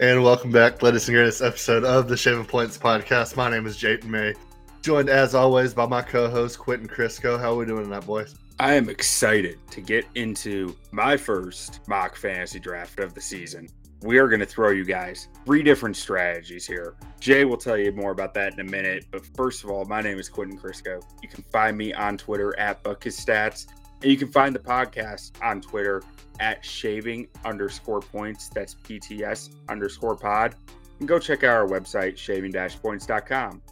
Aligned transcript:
And 0.00 0.24
welcome 0.24 0.50
back, 0.50 0.82
latest 0.82 1.08
and 1.08 1.14
greatest 1.14 1.42
episode 1.42 1.84
of 1.84 2.08
the 2.08 2.16
Shaving 2.16 2.46
Points 2.46 2.78
podcast. 2.78 3.36
My 3.36 3.50
name 3.50 3.66
is 3.66 3.76
Jayton 3.76 4.10
May, 4.10 4.32
joined 4.80 5.10
as 5.10 5.34
always 5.34 5.74
by 5.74 5.84
my 5.84 6.00
co-host 6.00 6.58
Quentin 6.58 6.88
Crisco. 6.88 7.38
How 7.38 7.52
are 7.52 7.56
we 7.56 7.66
doing 7.66 7.84
tonight, 7.84 8.06
boys? 8.06 8.34
I 8.58 8.72
am 8.72 8.88
excited 8.88 9.58
to 9.72 9.82
get 9.82 10.06
into 10.14 10.74
my 10.90 11.18
first 11.18 11.80
mock 11.86 12.16
fantasy 12.16 12.58
draft 12.58 12.98
of 12.98 13.12
the 13.12 13.20
season. 13.20 13.68
We 14.00 14.16
are 14.16 14.28
going 14.28 14.40
to 14.40 14.46
throw 14.46 14.70
you 14.70 14.86
guys 14.86 15.28
three 15.44 15.62
different 15.62 15.98
strategies 15.98 16.66
here. 16.66 16.94
Jay 17.20 17.44
will 17.44 17.58
tell 17.58 17.76
you 17.76 17.92
more 17.92 18.12
about 18.12 18.32
that 18.32 18.54
in 18.54 18.60
a 18.60 18.64
minute. 18.64 19.04
But 19.10 19.26
first 19.36 19.64
of 19.64 19.70
all, 19.70 19.84
my 19.84 20.00
name 20.00 20.18
is 20.18 20.30
Quentin 20.30 20.58
Crisco. 20.58 21.02
You 21.22 21.28
can 21.28 21.44
find 21.52 21.76
me 21.76 21.92
on 21.92 22.16
Twitter 22.16 22.58
at 22.58 22.82
BuckHisStats. 22.82 23.66
And 24.02 24.10
you 24.10 24.16
can 24.16 24.28
find 24.28 24.54
the 24.54 24.60
podcast 24.60 25.32
on 25.42 25.60
Twitter 25.60 26.02
at 26.38 26.64
shaving 26.64 27.28
underscore 27.44 28.00
points. 28.00 28.48
That's 28.48 28.74
PTS 28.74 29.54
underscore 29.68 30.16
pod. 30.16 30.54
And 30.98 31.08
go 31.08 31.18
check 31.18 31.44
out 31.44 31.56
our 31.56 31.66
website, 31.66 32.16
shaving 32.16 32.52
points.com. 32.82 33.62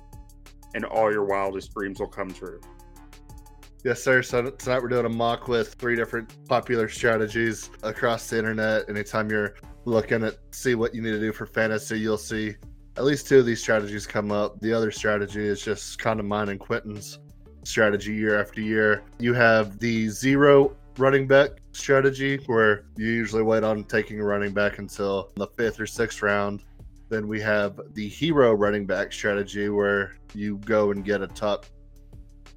And 0.75 0.85
all 0.85 1.11
your 1.11 1.25
wildest 1.25 1.73
dreams 1.75 1.99
will 1.99 2.09
come 2.09 2.33
true. 2.33 2.61
Yes, 3.85 4.03
sir. 4.03 4.23
So 4.23 4.51
tonight 4.51 4.83
we're 4.83 4.89
doing 4.89 5.07
a 5.07 5.11
mock 5.11 5.49
with 5.49 5.75
three 5.75 5.97
different 5.97 6.47
popular 6.47 6.89
strategies 6.89 7.71
across 7.83 8.29
the 8.29 8.39
internet. 8.39 8.89
Anytime 8.91 9.31
you're 9.31 9.55
looking 9.85 10.25
at 10.25 10.37
see 10.51 10.75
what 10.75 10.95
you 10.95 11.01
need 11.01 11.13
to 11.13 11.21
do 11.21 11.33
for 11.33 11.47
fantasy, 11.47 11.99
you'll 11.99 12.19
see 12.19 12.57
at 12.97 13.05
least 13.05 13.29
two 13.29 13.39
of 13.39 13.47
these 13.47 13.61
strategies 13.61 14.07
come 14.07 14.33
up. 14.33 14.61
The 14.61 14.73
other 14.73 14.91
strategy 14.91 15.47
is 15.47 15.63
just 15.63 15.99
kind 16.01 16.19
of 16.19 16.27
mine 16.27 16.49
and 16.49 16.59
Quentin's 16.59 17.21
strategy 17.69 18.15
year 18.15 18.41
after 18.41 18.61
year. 18.61 19.03
You 19.19 19.35
have 19.35 19.79
the 19.79 20.09
zero 20.09 20.77
running 20.97 21.27
back 21.27 21.51
strategy 21.73 22.39
where 22.47 22.85
you 22.97 23.07
usually 23.07 23.43
wait 23.43 23.63
on 23.63 23.85
taking 23.85 24.21
a 24.21 24.25
running 24.25 24.53
back 24.53 24.79
until 24.79 25.31
the 25.37 25.47
fifth 25.47 25.79
or 25.79 25.87
sixth 25.87 26.23
round. 26.23 26.65
Then 27.09 27.29
we 27.29 27.41
have 27.41 27.81
the 27.95 28.09
hero 28.09 28.53
running 28.53 28.87
back 28.87 29.13
strategy 29.13 29.69
where 29.69 30.17
you 30.35 30.59
go 30.59 30.91
and 30.91 31.05
get 31.05 31.23
a 31.23 31.27
top 31.27 31.67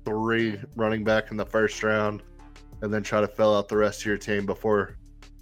three 0.04 0.60
running 0.76 1.04
back 1.04 1.32
in 1.32 1.38
the 1.38 1.46
first 1.46 1.84
round 1.84 2.24
and 2.82 2.94
then 2.94 3.04
try 3.04 3.22
to 3.22 3.28
fill 3.28 3.56
out 3.56 3.70
the 3.70 3.78
rest 3.78 4.02
of 4.02 4.06
your 4.08 4.18
team 4.18 4.46
before 4.46 4.98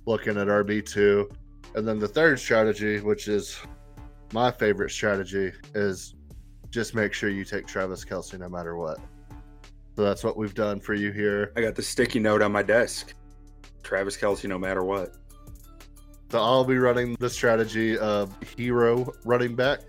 looking 0.06 0.38
at 0.38 0.48
RB2. 0.48 1.32
And 1.76 1.88
then 1.88 2.00
the 2.00 2.08
third 2.08 2.40
strategy, 2.40 3.00
which 3.00 3.28
is 3.28 3.58
my 4.34 4.52
favorite 4.52 4.90
strategy, 4.90 5.52
is 5.74 6.16
just 6.70 6.94
make 6.94 7.14
sure 7.14 7.30
you 7.30 7.46
take 7.46 7.66
Travis 7.66 8.04
Kelce 8.04 8.38
no 8.38 8.50
matter 8.50 8.76
what. 8.76 9.00
So 10.00 10.06
that's 10.06 10.24
what 10.24 10.38
we've 10.38 10.54
done 10.54 10.80
for 10.80 10.94
you 10.94 11.12
here. 11.12 11.52
I 11.58 11.62
got 11.62 11.76
the 11.76 11.82
sticky 11.82 12.22
note 12.22 12.42
on 12.42 12.54
my 12.54 12.64
desk. 12.64 13.16
Travis 13.84 14.16
Kelce, 14.16 14.48
no 14.48 14.58
matter 14.58 14.82
what. 14.82 15.18
So 16.32 16.40
I'll 16.40 16.64
be 16.64 16.78
running 16.78 17.18
the 17.20 17.30
strategy 17.30 17.98
of 17.98 18.34
hero 18.56 19.12
running 19.26 19.58
back 19.58 19.82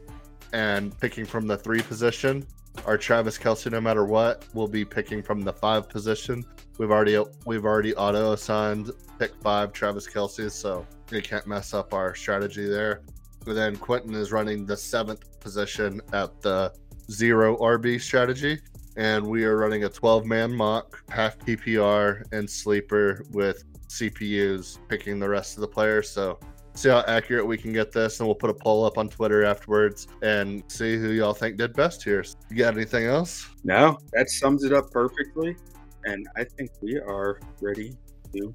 and 0.52 0.98
picking 0.98 1.24
from 1.24 1.46
the 1.46 1.56
three 1.56 1.80
position. 1.80 2.44
Our 2.86 2.98
Travis 2.98 3.38
Kelce, 3.38 3.70
no 3.70 3.80
matter 3.80 4.04
what, 4.04 4.44
will 4.52 4.66
be 4.66 4.84
picking 4.84 5.22
from 5.22 5.42
the 5.42 5.52
five 5.52 5.88
position. 5.88 6.44
We've 6.76 6.90
already 6.90 7.16
we've 7.46 7.64
already 7.64 7.94
auto 7.94 8.32
assigned 8.32 8.90
pick 9.20 9.32
five 9.40 9.72
Travis 9.72 10.08
Kelce, 10.08 10.50
so 10.50 10.84
we 11.12 11.20
can't 11.20 11.46
mess 11.46 11.72
up 11.72 11.94
our 11.94 12.16
strategy 12.16 12.66
there. 12.66 13.02
But 13.44 13.54
then 13.54 13.76
Quentin 13.76 14.14
is 14.14 14.32
running 14.32 14.66
the 14.66 14.76
seventh 14.76 15.38
position 15.38 16.00
at 16.12 16.42
the 16.42 16.74
zero 17.12 17.56
RB 17.58 18.00
strategy 18.00 18.58
and 19.00 19.26
we 19.26 19.44
are 19.44 19.56
running 19.56 19.84
a 19.84 19.88
12 19.88 20.26
man 20.26 20.54
mock, 20.54 21.02
half 21.08 21.38
PPR 21.38 22.22
and 22.32 22.48
sleeper 22.48 23.24
with 23.30 23.64
CPUs 23.88 24.78
picking 24.88 25.18
the 25.18 25.28
rest 25.28 25.56
of 25.56 25.62
the 25.62 25.68
players. 25.68 26.10
So 26.10 26.38
see 26.74 26.90
how 26.90 27.02
accurate 27.08 27.46
we 27.46 27.56
can 27.56 27.72
get 27.72 27.92
this, 27.92 28.20
and 28.20 28.28
we'll 28.28 28.34
put 28.34 28.50
a 28.50 28.54
poll 28.54 28.84
up 28.84 28.98
on 28.98 29.08
Twitter 29.08 29.42
afterwards 29.42 30.06
and 30.20 30.62
see 30.68 30.98
who 30.98 31.12
y'all 31.12 31.32
think 31.32 31.56
did 31.56 31.72
best 31.72 32.04
here. 32.04 32.22
You 32.50 32.58
got 32.58 32.74
anything 32.74 33.06
else? 33.06 33.48
No, 33.64 33.96
that 34.12 34.28
sums 34.28 34.64
it 34.64 34.74
up 34.74 34.90
perfectly, 34.90 35.56
and 36.04 36.28
I 36.36 36.44
think 36.44 36.70
we 36.82 36.98
are 36.98 37.40
ready 37.62 37.96
to 38.34 38.54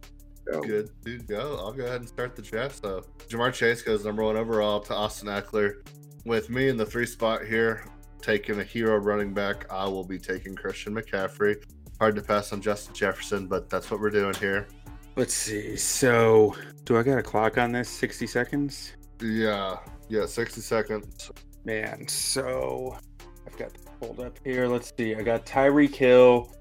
go. 0.52 0.62
Good 0.62 0.92
to 1.06 1.18
go. 1.24 1.58
I'll 1.58 1.74
go 1.74 1.86
ahead 1.86 2.02
and 2.02 2.08
start 2.08 2.36
the 2.36 2.44
draft. 2.44 2.84
So 2.84 3.02
Ja'Marr 3.30 3.52
Chase 3.52 3.82
goes 3.82 4.06
number 4.06 4.24
one 4.24 4.38
overall 4.38 4.80
to 4.82 4.94
Austin 4.94 5.28
Ekeler. 5.28 5.88
With 6.24 6.52
me 6.52 6.70
in 6.70 6.78
the 6.78 6.86
three 6.86 7.06
spot 7.08 7.46
here, 7.46 7.86
taking 8.26 8.60
a 8.60 8.64
hero 8.64 8.98
running 8.98 9.34
back, 9.34 9.72
I 9.72 9.86
will 9.88 10.04
be 10.04 10.18
taking 10.18 10.56
Christian 10.56 10.96
McCaffrey. 10.96 11.64
Hard 12.00 12.16
to 12.16 12.24
pass 12.24 12.52
on 12.54 12.62
Justin 12.62 12.96
Jefferson, 12.96 13.46
but 13.46 13.70
that's 13.70 13.92
what 13.92 14.00
we're 14.00 14.10
doing 14.10 14.34
here. 14.36 14.68
Let's 15.16 15.36
see. 15.36 15.78
So, 15.78 16.56
do 16.86 16.98
I 16.98 17.04
got 17.04 17.20
a 17.20 17.24
clock 17.24 17.60
on 17.60 17.72
this? 17.72 17.88
60 17.88 18.26
seconds? 18.26 18.94
Yeah. 19.22 19.78
Yeah, 20.10 20.26
60 20.26 20.60
seconds. 20.62 21.30
Man, 21.66 22.08
so 22.08 22.98
I've 23.46 23.58
got 23.58 23.72
pulled 24.00 24.20
up 24.20 24.40
here. 24.44 24.68
Let's 24.68 24.92
see. 24.98 25.14
I 25.14 25.22
got 25.22 25.46
Tyreek 25.46 25.94
Hill. 25.94 26.52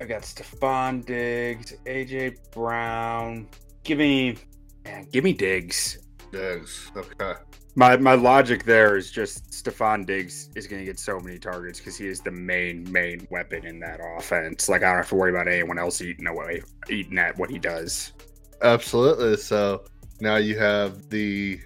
I 0.00 0.06
got 0.06 0.22
Stefon 0.22 1.06
Diggs, 1.06 1.74
AJ 1.86 2.36
Brown. 2.50 3.48
Give 3.84 3.98
me, 3.98 4.36
man, 4.84 5.06
give 5.12 5.22
me 5.22 5.32
Diggs. 5.32 5.98
Diggs. 6.32 6.90
Okay 6.96 7.34
my 7.78 7.96
my 7.96 8.14
logic 8.14 8.64
there 8.64 8.96
is 8.96 9.08
just 9.08 9.50
Stefon 9.52 10.04
Diggs 10.04 10.50
is 10.56 10.66
going 10.66 10.80
to 10.80 10.84
get 10.84 10.98
so 10.98 11.20
many 11.20 11.38
targets 11.38 11.78
because 11.78 11.96
he 11.96 12.08
is 12.08 12.20
the 12.20 12.30
main 12.32 12.90
main 12.90 13.24
weapon 13.30 13.64
in 13.64 13.78
that 13.78 14.00
offense. 14.16 14.68
Like 14.68 14.82
I 14.82 14.88
don't 14.88 14.96
have 14.96 15.08
to 15.10 15.14
worry 15.14 15.30
about 15.30 15.46
anyone 15.46 15.78
else 15.78 16.02
eating 16.02 16.26
away 16.26 16.60
eating 16.90 17.18
at 17.18 17.38
what 17.38 17.50
he 17.50 17.58
does. 17.60 18.14
Absolutely. 18.62 19.36
So 19.36 19.84
now 20.20 20.36
you 20.36 20.58
have 20.58 21.08
the 21.08 21.60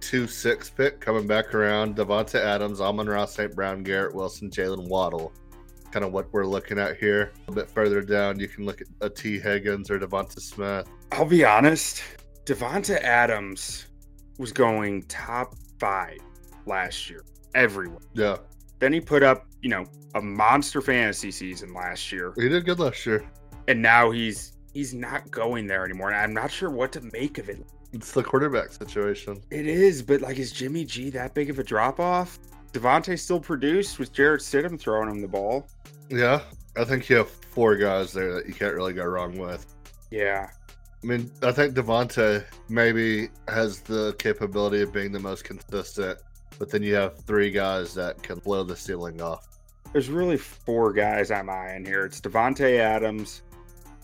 two 0.00 0.26
six 0.26 0.70
pick 0.70 0.98
coming 0.98 1.26
back 1.26 1.54
around: 1.54 1.96
Davante 1.96 2.36
Adams, 2.36 2.80
Amon-Ra, 2.80 3.26
St. 3.26 3.54
Brown, 3.54 3.82
Garrett 3.82 4.14
Wilson, 4.14 4.48
Jaylen 4.48 4.88
Waddle. 4.88 5.30
Kind 5.90 6.06
of 6.06 6.12
what 6.12 6.32
we're 6.32 6.46
looking 6.46 6.78
at 6.78 6.96
here. 6.96 7.32
A 7.48 7.52
bit 7.52 7.68
further 7.68 8.00
down, 8.00 8.40
you 8.40 8.48
can 8.48 8.64
look 8.64 8.80
at 8.80 8.86
a 9.02 9.10
Tee 9.10 9.38
Higgins 9.38 9.90
or 9.90 9.98
Devonta 9.98 10.40
Smith. 10.40 10.88
I'll 11.12 11.26
be 11.26 11.44
honest, 11.44 12.02
Davante 12.46 12.98
Adams 13.02 13.88
was 14.38 14.52
going 14.52 15.02
top 15.04 15.54
five 15.78 16.18
last 16.66 17.08
year 17.10 17.24
everywhere. 17.54 18.00
Yeah. 18.14 18.36
Then 18.78 18.92
he 18.92 19.00
put 19.00 19.22
up, 19.22 19.46
you 19.62 19.68
know, 19.68 19.84
a 20.14 20.20
monster 20.20 20.80
fantasy 20.80 21.30
season 21.30 21.72
last 21.72 22.12
year. 22.12 22.32
He 22.36 22.48
did 22.48 22.64
good 22.64 22.78
last 22.78 23.04
year. 23.06 23.24
And 23.68 23.80
now 23.80 24.10
he's 24.10 24.52
he's 24.72 24.92
not 24.92 25.30
going 25.30 25.66
there 25.66 25.84
anymore. 25.84 26.10
And 26.10 26.16
I'm 26.16 26.34
not 26.34 26.50
sure 26.50 26.70
what 26.70 26.92
to 26.92 27.00
make 27.12 27.38
of 27.38 27.48
it. 27.48 27.64
It's 27.92 28.12
the 28.12 28.24
quarterback 28.24 28.72
situation. 28.72 29.40
It 29.50 29.66
is, 29.66 30.02
but 30.02 30.20
like 30.20 30.38
is 30.38 30.52
Jimmy 30.52 30.84
G 30.84 31.10
that 31.10 31.34
big 31.34 31.50
of 31.50 31.58
a 31.58 31.64
drop 31.64 32.00
off? 32.00 32.38
Davante 32.72 33.18
still 33.18 33.40
produced 33.40 33.98
with 34.00 34.12
Jarrett 34.12 34.40
Stidham 34.40 34.78
throwing 34.78 35.08
him 35.08 35.20
the 35.20 35.28
ball. 35.28 35.68
Yeah. 36.08 36.40
I 36.76 36.84
think 36.84 37.08
you 37.08 37.16
have 37.16 37.30
four 37.30 37.76
guys 37.76 38.12
there 38.12 38.34
that 38.34 38.48
you 38.48 38.54
can't 38.54 38.74
really 38.74 38.92
go 38.92 39.04
wrong 39.04 39.38
with. 39.38 39.64
Yeah. 40.10 40.48
I 41.04 41.06
mean, 41.06 41.30
I 41.42 41.52
think 41.52 41.74
Davante 41.74 42.46
maybe 42.70 43.28
has 43.46 43.80
the 43.80 44.14
capability 44.18 44.80
of 44.80 44.90
being 44.90 45.12
the 45.12 45.20
most 45.20 45.44
consistent, 45.44 46.18
but 46.58 46.70
then 46.70 46.82
you 46.82 46.94
have 46.94 47.18
three 47.24 47.50
guys 47.50 47.92
that 47.92 48.22
can 48.22 48.38
blow 48.38 48.64
the 48.64 48.74
ceiling 48.74 49.20
off. 49.20 49.46
There's 49.92 50.08
really 50.08 50.38
four 50.38 50.94
guys 50.94 51.30
I'm 51.30 51.50
eyeing 51.50 51.84
here. 51.84 52.06
It's 52.06 52.22
Davante 52.22 52.78
Adams, 52.78 53.42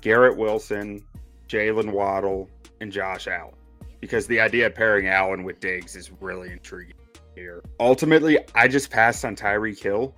Garrett 0.03 0.37
Wilson, 0.37 1.03
Jaylen 1.49 1.91
Waddle, 1.91 2.51
and 2.83 2.93
Josh 2.93 3.27
Allen. 3.29 3.55
Because 4.03 4.27
the 4.27 4.39
idea 4.39 4.67
of 4.67 4.75
pairing 4.75 5.09
Allen 5.09 5.43
with 5.43 5.59
Diggs 5.59 5.97
is 5.97 6.11
really 6.21 6.53
intriguing 6.53 6.97
here. 7.35 7.63
Ultimately, 7.81 8.37
I 8.55 8.69
just 8.69 8.91
passed 8.91 9.25
on 9.25 9.37
Tyreek 9.37 9.83
Hill 9.83 10.15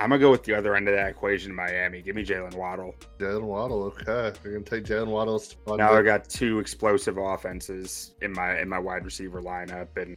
I'm 0.00 0.08
gonna 0.08 0.18
go 0.18 0.30
with 0.30 0.44
the 0.44 0.54
other 0.54 0.74
end 0.76 0.88
of 0.88 0.94
that 0.94 1.10
equation, 1.10 1.54
Miami. 1.54 2.00
Give 2.00 2.16
me 2.16 2.24
Jaylen 2.24 2.54
Waddle. 2.54 2.94
Jaylen 3.18 3.42
Waddle, 3.42 3.82
okay. 3.82 4.32
You're 4.42 4.54
gonna 4.54 4.64
take 4.64 4.84
Jaylen 4.84 5.08
Waddle. 5.08 5.42
Now 5.66 5.92
I 5.92 6.00
got 6.00 6.26
two 6.26 6.58
explosive 6.58 7.18
offenses 7.18 8.14
in 8.22 8.32
my 8.32 8.58
in 8.58 8.66
my 8.66 8.78
wide 8.78 9.04
receiver 9.04 9.42
lineup, 9.42 9.88
and 9.98 10.16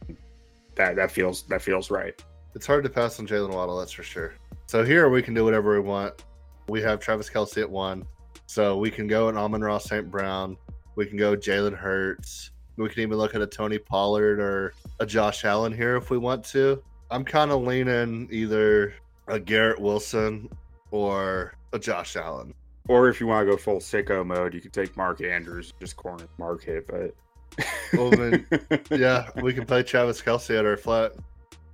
that 0.74 0.96
that 0.96 1.10
feels 1.10 1.42
that 1.48 1.60
feels 1.60 1.90
right. 1.90 2.14
It's 2.54 2.66
hard 2.66 2.82
to 2.84 2.90
pass 2.90 3.20
on 3.20 3.26
Jaylen 3.26 3.52
Waddle, 3.52 3.78
that's 3.78 3.92
for 3.92 4.02
sure. 4.02 4.32
So 4.66 4.84
here 4.84 5.10
we 5.10 5.20
can 5.20 5.34
do 5.34 5.44
whatever 5.44 5.74
we 5.74 5.86
want. 5.86 6.24
We 6.66 6.80
have 6.80 6.98
Travis 6.98 7.28
Kelce 7.28 7.60
at 7.60 7.68
one, 7.68 8.06
so 8.46 8.78
we 8.78 8.90
can 8.90 9.06
go 9.06 9.28
an 9.28 9.36
Amon-Ra 9.36 9.76
St. 9.78 10.10
Brown. 10.10 10.56
We 10.96 11.04
can 11.04 11.18
go 11.18 11.36
Jalen 11.36 11.76
Hurts. 11.76 12.52
We 12.78 12.88
can 12.88 13.02
even 13.02 13.18
look 13.18 13.34
at 13.34 13.42
a 13.42 13.46
Tony 13.46 13.78
Pollard 13.78 14.40
or 14.40 14.72
a 14.98 15.04
Josh 15.04 15.44
Allen 15.44 15.74
here 15.74 15.96
if 15.96 16.08
we 16.08 16.16
want 16.16 16.42
to. 16.46 16.82
I'm 17.10 17.24
kind 17.24 17.50
of 17.50 17.62
leaning 17.62 18.28
either 18.32 18.94
a 19.26 19.38
Garrett 19.38 19.80
Wilson 19.80 20.48
or 20.90 21.54
a 21.72 21.78
Josh 21.78 22.16
Allen. 22.16 22.54
Or 22.88 23.08
if 23.08 23.20
you 23.20 23.26
want 23.26 23.46
to 23.46 23.52
go 23.52 23.56
full 23.56 23.78
sicko 23.78 24.24
mode, 24.24 24.54
you 24.54 24.60
could 24.60 24.72
take 24.72 24.96
Mark 24.96 25.22
Andrews, 25.22 25.72
just 25.80 25.96
corner 25.96 26.26
market. 26.38 26.86
But 26.86 27.14
well, 27.94 28.10
mean, 28.10 28.46
yeah, 28.90 29.30
we 29.42 29.54
can 29.54 29.64
play 29.64 29.82
Travis 29.82 30.20
Kelce 30.20 30.58
at 30.58 30.66
our 30.66 30.76
flat. 30.76 31.12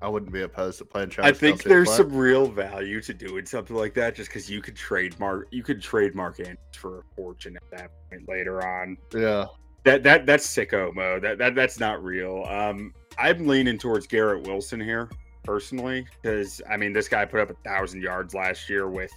I 0.02 0.08
wouldn't 0.08 0.32
be 0.32 0.42
opposed 0.42 0.78
to 0.78 0.84
playing 0.84 1.10
Travis. 1.10 1.36
I 1.36 1.38
think 1.38 1.62
Kelce 1.62 1.68
there's 1.68 1.94
some 1.94 2.14
real 2.14 2.46
value 2.46 3.00
to 3.02 3.12
doing 3.12 3.44
something 3.44 3.76
like 3.76 3.92
that, 3.94 4.14
just 4.14 4.30
because 4.30 4.48
you 4.48 4.62
could 4.62 4.76
trademark 4.76 5.48
you 5.50 5.62
could 5.62 5.82
trademark 5.82 6.38
Andrews 6.38 6.58
for 6.76 7.00
a 7.00 7.02
fortune 7.16 7.56
at 7.56 7.78
that 7.78 7.90
point 8.08 8.28
later 8.28 8.64
on. 8.66 8.96
Yeah, 9.12 9.46
that 9.84 10.02
that 10.04 10.26
that's 10.26 10.46
sicko 10.46 10.94
mode. 10.94 11.22
That 11.22 11.38
that 11.38 11.54
that's 11.54 11.80
not 11.80 12.02
real. 12.02 12.44
Um, 12.48 12.94
I'm 13.18 13.46
leaning 13.46 13.78
towards 13.78 14.06
Garrett 14.06 14.46
Wilson 14.46 14.80
here 14.80 15.10
personally 15.42 16.06
because 16.22 16.60
I 16.68 16.76
mean 16.76 16.92
this 16.92 17.08
guy 17.08 17.24
put 17.24 17.40
up 17.40 17.50
a 17.50 17.68
thousand 17.68 18.02
yards 18.02 18.34
last 18.34 18.68
year 18.68 18.88
with 18.88 19.10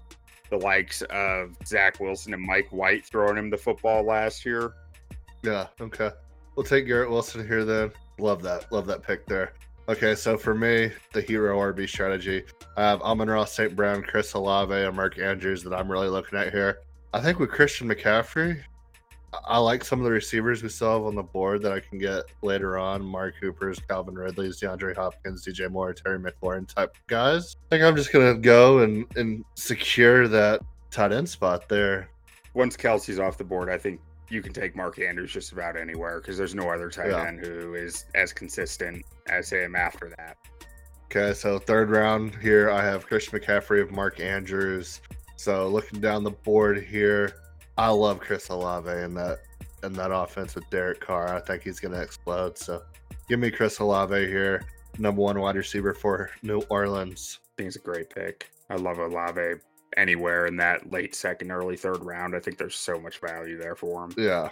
the 0.50 0.58
likes 0.58 1.02
of 1.04 1.56
Zach 1.66 2.00
Wilson 2.00 2.34
and 2.34 2.44
Mike 2.44 2.72
White 2.72 3.06
throwing 3.06 3.38
him 3.38 3.50
the 3.50 3.58
football 3.58 4.04
last 4.04 4.46
year. 4.46 4.74
Yeah. 5.44 5.68
Okay. 5.82 6.12
We'll 6.56 6.66
take 6.66 6.86
Garrett 6.88 7.10
Wilson 7.10 7.48
here 7.48 7.66
then. 7.66 7.92
Love 8.20 8.44
that. 8.44 8.72
Love 8.72 8.86
that 8.88 9.02
pick 9.02 9.26
there. 9.26 9.54
Okay, 9.90 10.16
so 10.16 10.38
for 10.38 10.56
me, 10.56 10.92
the 11.12 11.22
hero 11.22 11.60
RB 11.60 11.90
strategy, 11.90 12.44
I 12.78 12.84
have 12.84 13.02
Amon-Ra 13.02 13.44
St. 13.44 13.76
Brown, 13.76 14.02
Chris 14.02 14.32
Olave, 14.34 14.74
and 14.74 14.96
Mark 14.96 15.20
Andrews 15.20 15.62
that 15.64 15.74
I'm 15.74 15.92
really 15.92 16.08
looking 16.08 16.40
at 16.40 16.54
here. 16.54 16.78
I 17.14 17.20
think 17.20 17.40
with 17.40 17.50
Christian 17.50 17.90
McCaffrey, 17.90 18.64
I 19.46 19.58
like 19.58 19.84
some 19.84 20.00
of 20.00 20.06
the 20.06 20.12
receivers 20.12 20.62
we 20.64 20.70
still 20.70 20.94
have 20.94 21.04
on 21.04 21.16
the 21.16 21.24
board 21.24 21.62
that 21.64 21.72
I 21.72 21.80
can 21.80 21.98
get 21.98 22.24
later 22.42 22.78
on. 22.78 23.04
Mark 23.04 23.36
Cooper's, 23.40 23.80
Calvin 23.80 24.16
Ridley's, 24.16 24.60
DeAndre 24.60 24.96
Hopkins, 24.96 25.46
DJ 25.46 25.70
Moore, 25.70 25.94
Terry 25.94 26.20
McLaurin 26.20 26.68
type 26.68 26.96
guys. 27.08 27.56
I 27.68 27.70
think 27.70 27.84
I'm 27.84 27.96
just 27.96 28.12
gonna 28.12 28.36
go 28.36 28.80
and 28.80 29.06
and 29.16 29.44
secure 29.56 30.28
that 30.28 30.62
tight 30.92 31.12
end 31.12 31.28
spot 31.28 31.68
there. 31.68 32.10
Once 32.54 32.78
Kelce's 32.78 33.20
off 33.20 33.38
the 33.38 33.44
board, 33.44 33.70
I 33.70 33.78
think 33.78 34.00
you 34.30 34.42
can 34.42 34.54
take 34.54 34.76
Mark 34.76 35.00
Andrews 35.00 35.32
just 35.32 35.52
about 35.52 35.76
anywhere 35.78 36.20
because 36.20 36.38
there's 36.38 36.56
no 36.56 36.70
other 36.70 36.90
tight 36.90 37.10
Yeah. 37.10 37.26
end 37.28 37.40
who 37.46 37.76
is 37.76 38.06
as 38.16 38.34
consistent 38.34 39.04
as 39.28 39.50
him 39.50 39.76
after 39.76 40.10
that. 40.18 40.38
Okay, 41.06 41.34
so 41.34 41.60
third 41.60 41.90
round 41.92 42.36
here, 42.36 42.70
I 42.72 42.84
have 42.84 43.06
Christian 43.06 43.38
McCaffrey 43.40 43.82
of 43.82 43.92
Mark 43.92 44.20
Andrews. 44.20 45.02
So 45.36 45.68
looking 45.68 46.00
down 46.00 46.24
the 46.24 46.32
board 46.32 46.82
here, 46.84 47.34
I 47.78 47.90
love 47.90 48.20
Chris 48.20 48.50
Olave 48.50 48.90
in 48.90 49.14
that 49.16 49.40
in 49.84 49.94
that 49.94 50.12
offense 50.14 50.56
with 50.56 50.70
Derek 50.70 51.02
Carr. 51.02 51.36
I 51.36 51.42
think 51.42 51.64
he's 51.64 51.80
gonna 51.80 52.02
explode. 52.02 52.58
So 52.58 52.84
give 53.28 53.40
me 53.40 53.52
Chris 53.52 53.80
Olave 53.80 54.28
here, 54.28 54.64
number 54.98 55.22
one 55.22 55.40
wide 55.40 55.56
receiver 55.56 55.94
for 55.94 56.30
New 56.42 56.62
Orleans. 56.70 57.40
I 57.42 57.50
think 57.58 57.68
it's 57.68 57.76
a 57.76 57.80
great 57.80 58.10
pick. 58.10 58.50
I 58.70 58.76
love 58.76 59.00
Olave 59.00 59.60
anywhere 59.98 60.46
in 60.46 60.56
that 60.58 60.92
late 60.92 61.16
second, 61.16 61.52
early 61.52 61.76
third 61.76 62.04
round. 62.04 62.36
I 62.36 62.40
think 62.40 62.58
there's 62.58 62.76
so 62.76 63.00
much 63.00 63.20
value 63.20 63.58
there 63.58 63.76
for 63.76 64.06
him. 64.06 64.14
Yeah. 64.18 64.50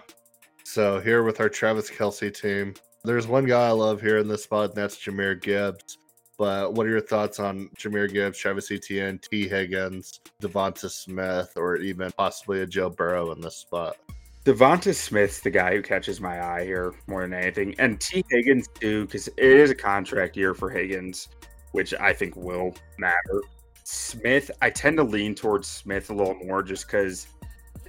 So 0.63 0.99
here 0.99 1.23
with 1.23 1.39
our 1.39 1.49
Travis 1.49 1.89
Kelce 1.89 2.33
team, 2.33 2.75
there's 3.03 3.27
one 3.27 3.45
guy 3.45 3.67
I 3.67 3.71
love 3.71 4.01
here 4.01 4.19
in 4.19 4.27
this 4.27 4.43
spot, 4.43 4.69
and 4.69 4.75
that's 4.75 4.97
Jahmyr 4.97 5.41
Gibbs. 5.41 5.97
But 6.41 6.73
what 6.73 6.87
are 6.87 6.89
your 6.89 7.01
thoughts 7.01 7.39
on 7.39 7.69
Jahmyr 7.77 8.11
Gibbs, 8.11 8.39
Travis 8.39 8.71
Etienne, 8.71 9.19
Tee 9.19 9.47
Higgins, 9.47 10.21
Devonta 10.41 10.89
Smith, 10.89 11.53
or 11.55 11.75
even 11.75 12.11
possibly 12.13 12.61
a 12.61 12.65
Joe 12.65 12.89
Burrow 12.89 13.31
in 13.31 13.41
this 13.41 13.57
spot? 13.57 13.97
Devonta 14.43 14.95
Smith's 14.95 15.41
the 15.41 15.51
guy 15.51 15.75
who 15.75 15.83
catches 15.83 16.19
my 16.19 16.43
eye 16.43 16.65
here 16.65 16.95
more 17.05 17.21
than 17.21 17.35
anything, 17.35 17.75
and 17.77 18.01
Tee 18.01 18.25
Higgins 18.31 18.67
too, 18.69 19.05
because 19.05 19.27
it 19.27 19.37
is 19.37 19.69
a 19.69 19.75
contract 19.75 20.35
year 20.35 20.55
for 20.55 20.71
Higgins, 20.71 21.27
which 21.73 21.93
I 21.93 22.11
think 22.11 22.35
will 22.35 22.73
matter. 22.97 23.43
Smith, 23.83 24.49
I 24.63 24.71
tend 24.71 24.97
to 24.97 25.03
lean 25.03 25.35
towards 25.35 25.67
Smith 25.67 26.09
a 26.09 26.15
little 26.15 26.33
more 26.33 26.63
just 26.63 26.87
because 26.87 27.27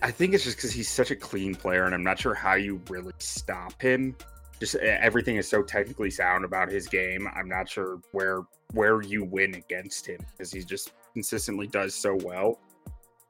I 0.02 0.10
think 0.10 0.34
it's 0.34 0.44
just 0.44 0.58
because 0.58 0.72
he's 0.72 0.90
such 0.90 1.10
a 1.10 1.16
clean 1.16 1.54
player, 1.54 1.84
and 1.84 1.94
I'm 1.94 2.04
not 2.04 2.18
sure 2.18 2.34
how 2.34 2.52
you 2.52 2.82
really 2.90 3.14
stop 3.16 3.80
him. 3.80 4.14
Just 4.62 4.76
e- 4.76 4.78
everything 4.78 5.38
is 5.38 5.48
so 5.48 5.60
technically 5.60 6.08
sound 6.08 6.44
about 6.44 6.70
his 6.70 6.86
game. 6.86 7.28
I'm 7.34 7.48
not 7.48 7.68
sure 7.68 7.98
where 8.12 8.42
where 8.74 9.02
you 9.02 9.24
win 9.24 9.56
against 9.56 10.06
him 10.06 10.20
because 10.30 10.52
he 10.52 10.62
just 10.62 10.92
consistently 11.14 11.66
does 11.66 11.96
so 11.96 12.16
well. 12.22 12.60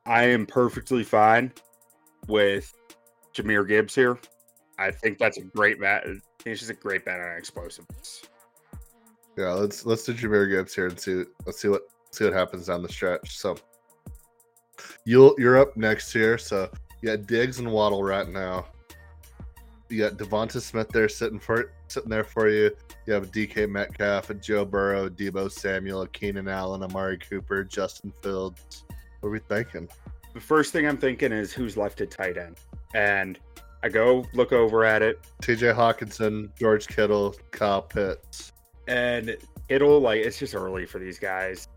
I 0.04 0.24
am 0.24 0.44
perfectly 0.44 1.02
fine 1.02 1.50
with 2.28 2.74
Jahmyr 3.32 3.66
Gibbs 3.66 3.94
here. 3.94 4.18
I 4.78 4.90
think 4.90 5.16
that's 5.16 5.38
a 5.38 5.42
great 5.42 5.80
bet. 5.80 6.04
It's 6.44 6.60
just 6.60 6.70
a 6.70 6.74
great 6.74 7.06
bet 7.06 7.18
on 7.18 7.38
explosiveness. 7.38 8.24
Yeah, 9.38 9.54
let's 9.54 9.86
let's 9.86 10.04
do 10.04 10.12
Jahmyr 10.12 10.50
Gibbs 10.50 10.74
here 10.74 10.88
and 10.88 11.00
see 11.00 11.24
let's 11.46 11.62
see 11.62 11.68
what 11.68 11.84
see 12.10 12.24
what 12.24 12.34
happens 12.34 12.66
down 12.66 12.82
the 12.82 12.90
stretch. 12.90 13.38
So 13.38 13.56
you'll 15.06 15.34
you're 15.38 15.58
up 15.58 15.78
next 15.78 16.12
here. 16.12 16.36
So 16.36 16.68
got 17.02 17.26
Diggs 17.26 17.58
and 17.58 17.72
Waddle 17.72 18.04
right 18.04 18.28
now. 18.28 18.66
You 19.92 20.08
got 20.08 20.16
Devonta 20.16 20.58
Smith 20.62 20.88
there 20.88 21.08
sitting 21.08 21.38
for 21.38 21.70
sitting 21.88 22.08
there 22.08 22.24
for 22.24 22.48
you. 22.48 22.70
You 23.06 23.12
have 23.12 23.30
DK 23.30 23.68
Metcalf, 23.68 24.30
and 24.30 24.42
Joe 24.42 24.64
Burrow, 24.64 25.10
Deebo 25.10 25.52
Samuel, 25.52 26.06
Keenan 26.06 26.48
Allen, 26.48 26.82
Amari 26.82 27.18
Cooper, 27.18 27.62
Justin 27.62 28.10
Fields. 28.22 28.84
What 29.20 29.28
are 29.28 29.32
we 29.32 29.38
thinking? 29.40 29.88
The 30.32 30.40
first 30.40 30.72
thing 30.72 30.88
I'm 30.88 30.96
thinking 30.96 31.30
is 31.30 31.52
who's 31.52 31.76
left 31.76 32.00
at 32.00 32.10
tight 32.10 32.38
end. 32.38 32.56
And 32.94 33.38
I 33.82 33.90
go 33.90 34.24
look 34.32 34.52
over 34.52 34.84
at 34.86 35.02
it, 35.02 35.20
TJ 35.42 35.74
Hockenson, 35.74 36.48
George 36.58 36.86
Kittle, 36.88 37.34
Kyle 37.50 37.82
Pitts. 37.82 38.52
and 38.88 39.36
Kittle, 39.68 40.00
like, 40.00 40.20
it's 40.24 40.38
just 40.38 40.54
early 40.54 40.86
for 40.86 41.00
these 41.00 41.18
guys. 41.18 41.68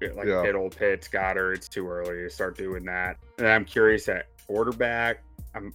Like 0.00 0.26
Yeah. 0.26 0.42
Kittle, 0.44 0.70
Pitts, 0.70 1.08
Goedert, 1.08 1.54
it's 1.56 1.68
too 1.68 1.88
early 1.88 2.22
to 2.22 2.30
start 2.30 2.56
doing 2.56 2.84
that. 2.84 3.16
And 3.38 3.48
I'm 3.48 3.64
curious 3.64 4.08
at 4.08 4.26
quarterback. 4.46 5.24
I'm 5.56 5.72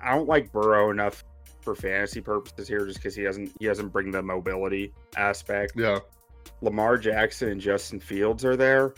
I 0.00 0.14
don't 0.14 0.28
like 0.28 0.52
Burrow 0.52 0.90
enough 0.90 1.24
for 1.60 1.74
fantasy 1.74 2.20
purposes 2.20 2.68
here 2.68 2.86
just 2.86 2.98
because 2.98 3.14
he 3.14 3.22
doesn't 3.22 3.52
he 3.60 3.66
doesn't 3.66 3.88
bring 3.88 4.10
the 4.10 4.22
mobility 4.22 4.92
aspect. 5.16 5.72
Yeah, 5.76 5.98
Lamar 6.60 6.98
Jackson 6.98 7.50
and 7.50 7.60
Justin 7.60 8.00
Fields 8.00 8.44
are 8.44 8.56
there. 8.56 8.94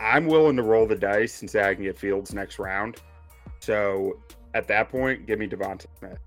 I'm 0.00 0.26
willing 0.26 0.56
to 0.56 0.62
roll 0.62 0.86
the 0.86 0.96
dice 0.96 1.40
and 1.42 1.50
say 1.50 1.62
I 1.62 1.74
can 1.74 1.84
get 1.84 1.96
Fields 1.96 2.34
next 2.34 2.58
round. 2.58 2.96
So 3.60 4.20
at 4.54 4.66
that 4.68 4.88
point, 4.88 5.26
give 5.26 5.38
me 5.38 5.46
Devonta 5.48 5.86
Smith. 5.98 6.18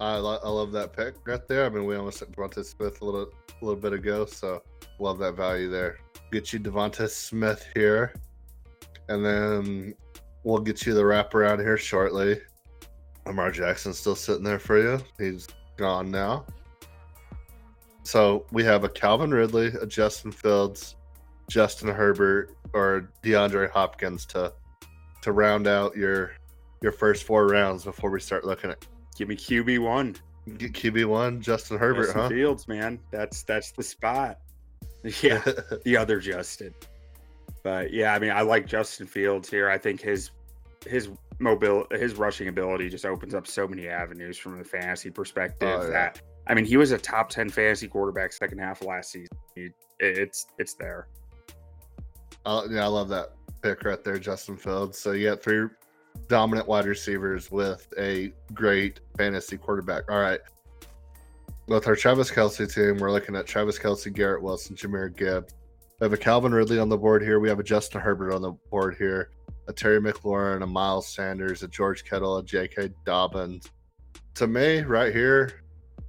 I, 0.00 0.16
lo- 0.16 0.38
I 0.42 0.48
love 0.48 0.72
that 0.72 0.92
pick 0.92 1.14
right 1.26 1.46
there. 1.48 1.66
I 1.66 1.68
mean, 1.68 1.84
we 1.84 1.96
almost 1.96 2.20
Devonta 2.20 2.64
Smith 2.64 3.00
a 3.00 3.04
little 3.04 3.28
a 3.60 3.64
little 3.64 3.80
bit 3.80 3.92
ago, 3.92 4.26
so 4.26 4.62
love 4.98 5.18
that 5.18 5.34
value 5.34 5.68
there. 5.70 5.98
Get 6.32 6.52
you 6.52 6.60
Devonta 6.60 7.08
Smith 7.08 7.66
here, 7.74 8.14
and 9.08 9.24
then 9.24 9.94
we'll 10.42 10.58
get 10.58 10.86
you 10.86 10.94
the 10.94 11.02
wraparound 11.02 11.60
here 11.60 11.76
shortly. 11.76 12.40
Lamar 13.26 13.50
Jackson's 13.50 13.98
still 13.98 14.14
sitting 14.14 14.44
there 14.44 14.58
for 14.58 14.78
you. 14.78 15.00
He's 15.18 15.48
gone 15.76 16.10
now. 16.10 16.44
So 18.02 18.44
we 18.52 18.62
have 18.64 18.84
a 18.84 18.88
Calvin 18.88 19.32
Ridley, 19.32 19.68
a 19.80 19.86
Justin 19.86 20.30
Fields, 20.30 20.96
Justin 21.48 21.88
Herbert, 21.88 22.54
or 22.72 23.10
DeAndre 23.22 23.70
Hopkins 23.70 24.26
to 24.26 24.52
to 25.22 25.32
round 25.32 25.66
out 25.66 25.96
your 25.96 26.32
your 26.82 26.92
first 26.92 27.24
four 27.24 27.46
rounds 27.46 27.84
before 27.84 28.10
we 28.10 28.20
start 28.20 28.44
looking 28.44 28.70
at 28.70 28.86
Give 29.16 29.28
me 29.28 29.36
QB 29.36 29.78
one. 29.78 30.16
QB 30.48 31.06
one, 31.06 31.40
Justin 31.40 31.78
Herbert, 31.78 32.06
Justin 32.06 32.20
huh? 32.22 32.28
Fields, 32.28 32.68
man. 32.68 32.98
That's 33.10 33.42
that's 33.42 33.72
the 33.72 33.82
spot. 33.82 34.38
Yeah, 35.22 35.42
the 35.84 35.98
other 35.98 36.18
Justin. 36.18 36.72
But 37.62 37.92
yeah, 37.92 38.14
I 38.14 38.18
mean, 38.18 38.30
I 38.30 38.40
like 38.40 38.66
Justin 38.66 39.06
Fields 39.06 39.50
here. 39.50 39.68
I 39.68 39.76
think 39.76 40.00
his 40.00 40.30
his 40.86 41.10
mobile 41.40 41.84
his 41.90 42.14
rushing 42.14 42.48
ability 42.48 42.88
just 42.88 43.04
opens 43.04 43.34
up 43.34 43.46
so 43.46 43.66
many 43.66 43.88
avenues 43.88 44.38
from 44.38 44.56
the 44.58 44.64
fantasy 44.64 45.10
perspective 45.10 45.68
Oh, 45.68 45.82
yeah. 45.82 45.90
that 45.90 46.22
I 46.46 46.52
mean, 46.54 46.64
he 46.66 46.76
was 46.76 46.92
a 46.92 46.98
top 46.98 47.30
10 47.30 47.48
fantasy 47.48 47.88
quarterback 47.88 48.32
second 48.32 48.58
half 48.58 48.82
of 48.82 48.86
last 48.88 49.10
season. 49.12 49.36
He, 49.54 49.70
it's 49.98 50.46
it's 50.58 50.74
there. 50.74 51.08
Uh, 52.44 52.64
yeah, 52.70 52.84
I 52.84 52.86
love 52.88 53.08
that 53.08 53.32
pick 53.62 53.82
right 53.84 54.02
there, 54.04 54.18
Justin 54.18 54.56
Fields. 54.58 54.98
So 54.98 55.12
you 55.12 55.28
got 55.30 55.42
three 55.42 55.68
dominant 56.28 56.68
wide 56.68 56.84
receivers 56.84 57.50
with 57.50 57.90
a 57.98 58.32
great 58.52 59.00
fantasy 59.16 59.56
quarterback. 59.56 60.10
All 60.10 60.20
right. 60.20 60.40
With 61.66 61.86
our 61.88 61.96
Travis 61.96 62.30
Kelce 62.30 62.72
team, 62.72 62.98
we're 62.98 63.10
looking 63.10 63.34
at 63.36 63.46
Travis 63.46 63.78
Kelce, 63.78 64.12
Garrett 64.12 64.42
Wilson, 64.42 64.76
Jahmyr 64.76 65.16
Gibbs. 65.16 65.54
We 65.98 66.04
have 66.04 66.12
a 66.12 66.18
Calvin 66.18 66.52
Ridley 66.52 66.78
on 66.78 66.90
the 66.90 66.98
board 66.98 67.22
here. 67.22 67.40
We 67.40 67.48
have 67.48 67.58
a 67.60 67.62
Justin 67.64 68.02
Herbert 68.02 68.34
on 68.34 68.42
the 68.42 68.52
board 68.70 68.96
here. 68.98 69.30
A 69.66 69.72
Terry 69.72 70.00
McLaurin, 70.00 70.62
a 70.62 70.66
Miles 70.66 71.06
Sanders, 71.06 71.62
a 71.62 71.68
George 71.68 72.04
Kittle, 72.04 72.38
a 72.38 72.44
J.K. 72.44 72.90
Dobbins. 73.04 73.70
To 74.34 74.46
me, 74.46 74.80
right 74.80 75.12
here, 75.12 75.62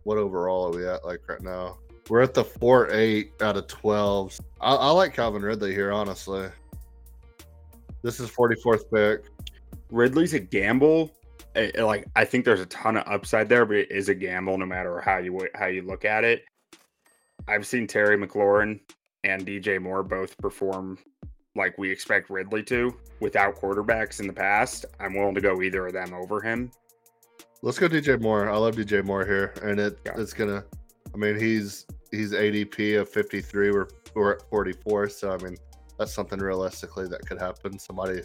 what 0.03 0.17
overall 0.17 0.67
are 0.67 0.77
we 0.77 0.87
at 0.87 1.05
like 1.05 1.27
right 1.27 1.41
now? 1.41 1.77
We're 2.09 2.21
at 2.21 2.33
the 2.33 2.43
four 2.43 2.91
eight 2.91 3.31
out 3.41 3.57
of 3.57 3.67
twelve. 3.67 4.37
I, 4.61 4.75
I 4.75 4.89
like 4.91 5.13
Calvin 5.13 5.41
Ridley 5.41 5.73
here, 5.73 5.91
honestly. 5.91 6.47
This 8.01 8.19
is 8.19 8.29
forty 8.29 8.55
fourth 8.61 8.89
pick. 8.91 9.25
Ridley's 9.89 10.33
a 10.33 10.39
gamble. 10.39 11.11
Like 11.77 12.05
I 12.15 12.25
think 12.25 12.45
there's 12.45 12.59
a 12.59 12.65
ton 12.67 12.97
of 12.97 13.07
upside 13.07 13.49
there, 13.49 13.65
but 13.65 13.77
it 13.77 13.91
is 13.91 14.09
a 14.09 14.15
gamble 14.15 14.57
no 14.57 14.65
matter 14.65 14.99
how 15.01 15.17
you 15.17 15.47
how 15.55 15.67
you 15.67 15.81
look 15.81 16.05
at 16.05 16.23
it. 16.23 16.43
I've 17.47 17.65
seen 17.65 17.87
Terry 17.87 18.17
McLaurin 18.17 18.79
and 19.23 19.45
DJ 19.45 19.81
Moore 19.81 20.03
both 20.03 20.37
perform 20.37 20.97
like 21.55 21.77
we 21.77 21.89
expect 21.91 22.29
Ridley 22.29 22.63
to 22.63 22.95
without 23.19 23.55
quarterbacks 23.55 24.19
in 24.19 24.27
the 24.27 24.33
past. 24.33 24.85
I'm 24.99 25.13
willing 25.13 25.35
to 25.35 25.41
go 25.41 25.61
either 25.61 25.87
of 25.87 25.93
them 25.93 26.13
over 26.13 26.41
him. 26.41 26.71
Let's 27.61 27.79
go 27.79 27.87
DJ 27.87 28.21
Moore. 28.21 28.49
I 28.49 28.57
love 28.57 28.75
DJ 28.75 29.03
Moore 29.03 29.25
here, 29.25 29.53
and 29.63 29.79
it 29.79 29.99
Yeah. 30.05 30.13
it's 30.17 30.33
gonna. 30.33 30.63
I 31.13 31.17
mean, 31.17 31.39
he's 31.39 31.85
he's 32.11 32.33
ADP 32.33 32.99
of 32.99 33.09
fifty 33.09 33.41
three. 33.41 33.71
We're 33.71 33.87
we're 34.13 34.33
at 34.33 34.49
forty 34.49 34.73
four, 34.73 35.07
so 35.09 35.31
I 35.31 35.37
mean 35.37 35.55
that's 35.97 36.13
something 36.13 36.39
realistically 36.39 37.07
that 37.07 37.25
could 37.25 37.39
happen. 37.39 37.79
Somebody 37.79 38.21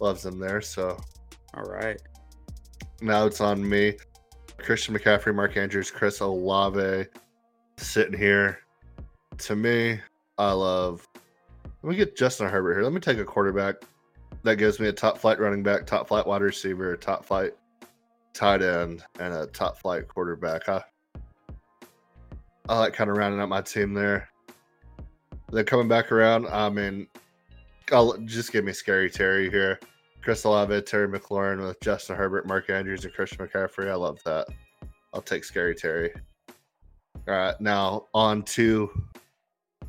loves 0.00 0.24
him 0.24 0.38
there, 0.38 0.60
so 0.62 0.98
All 1.54 1.64
right. 1.64 2.00
now 3.00 3.26
it's 3.26 3.40
on 3.40 3.66
me. 3.68 3.96
Christian 4.56 4.96
McCaffrey, 4.96 5.34
Mark 5.34 5.56
Andrews, 5.56 5.90
Chris 5.90 6.20
Olave 6.20 7.06
sitting 7.76 8.18
here. 8.18 8.60
To 9.38 9.54
me, 9.56 10.00
I 10.38 10.52
love. 10.52 11.06
Let 11.84 11.90
me 11.90 11.96
get 11.96 12.16
Justin 12.16 12.48
Herbert 12.48 12.76
here. 12.76 12.82
Let 12.82 12.94
me 12.94 13.00
take 13.00 13.18
a 13.18 13.26
quarterback 13.26 13.74
that 14.42 14.56
gives 14.56 14.80
me 14.80 14.88
a 14.88 14.92
top 14.92 15.18
flight 15.18 15.38
running 15.38 15.62
back, 15.62 15.84
top 15.84 16.08
flight 16.08 16.26
wide 16.26 16.40
receiver, 16.40 16.96
top 16.96 17.26
flight 17.26 17.52
tight 18.32 18.62
end, 18.62 19.04
and 19.20 19.34
a 19.34 19.46
top 19.48 19.76
flight 19.76 20.08
quarterback. 20.08 20.66
I, 20.66 20.82
I 22.70 22.78
like 22.78 22.94
kind 22.94 23.10
of 23.10 23.18
rounding 23.18 23.38
out 23.38 23.50
my 23.50 23.60
team 23.60 23.92
there. 23.92 24.30
Then 25.52 25.66
coming 25.66 25.86
back 25.86 26.10
around, 26.10 26.46
I 26.46 26.70
mean, 26.70 27.06
I'll 27.92 28.16
just 28.20 28.50
give 28.50 28.64
me 28.64 28.72
Scary 28.72 29.10
Terry 29.10 29.50
here. 29.50 29.78
Chris 30.22 30.44
Olave, 30.44 30.80
Terry 30.80 31.06
McLaurin 31.06 31.62
with 31.62 31.78
Justin 31.82 32.16
Herbert, 32.16 32.46
Mark 32.46 32.70
Andrews, 32.70 33.04
and 33.04 33.12
Christian 33.12 33.46
McCaffrey. 33.46 33.90
I 33.90 33.94
love 33.94 34.22
that. 34.24 34.48
I'll 35.12 35.20
take 35.20 35.44
Scary 35.44 35.74
Terry. 35.74 36.14
All 37.28 37.34
right, 37.34 37.60
now 37.60 38.06
on 38.14 38.42
to. 38.44 38.88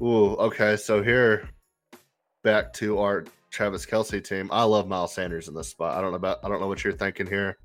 Ooh, 0.02 0.36
okay. 0.36 0.75
So 0.75 1.02
here, 1.02 1.50
back 2.46 2.72
to 2.72 3.00
our 3.00 3.25
Travis 3.50 3.86
Kelce 3.86 4.24
team. 4.24 4.50
I 4.54 4.64
love 4.64 4.88
Miles 4.88 5.14
Sanders 5.14 5.48
in 5.50 5.56
this 5.56 5.68
spot. 5.68 5.98
I 5.98 6.02
don't 6.02 6.12
know 6.12 6.18
about. 6.18 6.40
I 6.44 6.48
don't 6.48 6.62
know 6.62 6.68
what 6.68 6.84
you're 6.84 6.94
thinking 6.94 7.28
here, 7.28 7.58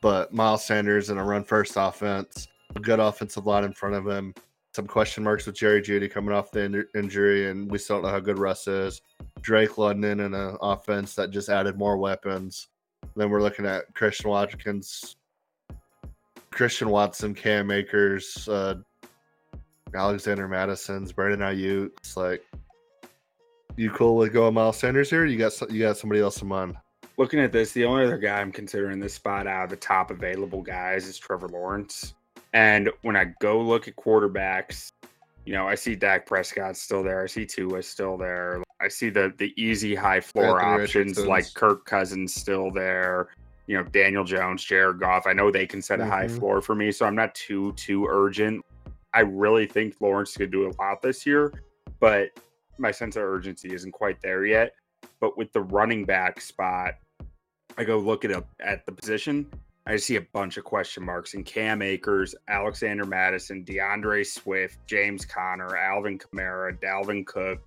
but 0.00 0.32
Miles 0.32 0.64
Sanders 0.64 1.10
in 1.10 1.18
a 1.18 1.24
run 1.24 1.44
first 1.44 1.74
offense, 1.76 2.48
a 2.74 2.80
good 2.80 3.00
offensive 3.00 3.44
line 3.44 3.64
in 3.64 3.72
front 3.74 3.96
of 3.96 4.06
him. 4.06 4.32
Some 4.74 4.86
question 4.86 5.22
marks 5.24 5.44
with 5.44 5.56
Jerry 5.56 5.82
Jeudy 5.82 6.10
coming 6.10 6.34
off 6.34 6.52
the 6.52 6.60
in- 6.60 6.86
injury, 6.94 7.50
and 7.50 7.70
we 7.70 7.76
still 7.76 7.96
don't 7.96 8.04
know 8.04 8.10
how 8.10 8.20
good 8.20 8.38
Russ 8.38 8.66
is. 8.68 9.02
Drake 9.42 9.76
London 9.76 10.20
in 10.20 10.32
an 10.32 10.56
offense 10.62 11.14
that 11.16 11.30
just 11.30 11.50
added 11.50 11.76
more 11.76 11.98
weapons. 11.98 12.68
Then 13.16 13.28
we're 13.28 13.42
looking 13.42 13.66
at 13.66 13.92
Christian 13.94 14.30
Watkins, 14.30 15.16
Christian 16.50 16.88
Watson, 16.88 17.34
Cam 17.34 17.70
Akers, 17.70 18.48
uh, 18.48 18.76
Alexander 19.92 20.48
Mattison's, 20.48 21.12
Brandon 21.12 21.40
Aiyuk. 21.40 21.90
It's 21.98 22.16
like, 22.16 22.42
you 23.76 23.90
cool 23.90 24.16
with 24.16 24.32
going 24.32 24.54
Miles 24.54 24.78
Sanders 24.78 25.10
here? 25.10 25.24
you 25.24 25.38
got 25.38 25.52
you 25.70 25.80
got 25.80 25.96
somebody 25.96 26.20
else 26.20 26.40
in 26.42 26.48
mind? 26.48 26.76
Looking 27.18 27.40
at 27.40 27.52
this, 27.52 27.72
the 27.72 27.84
only 27.84 28.04
other 28.04 28.18
guy 28.18 28.40
I'm 28.40 28.52
considering 28.52 28.98
this 28.98 29.14
spot 29.14 29.46
out 29.46 29.64
of 29.64 29.70
the 29.70 29.76
top 29.76 30.10
available 30.10 30.62
guys 30.62 31.06
is 31.06 31.18
Trevor 31.18 31.48
Lawrence. 31.48 32.14
And 32.54 32.90
when 33.02 33.16
I 33.16 33.26
go 33.40 33.60
look 33.60 33.86
at 33.88 33.96
quarterbacks, 33.96 34.90
you 35.44 35.52
know, 35.52 35.66
I 35.68 35.74
see 35.74 35.94
Dak 35.94 36.26
Prescott 36.26 36.76
still 36.76 37.02
there. 37.02 37.22
I 37.22 37.26
see 37.26 37.44
Tua 37.44 37.82
still 37.82 38.16
there. 38.16 38.62
I 38.80 38.88
see 38.88 39.10
the 39.10 39.32
the 39.38 39.52
easy 39.62 39.94
high 39.94 40.20
floor 40.20 40.60
Anthony 40.62 40.82
options 40.82 41.18
Richardson's. 41.18 41.28
like 41.28 41.54
Kirk 41.54 41.84
Cousins 41.84 42.34
still 42.34 42.70
there. 42.70 43.28
You 43.66 43.76
know, 43.78 43.84
Daniel 43.84 44.24
Jones, 44.24 44.64
Jared 44.64 44.98
Goff. 44.98 45.26
I 45.26 45.32
know 45.32 45.50
they 45.50 45.66
can 45.66 45.80
set 45.82 46.00
a 46.00 46.06
high 46.06 46.26
Mhm. 46.26 46.38
floor 46.38 46.60
for 46.60 46.74
me, 46.74 46.90
so 46.90 47.06
I'm 47.06 47.14
not 47.14 47.34
too 47.34 47.72
too 47.74 48.06
urgent. 48.08 48.64
I 49.14 49.20
really 49.20 49.66
think 49.66 49.94
Lawrence 50.00 50.36
could 50.36 50.50
do 50.50 50.66
a 50.68 50.72
lot 50.82 51.00
this 51.02 51.26
year, 51.26 51.52
but 52.00 52.30
my 52.82 52.90
sense 52.90 53.16
of 53.16 53.22
urgency 53.22 53.72
isn't 53.72 53.92
quite 53.92 54.20
there 54.20 54.44
yet. 54.44 54.74
But 55.20 55.38
with 55.38 55.52
the 55.52 55.62
running 55.62 56.04
back 56.04 56.40
spot, 56.40 56.94
I 57.78 57.84
go 57.84 57.98
look 57.98 58.24
at 58.24 58.30
a, 58.30 58.44
at 58.60 58.84
the 58.84 58.92
position. 58.92 59.46
I 59.86 59.96
see 59.96 60.16
a 60.16 60.20
bunch 60.20 60.58
of 60.58 60.64
question 60.64 61.04
marks 61.04 61.34
in 61.34 61.42
Cam 61.42 61.82
Akers, 61.82 62.34
Alexander 62.48 63.04
Mattison, 63.04 63.64
D'Andre 63.64 64.22
Swift, 64.22 64.78
James 64.86 65.24
Conner, 65.24 65.76
Alvin 65.76 66.18
Kamara, 66.18 66.78
Dalvin 66.78 67.26
Cook. 67.26 67.60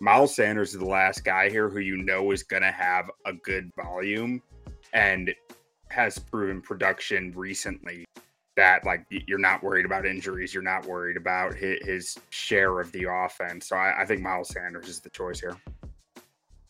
Miles 0.00 0.34
Sanders 0.34 0.72
is 0.72 0.80
the 0.80 0.84
last 0.84 1.24
guy 1.24 1.48
here 1.48 1.68
who 1.68 1.78
you 1.78 1.96
know 1.98 2.32
is 2.32 2.42
going 2.42 2.62
to 2.62 2.72
have 2.72 3.08
a 3.26 3.32
good 3.32 3.70
volume 3.76 4.42
and 4.92 5.32
has 5.90 6.18
proven 6.18 6.60
production 6.60 7.32
recently 7.36 8.04
that 8.56 8.84
like 8.84 9.06
you're 9.10 9.38
not 9.38 9.62
worried 9.62 9.86
about 9.86 10.06
injuries, 10.06 10.52
you're 10.52 10.62
not 10.62 10.86
worried 10.86 11.16
about 11.16 11.54
his, 11.54 12.18
share 12.30 12.80
of 12.80 12.90
the 12.92 13.06
offense. 13.10 13.68
So 13.68 13.76
I, 13.76 14.02
I 14.02 14.06
think 14.06 14.20
Miles 14.20 14.48
Sanders 14.48 14.88
is 14.88 15.00
the 15.00 15.10
choice 15.10 15.40
here. 15.40 15.56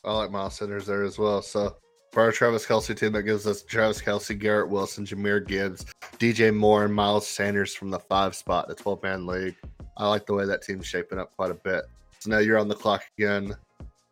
I 0.04 0.12
like 0.12 0.30
Miles 0.30 0.56
Sanders 0.56 0.86
there 0.86 1.04
as 1.04 1.18
well. 1.18 1.42
So 1.42 1.76
for 2.12 2.22
our 2.22 2.32
Travis 2.32 2.66
Kelce 2.66 2.96
team, 2.96 3.12
that 3.12 3.22
gives 3.22 3.46
us 3.46 3.62
Travis 3.62 4.02
Kelce, 4.02 4.38
Garrett 4.38 4.68
Wilson, 4.68 5.06
Jahmyr 5.06 5.46
Gibbs, 5.46 5.86
DJ 6.18 6.54
Moore, 6.54 6.84
and 6.84 6.94
Miles 6.94 7.26
Sanders 7.26 7.74
from 7.74 7.90
the 7.90 7.98
five 7.98 8.34
spot, 8.34 8.68
the 8.68 8.74
12 8.74 9.02
man 9.02 9.26
league. 9.26 9.56
I 9.96 10.08
like 10.08 10.26
the 10.26 10.34
way 10.34 10.44
that 10.44 10.62
team's 10.62 10.86
shaping 10.86 11.18
up 11.18 11.34
quite 11.36 11.50
a 11.50 11.54
bit. 11.54 11.84
So 12.18 12.30
now 12.30 12.38
you're 12.38 12.58
on 12.58 12.68
the 12.68 12.74
clock 12.74 13.04
again. 13.18 13.56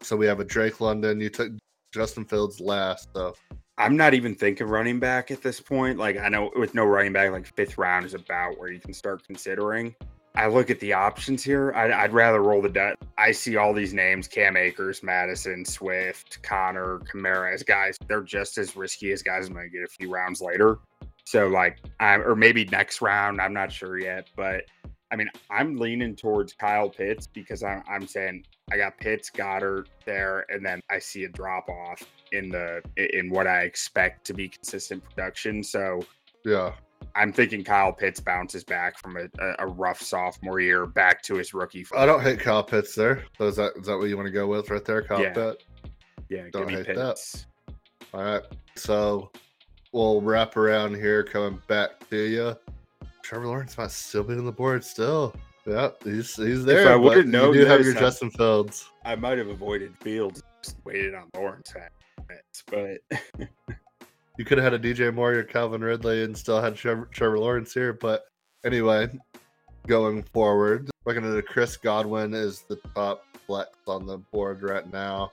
So 0.02 0.16
we 0.16 0.26
have 0.26 0.40
a 0.40 0.44
Drake 0.44 0.80
London. 0.80 1.20
You 1.20 1.28
took 1.28 1.52
Justin 1.92 2.24
Fields 2.24 2.60
last. 2.60 3.08
So 3.14 3.34
I'm 3.80 3.96
not 3.96 4.12
even 4.12 4.34
thinking 4.34 4.66
running 4.66 5.00
back 5.00 5.30
at 5.30 5.40
this 5.42 5.58
point. 5.58 5.98
Like 5.98 6.18
I 6.18 6.28
know 6.28 6.50
with 6.54 6.74
no 6.74 6.84
running 6.84 7.14
back, 7.14 7.32
like 7.32 7.46
fifth 7.56 7.78
round 7.78 8.04
is 8.04 8.12
about 8.12 8.58
where 8.58 8.70
you 8.70 8.78
can 8.78 8.92
start 8.92 9.24
considering. 9.26 9.94
I 10.34 10.48
look 10.48 10.68
at 10.68 10.78
the 10.80 10.92
options 10.92 11.42
here. 11.42 11.72
I'd, 11.74 11.90
I'd 11.90 12.12
rather 12.12 12.42
roll 12.42 12.60
the 12.60 12.68
dice. 12.68 12.94
I 13.16 13.32
see 13.32 13.56
all 13.56 13.72
these 13.72 13.94
names: 13.94 14.28
Cam 14.28 14.54
Akers, 14.54 15.02
Mattison, 15.02 15.64
Swift, 15.64 16.42
Conner, 16.42 16.98
Kamara 17.10 17.54
as 17.54 17.62
guys. 17.62 17.96
They're 18.06 18.20
just 18.20 18.58
as 18.58 18.76
risky 18.76 19.12
as 19.12 19.22
guys 19.22 19.48
I'm 19.48 19.54
going 19.54 19.70
to 19.70 19.74
get 19.74 19.82
a 19.82 19.88
few 19.88 20.12
rounds 20.12 20.42
later. 20.42 20.78
So 21.24 21.48
like, 21.48 21.78
I'm 22.00 22.20
or 22.20 22.36
maybe 22.36 22.66
next 22.66 23.00
round. 23.00 23.40
I'm 23.40 23.54
not 23.54 23.72
sure 23.72 23.98
yet, 23.98 24.28
but 24.36 24.64
I 25.10 25.16
mean, 25.16 25.30
I'm 25.48 25.78
leaning 25.78 26.16
towards 26.16 26.52
Kyle 26.52 26.90
Pitts 26.90 27.26
because 27.26 27.62
I'm, 27.62 27.82
I'm 27.88 28.06
saying 28.06 28.44
I 28.70 28.76
got 28.76 28.98
Pitts, 28.98 29.30
Goedert 29.30 29.86
there, 30.04 30.44
and 30.50 30.64
then 30.64 30.82
I 30.90 30.98
see 30.98 31.24
a 31.24 31.28
drop 31.30 31.68
off 31.70 32.04
in 32.32 32.48
the 32.48 32.82
in 32.96 33.30
what 33.30 33.46
I 33.46 33.62
expect 33.62 34.26
to 34.26 34.34
be 34.34 34.48
consistent 34.48 35.02
production. 35.04 35.62
So 35.62 36.04
yeah, 36.44 36.72
I'm 37.14 37.32
thinking 37.32 37.64
Kyle 37.64 37.92
Pitts 37.92 38.20
bounces 38.20 38.64
back 38.64 38.98
from 38.98 39.16
a, 39.16 39.28
a, 39.58 39.66
rough 39.66 40.00
sophomore 40.00 40.60
year 40.60 40.86
back 40.86 41.22
to 41.24 41.34
his 41.34 41.52
rookie. 41.52 41.86
I 41.96 42.06
don't 42.06 42.22
hate 42.22 42.40
Kyle 42.40 42.62
Pitts 42.62 42.94
there. 42.94 43.24
So 43.38 43.48
is 43.48 43.56
that 43.56 43.72
is 43.76 43.86
that 43.86 43.98
what 43.98 44.08
you 44.08 44.16
want 44.16 44.26
to 44.26 44.32
go 44.32 44.46
with 44.46 44.70
right 44.70 44.84
there, 44.84 45.02
Kyle 45.02 45.20
Yeah. 45.20 45.32
Pitt? 45.32 45.64
yeah, 46.28 46.44
don't 46.52 46.68
give 46.68 46.78
me 46.78 46.84
hate 46.84 46.96
that. 46.96 47.46
All 48.14 48.22
right. 48.22 48.42
So 48.76 49.30
we'll 49.92 50.20
wrap 50.20 50.56
around 50.56 50.94
here, 50.94 51.22
coming 51.22 51.60
back 51.66 52.08
to 52.10 52.16
you. 52.16 52.56
Trevor 53.22 53.46
Lawrence 53.46 53.76
might 53.78 53.90
still 53.90 54.24
be 54.24 54.34
on 54.34 54.44
the 54.44 54.52
board 54.52 54.84
still. 54.84 55.34
Yeah, 55.66 55.90
he's 56.04 56.34
he's 56.36 56.64
there. 56.64 56.88
I 56.88 56.92
but 56.92 57.00
would've 57.00 57.26
you 57.26 57.52
do 57.52 57.64
have 57.66 57.84
your 57.84 57.96
I- 57.96 58.00
Justin 58.00 58.30
Fields. 58.30 58.90
I 59.04 59.14
might 59.14 59.38
have 59.38 59.48
avoided 59.48 59.96
Fields, 60.00 60.42
waited 60.84 61.14
on 61.14 61.28
Lawrence 61.34 61.72
Pitts, 61.72 61.94
but 62.70 63.00
You 64.40 64.46
could 64.46 64.56
have 64.56 64.72
had 64.72 64.86
a 64.86 64.94
DJ 64.94 65.12
Moore 65.12 65.34
or 65.34 65.42
Calvin 65.42 65.82
Ridley 65.82 66.24
and 66.24 66.34
still 66.34 66.62
had 66.62 66.74
Trevor, 66.74 67.10
Trevor 67.12 67.38
Lawrence 67.38 67.74
here. 67.74 67.92
But 67.92 68.24
anyway, 68.64 69.10
going 69.86 70.22
forward, 70.22 70.88
looking 71.04 71.26
at 71.26 71.36
it, 71.36 71.46
Chris 71.46 71.76
Godwin 71.76 72.32
is 72.32 72.62
the 72.62 72.76
top 72.94 73.22
flex 73.46 73.68
on 73.86 74.06
the 74.06 74.16
board 74.16 74.62
right 74.62 74.90
now. 74.90 75.32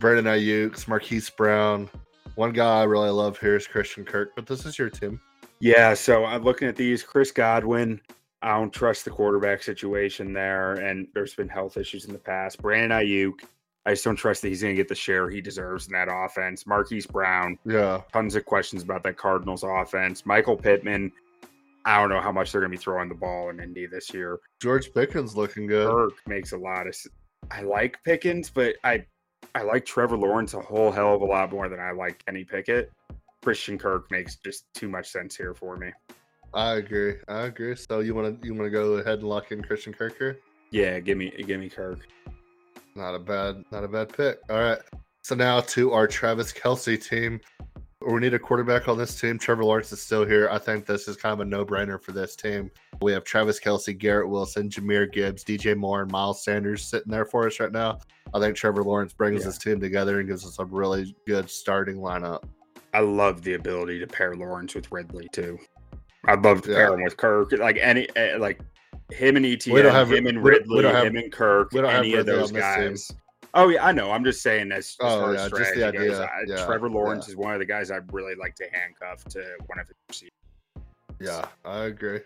Brandon 0.00 0.24
Aiyuk, 0.24 0.88
Marquise 0.88 1.30
Brown. 1.30 1.88
One 2.34 2.52
guy 2.52 2.80
I 2.80 2.82
really 2.82 3.10
love 3.10 3.38
here 3.38 3.54
is 3.54 3.68
Christian 3.68 4.04
Kirk, 4.04 4.32
but 4.34 4.46
this 4.46 4.66
is 4.66 4.76
your 4.76 4.90
team. 4.90 5.20
Yeah, 5.60 5.94
so 5.94 6.24
I'm 6.24 6.42
looking 6.42 6.66
at 6.66 6.74
these. 6.74 7.04
Chris 7.04 7.30
Godwin, 7.30 8.00
I 8.42 8.56
don't 8.56 8.72
trust 8.72 9.04
the 9.04 9.12
quarterback 9.12 9.62
situation 9.62 10.32
there, 10.32 10.72
and 10.72 11.06
there's 11.14 11.34
been 11.36 11.48
health 11.48 11.76
issues 11.76 12.06
in 12.06 12.12
the 12.12 12.18
past. 12.18 12.60
Brandon 12.60 12.98
Aiyuk, 12.98 13.44
I 13.90 13.94
just 13.94 14.04
don't 14.04 14.14
trust 14.14 14.42
that 14.42 14.50
he's 14.50 14.62
going 14.62 14.72
to 14.72 14.76
get 14.76 14.86
the 14.86 14.94
share 14.94 15.28
he 15.28 15.40
deserves 15.40 15.88
in 15.88 15.92
that 15.94 16.06
offense. 16.08 16.64
Marquise 16.64 17.08
Brown, 17.08 17.58
Yeah, 17.64 18.02
tons 18.12 18.36
of 18.36 18.44
questions 18.44 18.84
about 18.84 19.02
that 19.02 19.16
Cardinals 19.16 19.64
offense. 19.64 20.24
Michael 20.24 20.56
Pittman, 20.56 21.10
I 21.84 21.98
don't 21.98 22.08
know 22.08 22.20
how 22.20 22.30
much 22.30 22.52
they're 22.52 22.60
going 22.60 22.70
to 22.70 22.78
be 22.78 22.80
throwing 22.80 23.08
the 23.08 23.16
ball 23.16 23.50
in 23.50 23.58
Indy 23.58 23.86
this 23.86 24.14
year. 24.14 24.38
George 24.62 24.94
Pickens 24.94 25.36
looking 25.36 25.66
good. 25.66 25.90
Kirk 25.90 26.12
makes 26.28 26.52
a 26.52 26.56
lot 26.56 26.86
of. 26.86 26.96
I 27.50 27.62
like 27.62 27.98
Pickens, 28.04 28.48
but 28.48 28.76
I 28.84 29.04
I 29.56 29.62
like 29.62 29.84
Trevor 29.84 30.16
Lawrence 30.16 30.54
a 30.54 30.60
whole 30.60 30.92
hell 30.92 31.16
of 31.16 31.22
a 31.22 31.24
lot 31.24 31.50
more 31.50 31.68
than 31.68 31.80
I 31.80 31.90
like 31.90 32.24
Kenny 32.24 32.44
Pickett. 32.44 32.92
Christian 33.42 33.76
Kirk 33.76 34.08
makes 34.12 34.36
just 34.36 34.72
too 34.72 34.88
much 34.88 35.10
sense 35.10 35.34
here 35.34 35.52
for 35.52 35.76
me. 35.76 35.90
I 36.54 36.74
agree. 36.74 37.14
I 37.26 37.46
agree. 37.46 37.74
So 37.74 37.98
you 37.98 38.14
want 38.14 38.40
to 38.40 38.46
you 38.46 38.54
want 38.54 38.66
to 38.66 38.70
go 38.70 38.92
ahead 38.98 39.18
and 39.18 39.28
lock 39.28 39.50
in 39.50 39.64
Christian 39.64 39.92
Kirk 39.92 40.16
here? 40.16 40.38
Yeah, 40.70 41.00
give 41.00 41.18
me 41.18 41.32
give 41.44 41.58
me 41.58 41.68
Kirk. 41.68 42.06
Not 42.94 43.14
a 43.14 43.18
bad, 43.18 43.62
not 43.70 43.84
a 43.84 43.88
bad 43.88 44.14
pick. 44.16 44.38
All 44.50 44.58
right. 44.58 44.78
So 45.22 45.34
now 45.34 45.60
to 45.60 45.92
our 45.92 46.06
Travis 46.06 46.52
Kelce 46.52 47.02
team. 47.02 47.40
We 48.08 48.18
need 48.18 48.32
a 48.32 48.38
quarterback 48.38 48.88
on 48.88 48.96
this 48.96 49.20
team. 49.20 49.38
Trevor 49.38 49.62
Lawrence 49.62 49.92
is 49.92 50.00
still 50.00 50.24
here. 50.24 50.48
I 50.50 50.56
think 50.56 50.86
this 50.86 51.06
is 51.06 51.18
kind 51.18 51.34
of 51.34 51.40
a 51.40 51.44
no-brainer 51.44 52.02
for 52.02 52.12
this 52.12 52.34
team. 52.34 52.70
We 53.02 53.12
have 53.12 53.24
Travis 53.24 53.60
Kelce, 53.60 53.96
Garrett 53.96 54.26
Wilson, 54.30 54.70
Jahmyr 54.70 55.12
Gibbs, 55.12 55.44
DJ 55.44 55.76
Moore, 55.76 56.00
and 56.02 56.10
Miles 56.10 56.42
Sanders 56.42 56.82
sitting 56.82 57.12
there 57.12 57.26
for 57.26 57.46
us 57.46 57.60
right 57.60 57.70
now. 57.70 57.98
I 58.32 58.40
think 58.40 58.56
Trevor 58.56 58.82
Lawrence 58.84 59.12
brings 59.12 59.40
Yeah. 59.42 59.48
this 59.48 59.58
team 59.58 59.80
together 59.80 60.18
and 60.18 60.26
gives 60.26 60.46
us 60.46 60.58
a 60.58 60.64
really 60.64 61.14
good 61.26 61.50
starting 61.50 61.96
lineup. 61.96 62.44
I 62.94 63.00
love 63.00 63.42
the 63.42 63.52
ability 63.52 63.98
to 64.00 64.06
pair 64.06 64.34
Lawrence 64.34 64.74
with 64.74 64.90
Ridley 64.90 65.28
too. 65.32 65.58
I'd 66.24 66.42
love 66.42 66.62
to 66.62 66.70
Yeah. 66.70 66.76
pair 66.76 66.94
him 66.94 67.04
with 67.04 67.18
Kirk, 67.18 67.52
like 67.52 67.76
any 67.76 68.08
eh, 68.16 68.36
like 68.38 68.60
him 69.12 69.36
and 69.36 69.44
Etienne, 69.46 69.74
We 69.74 69.82
don't 69.82 69.92
have- 69.92 70.10
him 70.12 70.26
and 70.26 70.42
don't- 70.42 70.68
we 70.68 70.82
don't 70.82 70.94
have- 70.94 71.06
him 71.06 71.16
and 71.16 71.32
Kirk, 71.32 71.72
we 71.72 71.80
don't 71.80 71.90
have 71.90 72.00
any 72.00 72.14
of 72.14 72.26
those 72.26 72.50
team. 72.50 72.60
guys. 72.60 73.12
Oh 73.54 73.68
yeah, 73.68 73.84
I 73.84 73.90
know. 73.92 74.12
I'm 74.12 74.22
just 74.22 74.42
saying 74.42 74.70
as, 74.70 74.90
as 74.90 74.96
Oh, 75.00 75.20
far 75.20 75.34
yeah, 75.34 75.44
as 75.44 75.50
just 75.50 75.58
the 75.58 75.64
strategy 75.66 75.98
goes, 76.08 76.20
idea. 76.20 76.24
I, 76.32 76.40
Yeah, 76.46 76.66
Trevor 76.66 76.88
Lawrence 76.88 77.26
yeah. 77.26 77.32
is 77.32 77.36
one 77.36 77.52
of 77.52 77.58
the 77.58 77.64
guys 77.66 77.90
I'd 77.90 78.12
really 78.12 78.36
like 78.36 78.54
to 78.56 78.64
handcuff 78.72 79.24
to 79.24 79.40
one 79.66 79.80
of 79.80 79.88
his 79.88 79.96
receivers. 80.08 80.30
Yeah, 81.18 81.44
I 81.64 81.84
agree. 81.86 82.20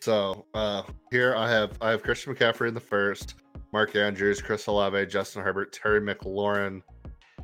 So 0.00 0.46
uh 0.54 0.82
here 1.10 1.34
I 1.36 1.50
have 1.50 1.76
I 1.80 1.90
have 1.90 2.02
Christian 2.02 2.34
McCaffrey 2.34 2.68
in 2.68 2.74
the 2.74 2.80
first, 2.80 3.34
Mark 3.72 3.96
Andrews, 3.96 4.40
Chris 4.40 4.66
Olave, 4.68 5.06
Justin 5.06 5.42
Herbert, 5.42 5.72
Terry 5.72 6.00
McLaurin. 6.00 6.82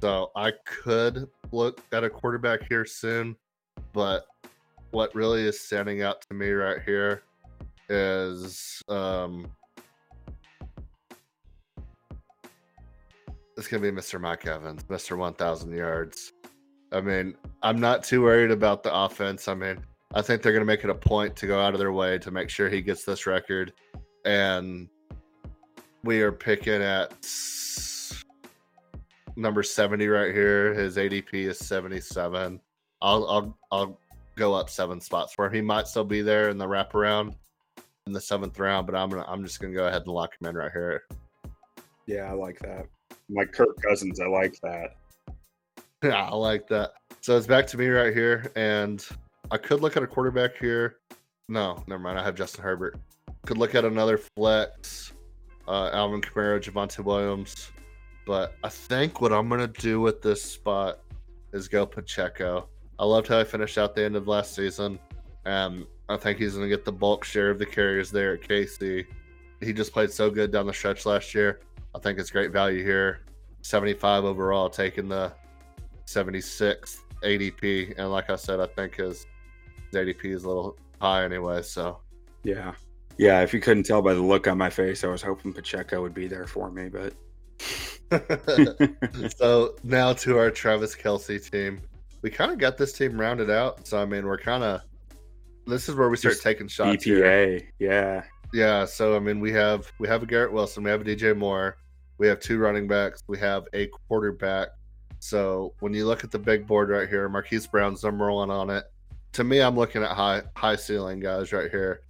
So 0.01 0.31
I 0.37 0.53
could 0.65 1.29
look 1.51 1.81
at 1.93 2.05
a 2.05 2.11
quarterback 2.11 2.63
here 2.69 2.85
soon, 2.85 3.35
but 3.93 4.27
what 4.93 5.13
really 5.15 5.43
is 5.43 5.59
standing 5.61 6.03
out 6.03 6.23
to 6.23 6.35
me 6.35 6.51
right 6.51 6.81
here 6.83 7.23
is 7.89 8.83
um 8.89 9.51
it's 13.57 13.67
gonna 13.67 13.83
be 13.83 13.91
Mr. 13.91 14.21
Mike 14.21 14.47
Evans, 14.47 14.85
Mr. 14.85 15.17
1000 15.17 15.73
yards. 15.73 16.33
I 16.93 17.01
mean, 17.01 17.35
I'm 17.63 17.81
not 17.81 18.05
too 18.05 18.23
worried 18.23 18.53
about 18.53 18.83
the 18.83 18.95
offense. 18.95 19.49
I 19.49 19.55
mean, 19.55 19.85
I 20.15 20.23
think 20.23 20.43
they're 20.43 20.53
gonna 20.53 20.65
make 20.65 20.85
it 20.85 20.91
a 20.91 20.95
point 20.95 21.35
to 21.37 21.47
go 21.47 21.61
out 21.61 21.75
of 21.75 21.81
their 21.81 21.93
way 21.93 22.19
to 22.19 22.31
make 22.31 22.51
sure 22.51 22.69
he 22.69 22.81
gets 22.81 23.05
this 23.05 23.27
record. 23.27 23.73
And 24.25 24.89
we 26.05 26.23
are 26.23 26.33
picking 26.33 26.83
at 26.83 27.13
number 29.37 29.63
70 29.63 30.07
right 30.09 30.33
here. 30.33 30.73
His 30.75 30.97
ADP 30.97 31.49
is 31.49 31.59
77. 31.59 32.61
I'll 33.03 33.29
I'll 33.29 33.59
I'll 33.73 34.01
go 34.37 34.55
up 34.55 34.71
seven 34.71 35.01
spots 35.01 35.37
where. 35.37 35.51
He 35.51 35.61
might 35.61 35.89
still 35.89 36.05
be 36.05 36.23
there 36.23 36.49
in 36.51 36.59
the 36.59 36.67
wraparound 36.67 37.35
in 38.09 38.13
the 38.13 38.21
seventh 38.21 38.59
round, 38.59 38.87
but 38.87 38.97
I'm 38.97 39.09
gonna 39.11 39.25
I'm 39.29 39.45
just 39.45 39.61
gonna 39.61 39.75
go 39.75 39.87
ahead 39.87 40.03
and 40.03 40.13
lock 40.13 40.33
him 40.41 40.49
in 40.49 40.57
right 40.57 40.73
here. 40.73 41.05
Yeah, 42.07 42.31
I 42.31 42.33
like 42.33 42.59
that. 42.61 42.87
Like 43.29 43.53
Kirk 43.53 43.81
Cousins, 43.83 44.19
I 44.21 44.27
like 44.27 44.59
that. 44.63 44.97
Yeah, 46.05 46.27
I 46.27 46.35
like 46.37 46.69
that. 46.69 46.93
So 47.23 47.37
it's 47.37 47.49
back 47.49 47.67
to 47.67 47.77
me 47.77 47.89
right 47.89 48.15
here, 48.15 48.53
and 48.55 49.05
I 49.51 49.57
could 49.57 49.81
look 49.81 49.97
at 49.97 50.03
a 50.05 50.07
quarterback 50.07 50.57
here. 50.57 50.99
No, 51.49 51.83
never 51.89 52.01
mind. 52.01 52.17
I 52.17 52.23
have 52.23 52.37
Justin 52.37 52.63
Herbert. 52.63 52.97
Could 53.47 53.59
look 53.59 53.75
at 53.75 53.85
another 53.85 54.17
flex, 54.37 55.13
uh, 55.67 55.91
Alvin 55.93 56.21
Kamara, 56.21 56.61
Javonte 56.63 57.01
Williams. 57.05 57.73
But 58.27 58.55
I 58.63 58.69
think 58.69 59.21
what 59.21 59.33
I'm 59.33 59.49
gonna 59.49 59.67
do 59.67 60.01
with 60.01 60.23
this 60.23 60.41
spot 60.41 61.01
is 61.53 61.67
go 61.67 61.85
Pacheco. 61.85 62.69
I 63.01 63.05
loved 63.05 63.27
how 63.27 63.41
I 63.41 63.45
finished 63.45 63.77
out 63.77 63.97
the 63.97 64.05
end 64.05 64.15
of 64.15 64.29
last 64.29 64.55
season. 64.55 65.01
and 65.47 65.85
I 66.09 66.17
think 66.17 66.39
he's 66.39 66.55
gonna 66.55 66.69
get 66.69 66.85
the 66.85 66.93
bulk 66.93 67.25
share 67.25 67.51
of 67.51 67.59
the 67.59 67.67
carries 67.67 68.11
there 68.11 68.35
at 68.35 68.43
KC. 68.43 69.07
He 69.61 69.73
just 69.73 69.93
played 69.93 70.11
so 70.11 70.31
good 70.31 70.51
down 70.51 70.67
the 70.67 70.73
stretch 70.73 71.05
last 71.05 71.35
year. 71.35 71.61
I 71.95 71.99
think 71.99 72.19
it's 72.19 72.31
great 72.31 72.53
value 72.53 72.85
here. 72.85 73.21
75 73.63 74.25
overall, 74.25 74.71
taking 74.71 75.09
the 75.09 75.33
76 76.05 77.01
ADP. 77.23 77.99
And 77.99 78.11
like 78.11 78.31
I 78.31 78.37
said, 78.37 78.61
I 78.61 78.67
think 78.67 78.97
his, 78.97 79.27
his 79.91 80.01
ADP 80.01 80.25
is 80.27 80.45
a 80.45 80.49
little 80.49 80.77
high 81.01 81.25
anyway. 81.25 81.63
So, 81.63 81.99
yeah. 82.45 82.73
Yeah. 83.17 83.41
If 83.41 83.53
you 83.53 83.61
couldn't 83.61 83.85
tell 83.85 84.01
by 84.01 84.15
the 84.15 84.23
look 84.23 84.47
on 84.47 84.59
my 84.59 84.71
face, 84.71 85.05
I 85.05 85.09
was 85.09 85.23
hoping 85.23 85.53
Pacheco 85.53 86.01
would 86.03 86.15
be 86.15 86.29
there 86.29 86.47
for 86.47 86.71
me, 86.71 86.89
but. 86.89 87.15
so 89.37 89.75
now 89.83 90.13
to 90.15 90.39
our 90.39 90.51
Travis 90.51 90.95
Kelce 90.95 91.51
team. 91.51 91.81
We 92.23 92.31
kind 92.31 92.51
of 92.51 92.59
got 92.59 92.77
this 92.77 92.93
team 92.93 93.21
rounded 93.21 93.51
out. 93.51 93.87
So, 93.87 94.01
I 94.01 94.05
mean, 94.05 94.27
we're 94.27 94.39
kind 94.39 94.65
of, 94.65 94.83
this 95.69 95.89
is 95.89 95.95
where 95.95 96.09
we 96.09 96.17
start 96.17 96.33
Just 96.33 96.43
taking 96.43 96.67
shots. 96.67 97.05
EPA. 97.05 97.05
Here. 97.05 97.63
Yeah. 97.79 98.25
Yeah, 98.53 98.87
so 98.87 99.15
I 99.15 99.19
mean, 99.19 99.41
we 99.41 99.53
have 99.53 99.93
we 99.99 100.09
have 100.09 100.23
a 100.23 100.27
Garrett 100.27 100.53
Wilson, 100.53 100.83
we 100.83 100.91
have 100.91 101.03
a 101.03 101.05
DJ 101.05 101.37
Moore, 101.37 101.77
we 102.17 102.27
have 102.27 102.41
two 102.41 102.59
running 102.59 102.89
backs, 102.89 103.23
we 103.27 103.39
have 103.39 103.65
a 103.75 103.89
quarterback. 103.89 104.69
So 105.19 105.75
when 105.81 105.93
you 105.93 106.07
look 106.07 106.25
at 106.25 106.31
the 106.31 106.39
big 106.39 106.67
board 106.67 106.89
right 106.89 107.09
here, 107.09 107.29
Marquise 107.29 107.67
Brown's 107.67 108.03
number 108.03 108.33
one 108.33 108.51
on 108.51 108.71
it. 108.71 108.85
To 109.33 109.45
me, 109.45 109.61
I'm 109.61 109.77
looking 109.77 110.03
at 110.03 110.13
high 110.13 110.43
high 110.57 110.77
ceiling 110.77 111.21
guys 111.21 111.53
right 111.53 111.71
here. 111.71 112.01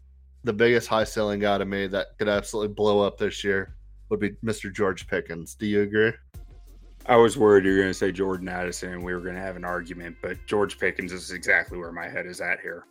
The 0.45 0.53
biggest 0.53 0.87
high 0.87 1.05
ceiling 1.05 1.41
guy 1.41 1.59
to 1.59 1.65
me 1.65 1.89
that 1.89 2.17
could 2.19 2.29
absolutely 2.29 2.73
blow 2.73 3.01
up 3.01 3.19
this 3.19 3.43
year 3.43 3.75
would 4.09 4.21
be 4.21 4.31
Mr. 4.45 4.73
George 4.73 5.09
Pickens. 5.09 5.57
Do 5.57 5.67
you 5.67 5.83
agree? 5.83 6.13
I 7.07 7.17
was 7.17 7.37
worried 7.37 7.65
you 7.65 7.73
were 7.73 7.79
going 7.79 7.89
to 7.89 7.95
say 7.95 8.13
Jordan 8.13 8.49
Addison 8.49 8.93
and 8.93 9.03
we 9.03 9.13
were 9.13 9.21
going 9.21 9.35
to 9.35 9.41
have 9.41 9.57
an 9.57 9.65
argument, 9.65 10.17
but 10.23 10.37
George 10.47 10.79
Pickens 10.79 11.13
is 11.13 11.33
exactly 11.33 11.79
where 11.79 11.91
my 11.91 12.07
head 12.07 12.27
is 12.27 12.41
at 12.41 12.61
here 12.61 12.85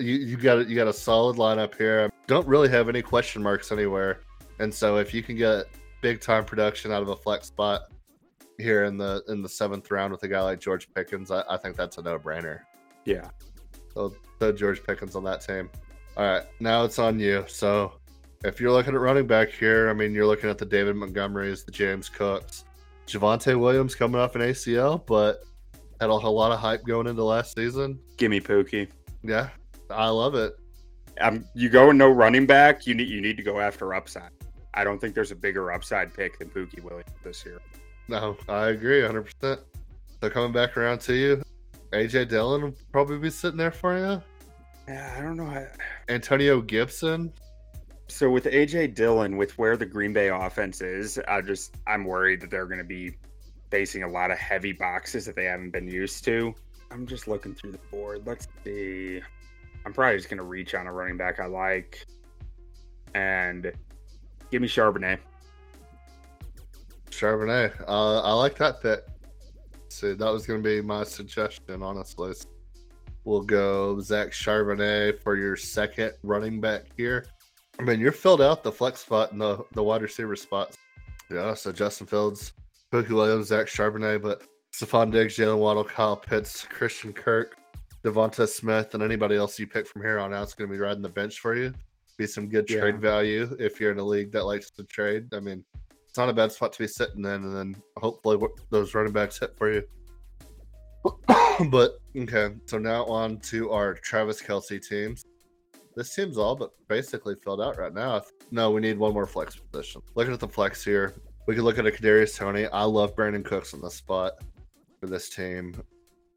you, 0.00 0.14
you 0.14 0.36
got 0.36 0.68
you 0.68 0.76
got 0.76 0.88
a 0.88 0.92
solid 0.92 1.36
lineup 1.36 1.76
here. 1.76 2.10
Don't 2.26 2.46
really 2.46 2.68
have 2.68 2.88
any 2.88 3.02
question 3.02 3.42
marks 3.42 3.72
anywhere, 3.72 4.20
and 4.58 4.72
so 4.72 4.96
if 4.96 5.12
you 5.14 5.22
can 5.22 5.36
get 5.36 5.66
big 6.00 6.20
time 6.20 6.44
production 6.44 6.92
out 6.92 7.02
of 7.02 7.08
a 7.08 7.16
flex 7.16 7.46
spot 7.46 7.82
here 8.58 8.84
in 8.84 8.96
the 8.96 9.22
in 9.28 9.42
the 9.42 9.48
seventh 9.48 9.90
round 9.90 10.12
with 10.12 10.22
a 10.22 10.28
guy 10.28 10.40
like 10.40 10.60
George 10.60 10.88
Pickens, 10.94 11.30
I, 11.30 11.42
I 11.48 11.56
think 11.56 11.76
that's 11.76 11.98
a 11.98 12.02
no 12.02 12.18
brainer. 12.18 12.60
Yeah. 13.04 13.28
So 13.94 14.14
the 14.38 14.52
George 14.52 14.82
Pickens 14.84 15.16
on 15.16 15.24
that 15.24 15.40
team. 15.40 15.70
All 16.16 16.24
right, 16.24 16.44
now 16.60 16.84
it's 16.84 16.98
on 16.98 17.18
you. 17.18 17.44
So 17.48 17.94
if 18.44 18.60
you're 18.60 18.72
looking 18.72 18.94
at 18.94 19.00
running 19.00 19.26
back 19.26 19.50
here, 19.50 19.88
I 19.88 19.92
mean 19.92 20.12
you're 20.12 20.26
looking 20.26 20.50
at 20.50 20.58
the 20.58 20.66
David 20.66 20.96
Montgomerys, 20.96 21.64
the 21.64 21.72
James 21.72 22.08
Cooks, 22.08 22.64
Javonte 23.06 23.58
Williams 23.58 23.94
coming 23.94 24.20
off 24.20 24.34
an 24.34 24.42
ACL, 24.42 25.04
but 25.06 25.44
had 26.00 26.10
a, 26.10 26.12
a 26.12 26.14
lot 26.14 26.52
of 26.52 26.58
hype 26.58 26.84
going 26.84 27.06
into 27.06 27.24
last 27.24 27.54
season. 27.56 27.98
Gimme 28.16 28.40
Pookie. 28.40 28.88
Yeah, 29.22 29.48
I 29.90 30.08
love 30.08 30.34
it. 30.34 30.56
Um, 31.20 31.44
you 31.54 31.68
go 31.68 31.90
no 31.92 32.08
running 32.08 32.46
back. 32.46 32.86
You 32.86 32.94
need 32.94 33.08
you 33.08 33.20
need 33.20 33.36
to 33.36 33.42
go 33.42 33.60
after 33.60 33.94
upside. 33.94 34.30
I 34.74 34.84
don't 34.84 35.00
think 35.00 35.14
there's 35.14 35.32
a 35.32 35.36
bigger 35.36 35.72
upside 35.72 36.14
pick 36.14 36.38
than 36.38 36.50
Pookie 36.50 36.82
Williams 36.82 37.10
this 37.24 37.44
year. 37.44 37.60
No, 38.08 38.36
I 38.48 38.68
agree 38.68 39.02
100. 39.02 39.22
percent 39.22 39.60
So 40.22 40.30
coming 40.30 40.52
back 40.52 40.76
around 40.76 41.00
to 41.00 41.14
you, 41.14 41.42
AJ 41.92 42.28
Dillon 42.28 42.62
will 42.62 42.74
probably 42.92 43.18
be 43.18 43.30
sitting 43.30 43.58
there 43.58 43.72
for 43.72 43.98
you. 43.98 44.22
Yeah, 44.86 45.14
I 45.18 45.22
don't 45.22 45.36
know. 45.36 45.46
How... 45.46 45.66
Antonio 46.08 46.60
Gibson. 46.60 47.32
So 48.08 48.30
with 48.30 48.44
AJ 48.44 48.94
Dillon, 48.94 49.36
with 49.36 49.56
where 49.58 49.76
the 49.76 49.84
Green 49.84 50.12
Bay 50.12 50.28
offense 50.28 50.80
is, 50.80 51.18
I 51.28 51.42
just 51.42 51.74
I'm 51.86 52.04
worried 52.04 52.40
that 52.40 52.50
they're 52.50 52.66
going 52.66 52.78
to 52.78 52.84
be 52.84 53.16
facing 53.70 54.02
a 54.02 54.08
lot 54.08 54.30
of 54.30 54.38
heavy 54.38 54.72
boxes 54.72 55.26
that 55.26 55.36
they 55.36 55.44
haven't 55.44 55.70
been 55.70 55.88
used 55.88 56.24
to. 56.24 56.54
I'm 56.90 57.06
just 57.06 57.28
looking 57.28 57.54
through 57.54 57.72
the 57.72 57.78
board. 57.90 58.22
Let's 58.24 58.48
see. 58.64 59.20
I'm 59.88 59.94
probably 59.94 60.18
just 60.18 60.28
going 60.28 60.36
to 60.36 60.44
reach 60.44 60.74
on 60.74 60.86
a 60.86 60.92
running 60.92 61.16
back 61.16 61.40
I 61.40 61.46
like 61.46 62.04
and 63.14 63.72
give 64.50 64.60
me 64.60 64.68
Charbonnet. 64.68 65.18
Charbonnet. 67.08 67.72
Uh, 67.88 68.20
I 68.20 68.34
like 68.34 68.54
that 68.58 68.82
pick. 68.82 69.00
See, 69.88 70.12
that 70.12 70.30
was 70.30 70.46
going 70.46 70.62
to 70.62 70.68
be 70.68 70.82
my 70.82 71.04
suggestion, 71.04 71.82
honestly. 71.82 72.34
We'll 73.24 73.40
go 73.40 73.98
Zach 74.00 74.32
Charbonnet 74.32 75.22
for 75.22 75.36
your 75.36 75.56
second 75.56 76.12
running 76.22 76.60
back 76.60 76.82
here. 76.94 77.24
I 77.80 77.82
mean, 77.82 77.98
you're 77.98 78.12
filled 78.12 78.42
out 78.42 78.62
the 78.62 78.70
flex 78.70 79.00
spot 79.00 79.32
and 79.32 79.40
the, 79.40 79.64
the 79.72 79.82
wide 79.82 80.02
receiver 80.02 80.36
spots. 80.36 80.76
Yeah, 81.30 81.54
so 81.54 81.72
Justin 81.72 82.06
Fields, 82.06 82.52
Pookie 82.92 83.08
Williams, 83.08 83.46
Zach 83.46 83.68
Charbonnet, 83.68 84.20
but 84.20 84.42
Stefon 84.74 85.10
Diggs, 85.10 85.38
Jaylen 85.38 85.56
Waddle, 85.56 85.84
Kyle 85.84 86.14
Pitts, 86.14 86.66
Christian 86.68 87.14
Kirk, 87.14 87.56
Devonta 88.08 88.48
Smith 88.48 88.94
and 88.94 89.02
anybody 89.02 89.36
else 89.36 89.58
you 89.58 89.66
pick 89.66 89.86
from 89.86 90.02
here 90.02 90.18
on 90.18 90.32
out 90.32 90.46
is 90.46 90.54
going 90.54 90.68
to 90.68 90.72
be 90.72 90.80
riding 90.80 91.02
the 91.02 91.08
bench 91.08 91.40
for 91.40 91.54
you. 91.54 91.74
Be 92.16 92.26
some 92.26 92.48
good 92.48 92.66
trade 92.66 92.94
yeah. 92.96 93.00
value 93.00 93.56
if 93.60 93.78
you're 93.78 93.92
in 93.92 93.98
a 93.98 94.04
league 94.04 94.32
that 94.32 94.44
likes 94.44 94.70
to 94.70 94.84
trade. 94.84 95.32
I 95.34 95.40
mean, 95.40 95.64
it's 96.08 96.16
not 96.16 96.28
a 96.28 96.32
bad 96.32 96.50
spot 96.50 96.72
to 96.72 96.78
be 96.78 96.88
sitting 96.88 97.24
in, 97.24 97.26
and 97.26 97.54
then 97.54 97.76
hopefully 97.96 98.44
those 98.70 98.94
running 98.94 99.12
backs 99.12 99.38
hit 99.38 99.56
for 99.56 99.72
you. 99.72 99.82
but 101.70 101.98
okay, 102.16 102.54
so 102.66 102.78
now 102.78 103.04
on 103.04 103.38
to 103.40 103.70
our 103.70 103.94
Travis 103.94 104.42
Kelce 104.42 104.84
teams. 104.84 105.24
This 105.94 106.14
team's 106.14 106.38
all 106.38 106.56
but 106.56 106.70
basically 106.88 107.34
filled 107.44 107.60
out 107.60 107.78
right 107.78 107.94
now. 107.94 108.22
No, 108.50 108.70
we 108.70 108.80
need 108.80 108.98
one 108.98 109.12
more 109.12 109.26
flex 109.26 109.56
position. 109.56 110.00
Looking 110.14 110.32
at 110.32 110.40
the 110.40 110.48
flex 110.48 110.84
here, 110.84 111.14
we 111.46 111.54
could 111.54 111.64
look 111.64 111.78
at 111.78 111.86
a 111.86 111.90
Kadarius 111.90 112.36
Toney. 112.36 112.66
I 112.66 112.84
love 112.84 113.14
Brandin 113.14 113.44
Cooks 113.44 113.74
on 113.74 113.80
the 113.80 113.90
spot 113.90 114.32
for 115.00 115.06
this 115.06 115.28
team 115.28 115.74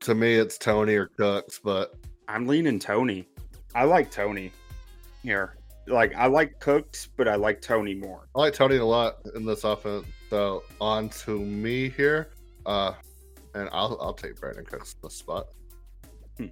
to 0.02 0.16
me, 0.16 0.36
it's 0.36 0.58
Toney 0.58 0.96
or 0.96 1.08
Cooks, 1.08 1.60
but 1.64 1.96
I'm 2.28 2.48
leaning 2.48 2.80
Toney. 2.80 3.28
I 3.74 3.84
like 3.86 4.12
Toney 4.12 4.52
here. 5.24 5.58
Like 5.88 6.14
I 6.16 6.28
like 6.28 6.60
Cooks, 6.60 7.08
but 7.16 7.28
I 7.28 7.36
like 7.36 7.62
Toney 7.62 7.96
more. 7.96 8.28
I 8.36 8.40
like 8.40 8.54
Toney 8.54 8.78
a 8.78 8.86
lot 8.86 9.18
in 9.36 9.46
this 9.46 9.64
offense. 9.64 10.06
So 10.30 10.64
on 10.80 11.10
to 11.10 11.40
me 11.40 11.90
here, 11.90 12.30
uh, 12.66 12.94
and 13.56 13.70
I'll 13.72 13.98
I'll 14.02 14.14
take 14.14 14.36
Brandin 14.36 14.66
Cooks 14.66 14.94
in 14.94 15.00
the 15.08 15.10
spot. 15.10 15.48
Hmm. 16.38 16.48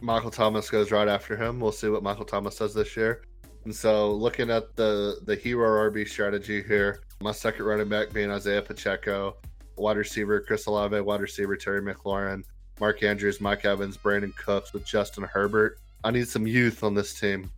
Michael 0.00 0.30
Thomas 0.30 0.70
goes 0.70 0.90
right 0.90 1.08
after 1.08 1.36
him. 1.36 1.60
We'll 1.60 1.72
see 1.72 1.88
what 1.88 2.02
Michael 2.02 2.24
Thomas 2.24 2.56
does 2.56 2.74
this 2.74 2.96
year. 2.96 3.22
And 3.64 3.74
so, 3.74 4.12
looking 4.12 4.50
at 4.50 4.76
the 4.76 5.20
the 5.24 5.34
hero 5.34 5.90
RB 5.90 6.08
strategy 6.08 6.62
here, 6.62 7.02
my 7.20 7.32
second 7.32 7.64
running 7.64 7.88
back 7.88 8.12
being 8.12 8.30
Isaiah 8.30 8.62
Pacheco, 8.62 9.36
wide 9.78 9.96
receiver 9.96 10.40
Chris 10.40 10.66
Olave, 10.66 11.00
wide 11.00 11.20
receiver 11.20 11.56
Terry 11.56 11.82
McLaurin, 11.82 12.42
Mark 12.80 13.02
Andrews, 13.02 13.40
Mike 13.40 13.64
Evans, 13.64 13.96
Brandin 13.96 14.34
Cooks 14.36 14.72
with 14.72 14.84
Justin 14.84 15.24
Herbert. 15.24 15.78
I 16.04 16.10
need 16.10 16.28
some 16.28 16.46
youth 16.46 16.84
on 16.84 16.94
this 16.94 17.18
team. 17.18 17.50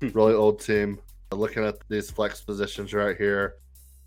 Hmm. 0.00 0.08
really 0.08 0.34
old 0.34 0.60
team. 0.60 0.98
Looking 1.32 1.64
at 1.64 1.76
these 1.88 2.10
flex 2.10 2.40
positions 2.40 2.92
right 2.92 3.16
here, 3.16 3.56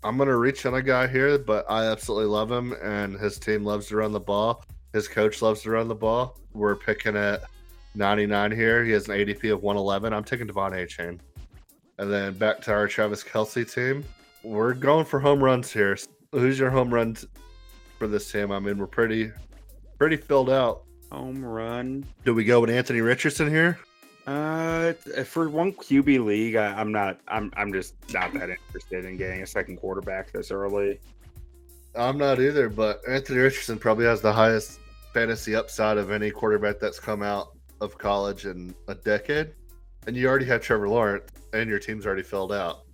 I'm 0.02 0.16
gonna 0.16 0.36
reach 0.36 0.64
on 0.64 0.74
a 0.74 0.82
guy 0.82 1.06
here, 1.06 1.38
but 1.38 1.66
I 1.68 1.86
absolutely 1.86 2.28
love 2.28 2.50
him, 2.50 2.72
and 2.82 3.18
his 3.18 3.38
team 3.38 3.64
loves 3.64 3.88
to 3.88 3.96
run 3.96 4.12
the 4.12 4.20
ball. 4.20 4.64
His 4.92 5.06
coach 5.06 5.42
loves 5.42 5.62
to 5.62 5.70
run 5.70 5.88
the 5.88 5.94
ball. 5.94 6.38
We're 6.52 6.76
picking 6.76 7.16
at 7.16 7.42
99 7.94 8.52
here. 8.52 8.84
He 8.84 8.92
has 8.92 9.08
an 9.08 9.14
ADP 9.14 9.52
of 9.52 9.62
111. 9.62 10.12
I'm 10.12 10.24
taking 10.24 10.46
De'Von 10.46 10.72
Achane. 10.72 11.20
And 11.98 12.10
then 12.10 12.32
back 12.34 12.60
to 12.62 12.72
our 12.72 12.88
Travis 12.88 13.22
Kelce 13.22 13.70
team. 13.70 14.04
We're 14.42 14.74
going 14.74 15.04
for 15.04 15.20
home 15.20 15.42
runs 15.42 15.70
here. 15.70 15.98
Who's 16.32 16.58
your 16.58 16.70
home 16.70 16.92
run 16.92 17.16
for 18.00 18.08
this 18.08 18.32
team? 18.32 18.50
I 18.50 18.58
mean, 18.58 18.78
we're 18.78 18.88
pretty 18.88 19.30
pretty 19.98 20.16
filled 20.16 20.50
out. 20.50 20.82
Home 21.12 21.44
run. 21.44 22.04
Do 22.24 22.34
we 22.34 22.44
go 22.44 22.60
with 22.60 22.70
Anthony 22.70 23.00
Richardson 23.00 23.48
here? 23.48 23.78
Uh, 24.26 24.92
for 25.24 25.48
one 25.48 25.72
QB 25.72 26.24
league, 26.24 26.56
I, 26.56 26.72
I'm 26.72 26.90
not. 26.90 27.20
I'm. 27.28 27.52
I'm 27.56 27.72
just 27.72 27.94
not 28.12 28.32
that 28.32 28.50
interested 28.50 29.04
in 29.04 29.16
getting 29.16 29.42
a 29.42 29.46
second 29.46 29.76
quarterback 29.76 30.32
this 30.32 30.50
early. 30.50 30.98
I'm 31.94 32.18
not 32.18 32.40
either, 32.40 32.68
but 32.68 33.00
Anthony 33.08 33.38
Richardson 33.38 33.78
probably 33.78 34.06
has 34.06 34.20
the 34.20 34.32
highest 34.32 34.78
fantasy 35.12 35.54
upside 35.54 35.98
of 35.98 36.10
any 36.10 36.30
quarterback 36.30 36.78
that's 36.78 37.00
come 37.00 37.22
out 37.22 37.56
of 37.80 37.98
college 37.98 38.46
in 38.46 38.74
a 38.88 38.94
decade. 38.94 39.52
And 40.06 40.16
you 40.16 40.28
already 40.28 40.46
have 40.46 40.62
Trevor 40.62 40.88
Lawrence, 40.88 41.24
and 41.52 41.68
your 41.68 41.80
team's 41.80 42.06
already 42.06 42.22
filled 42.22 42.52
out. 42.52 42.84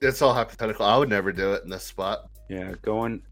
It's 0.00 0.22
all 0.22 0.32
hypothetical. 0.32 0.86
I 0.86 0.96
would 0.96 1.10
never 1.10 1.32
do 1.32 1.52
it 1.52 1.64
in 1.64 1.70
this 1.70 1.84
spot. 1.84 2.30
Yeah, 2.48 2.72
going. 2.82 3.22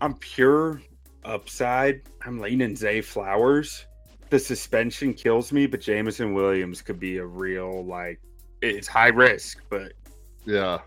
I'm 0.00 0.14
pure 0.14 0.80
upside. 1.24 2.02
I'm 2.24 2.38
leaning 2.40 2.74
Zay 2.76 3.00
Flowers. 3.00 3.86
The 4.30 4.38
suspension 4.38 5.12
kills 5.12 5.52
me, 5.52 5.66
but 5.66 5.80
Jameson 5.80 6.34
Williams 6.34 6.82
could 6.82 7.00
be 7.00 7.18
a 7.18 7.26
real 7.26 7.84
like. 7.84 8.20
It's 8.62 8.86
high 8.88 9.08
risk, 9.08 9.62
but 9.68 9.92
Yeah. 10.44 10.78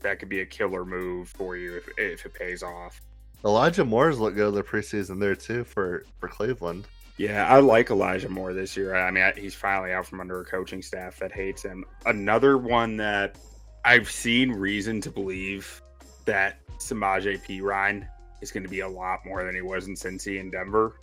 that 0.00 0.18
could 0.18 0.28
be 0.28 0.40
a 0.40 0.46
killer 0.46 0.84
move 0.84 1.28
for 1.28 1.56
you 1.56 1.76
if 1.76 1.88
if 1.98 2.26
it 2.26 2.34
pays 2.34 2.62
off. 2.62 3.00
Elijah 3.44 3.84
Moore's 3.84 4.18
looked 4.20 4.36
good 4.36 4.48
in 4.48 4.54
the 4.54 4.62
preseason 4.62 5.18
there 5.20 5.34
too 5.34 5.64
for 5.64 6.04
for 6.20 6.28
Cleveland. 6.28 6.86
Yeah, 7.16 7.46
I 7.48 7.58
like 7.60 7.90
Elijah 7.90 8.28
Moore 8.28 8.52
this 8.54 8.76
year. 8.76 8.94
I 8.96 9.10
mean, 9.10 9.22
I- 9.22 9.32
he's 9.32 9.54
finally 9.54 9.92
out 9.92 10.06
from 10.06 10.20
under 10.20 10.40
a 10.40 10.44
coaching 10.44 10.82
staff 10.82 11.18
that 11.18 11.30
hates 11.32 11.62
him. 11.62 11.84
Another 12.06 12.56
one 12.58 12.96
that 12.96 13.36
I've 13.84 14.10
seen 14.10 14.50
reason 14.52 15.00
to 15.02 15.10
believe 15.10 15.80
that 16.24 16.58
Samaje 16.78 17.38
Perine 17.44 18.06
is 18.42 18.50
going 18.50 18.64
to 18.64 18.68
be 18.68 18.80
a 18.80 18.88
lot 18.88 19.24
more 19.24 19.44
than 19.44 19.54
he 19.54 19.62
was 19.62 19.86
in 19.86 19.94
Cincy 19.94 20.38
and 20.40 20.52
Denver. 20.52 21.00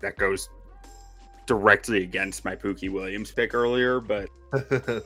That 0.00 0.16
goes 0.18 0.50
directly 1.46 2.02
against 2.02 2.44
my 2.44 2.54
Pookie 2.54 2.90
Williams 2.92 3.30
pick 3.30 3.54
earlier, 3.54 4.00
but 4.00 4.28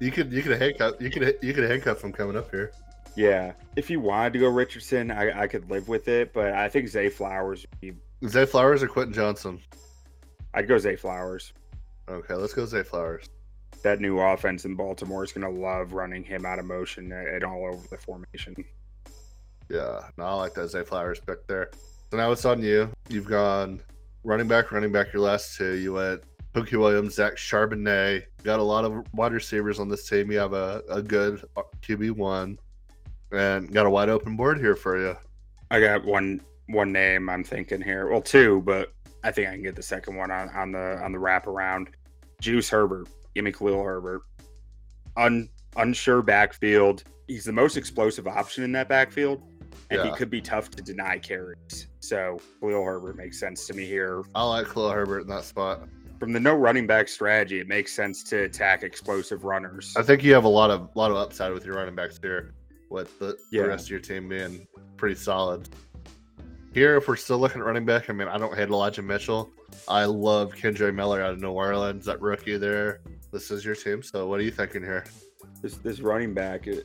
you 0.00 0.10
could 0.10 0.32
you 0.32 0.42
could 0.42 0.60
handcuff 0.60 0.94
you 0.98 1.10
could 1.10 1.38
you 1.40 1.54
could 1.54 1.70
handcuff 1.70 2.02
him 2.02 2.12
coming 2.12 2.36
up 2.36 2.50
here. 2.50 2.72
yeah, 3.16 3.52
if 3.76 3.88
you 3.88 4.00
wanted 4.00 4.32
to 4.32 4.38
go 4.40 4.48
Richardson, 4.48 5.10
I, 5.10 5.42
I 5.42 5.46
could 5.46 5.70
live 5.70 5.88
with 5.88 6.08
it. 6.08 6.32
But 6.32 6.54
I 6.54 6.68
think 6.68 6.88
Zay 6.88 7.08
Flowers, 7.08 7.66
would 7.70 7.80
be, 7.80 8.28
Zay 8.28 8.46
Flowers 8.46 8.82
or 8.82 8.88
Quentin 8.88 9.14
Johnston? 9.14 9.60
I'd 10.54 10.66
go 10.66 10.78
Zay 10.78 10.96
Flowers. 10.96 11.52
Okay, 12.08 12.34
let's 12.34 12.52
go 12.52 12.66
Zay 12.66 12.82
Flowers. 12.82 13.28
that 13.82 14.00
new 14.00 14.18
offense 14.18 14.64
in 14.64 14.74
Baltimore 14.74 15.24
is 15.24 15.32
going 15.32 15.52
to 15.52 15.60
love 15.60 15.92
running 15.92 16.24
him 16.24 16.44
out 16.44 16.58
of 16.58 16.64
motion 16.64 17.12
and 17.12 17.44
all 17.44 17.66
over 17.66 17.86
the 17.88 17.96
formation. 17.96 18.56
Yeah, 19.70 20.00
no, 20.18 20.24
I 20.24 20.34
like 20.34 20.54
that 20.54 20.68
Zay 20.68 20.82
Flowers 20.82 21.20
pick 21.20 21.46
there. 21.46 21.70
So 22.10 22.16
now 22.16 22.32
it's 22.32 22.44
on 22.44 22.60
you. 22.60 22.90
You've 23.08 23.28
gone 23.28 23.80
running 24.24 24.48
back, 24.48 24.72
running 24.72 24.90
back. 24.90 25.12
Your 25.12 25.22
last 25.22 25.56
two, 25.56 25.74
you 25.74 25.92
went 25.92 26.22
Pookie 26.52 26.78
Williams, 26.78 27.14
Zach 27.14 27.36
Charbonnet. 27.36 28.24
Got 28.42 28.58
a 28.58 28.64
lot 28.64 28.84
of 28.84 29.04
wide 29.14 29.32
receivers 29.32 29.78
on 29.78 29.88
this 29.88 30.08
team. 30.08 30.32
You 30.32 30.38
have 30.38 30.52
a, 30.52 30.82
a 30.90 31.00
good 31.00 31.44
QB 31.82 32.12
one, 32.16 32.58
and 33.30 33.72
got 33.72 33.86
a 33.86 33.90
wide 33.90 34.08
open 34.08 34.36
board 34.36 34.58
here 34.58 34.74
for 34.74 35.00
you. 35.00 35.16
I 35.70 35.78
got 35.78 36.04
one 36.04 36.40
one 36.66 36.90
name 36.90 37.28
I'm 37.28 37.44
thinking 37.44 37.80
here. 37.80 38.08
Well, 38.08 38.22
two, 38.22 38.62
but 38.62 38.92
I 39.22 39.30
think 39.30 39.48
I 39.48 39.52
can 39.52 39.62
get 39.62 39.76
the 39.76 39.82
second 39.82 40.16
one 40.16 40.32
on, 40.32 40.48
on 40.50 40.72
the 40.72 41.00
on 41.02 41.12
the 41.12 41.18
wraparound. 41.18 41.88
Juice 42.40 42.68
Herbert. 42.68 43.08
Give 43.34 43.44
me 43.44 43.52
Khalil 43.52 43.84
Herbert. 43.84 44.22
Un, 45.16 45.48
unsure 45.76 46.22
backfield. 46.22 47.04
He's 47.28 47.44
the 47.44 47.52
most 47.52 47.76
explosive 47.76 48.26
option 48.26 48.64
in 48.64 48.72
that 48.72 48.88
backfield, 48.88 49.42
and 49.90 50.02
he 50.02 50.10
could 50.12 50.30
be 50.30 50.40
tough 50.40 50.70
to 50.70 50.82
deny 50.82 51.18
carries. 51.18 51.88
So 52.00 52.40
Khalil 52.60 52.84
Herbert 52.84 53.16
makes 53.16 53.38
sense 53.38 53.66
to 53.66 53.74
me 53.74 53.84
here. 53.84 54.22
I 54.34 54.42
like 54.44 54.66
Khalil 54.68 54.90
Herbert 54.90 55.20
in 55.20 55.28
that 55.28 55.44
spot. 55.44 55.88
From 56.18 56.32
the 56.32 56.40
no 56.40 56.54
running 56.54 56.86
back 56.86 57.08
strategy, 57.08 57.60
it 57.60 57.66
makes 57.68 57.92
sense 57.92 58.22
to 58.24 58.42
attack 58.42 58.82
explosive 58.82 59.44
runners. 59.44 59.94
I 59.96 60.02
think 60.02 60.22
you 60.22 60.34
have 60.34 60.44
a 60.44 60.48
lot 60.48 60.70
of 60.70 60.90
lot 60.94 61.10
of 61.10 61.16
upside 61.16 61.52
with 61.52 61.64
your 61.64 61.76
running 61.76 61.94
backs 61.94 62.18
here, 62.20 62.52
with 62.90 63.18
the, 63.18 63.38
Yeah. 63.50 63.62
the 63.62 63.68
rest 63.68 63.86
of 63.86 63.90
your 63.90 64.00
team 64.00 64.28
being 64.28 64.66
pretty 64.96 65.14
solid. 65.14 65.68
Here, 66.72 66.96
if 66.96 67.08
we're 67.08 67.16
still 67.16 67.38
looking 67.38 67.60
at 67.60 67.66
running 67.66 67.84
back, 67.84 68.08
I 68.10 68.12
mean, 68.12 68.28
I 68.28 68.38
don't 68.38 68.54
hate 68.54 68.68
Elijah 68.68 69.02
Mitchell. 69.02 69.50
I 69.88 70.04
love 70.04 70.54
Kendre 70.54 70.94
Miller 70.94 71.20
out 71.20 71.32
of 71.32 71.40
New 71.40 71.50
Orleans, 71.50 72.04
that 72.04 72.20
rookie 72.20 72.58
there. 72.58 73.00
This 73.32 73.50
is 73.50 73.64
your 73.64 73.74
team, 73.74 74.02
so 74.02 74.26
what 74.28 74.38
are 74.40 74.42
you 74.44 74.50
thinking 74.52 74.82
here? 74.82 75.04
this 75.62 75.76
this 75.76 76.00
running 76.00 76.32
back 76.34 76.68
uh, 76.68 76.76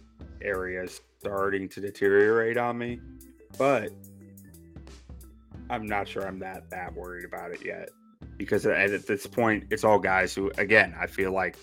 area 0.42 0.84
is 0.84 1.02
starting 1.26 1.68
to 1.68 1.82
deteriorate 1.82 2.56
on 2.56 2.78
me, 2.78 3.00
but 3.58 3.90
I'm 5.72 5.88
not 5.88 6.08
sure 6.08 6.28
I'm 6.28 6.38
that 6.40 6.70
that 6.70 6.94
worried 6.94 7.26
about 7.26 7.52
it 7.52 7.66
yet 7.66 7.90
because 8.38 8.68
at, 8.68 9.08
this 9.08 9.26
point 9.26 9.66
it's 9.72 9.84
all 9.84 9.98
guys 9.98 10.36
who 10.36 10.52
again 10.60 10.96
I 11.00 11.08
feel 11.08 11.32
like 11.32 11.58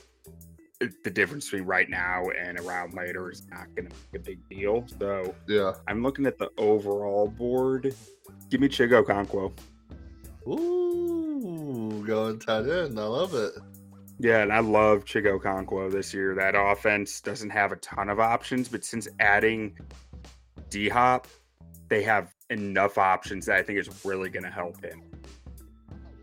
the 1.04 1.10
difference 1.10 1.44
between 1.44 1.62
right 1.62 1.88
now 1.88 2.24
and 2.30 2.58
around 2.58 2.94
later 2.94 3.30
is 3.30 3.46
not 3.50 3.66
going 3.76 3.88
to 3.88 3.94
make 4.12 4.20
a 4.20 4.24
big 4.24 4.48
deal. 4.48 4.84
So 4.98 5.32
Yeah. 5.46 5.74
I'm 5.86 6.02
looking 6.02 6.26
at 6.26 6.38
the 6.38 6.50
overall 6.58 7.28
board. 7.28 7.94
Give 8.50 8.60
me 8.60 8.68
Chig 8.68 8.90
Okonkwo. 8.90 9.52
Ooh, 10.48 12.04
going 12.04 12.40
tight 12.40 12.68
end. 12.68 12.98
I 12.98 13.04
love 13.04 13.34
it. 13.34 13.52
Yeah, 14.22 14.42
and 14.42 14.52
I 14.52 14.60
love 14.60 15.04
Chig 15.04 15.24
Okonkwo 15.24 15.90
this 15.90 16.14
year. 16.14 16.32
That 16.36 16.54
offense 16.54 17.20
doesn't 17.20 17.50
have 17.50 17.72
a 17.72 17.76
ton 17.76 18.08
of 18.08 18.20
options, 18.20 18.68
but 18.68 18.84
since 18.84 19.08
adding 19.18 19.76
D 20.70 20.88
Hop, 20.88 21.26
they 21.88 22.04
have 22.04 22.32
enough 22.48 22.98
options 22.98 23.46
that 23.46 23.56
I 23.56 23.64
think 23.64 23.80
is 23.80 24.04
really 24.04 24.30
going 24.30 24.44
to 24.44 24.50
help 24.50 24.80
him. 24.80 25.02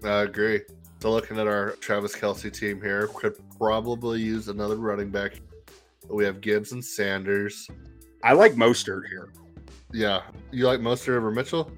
I 0.01 0.21
agree. 0.21 0.61
So 1.01 1.11
looking 1.11 1.37
at 1.39 1.47
our 1.47 1.71
Travis 1.81 2.15
Kelce 2.15 2.57
team 2.57 2.81
here, 2.81 3.07
could 3.07 3.35
probably 3.57 4.21
use 4.21 4.47
another 4.47 4.77
running 4.77 5.09
back. 5.09 5.33
We 6.07 6.23
have 6.23 6.39
Gibbs 6.39 6.71
and 6.71 6.83
Sanders. 6.83 7.67
I 8.23 8.31
like 8.31 8.53
Mostert 8.53 9.09
here. 9.09 9.33
Yeah. 9.91 10.21
You 10.51 10.67
like 10.67 10.79
Mostert 10.79 11.17
over 11.17 11.31
Mitchell? 11.31 11.69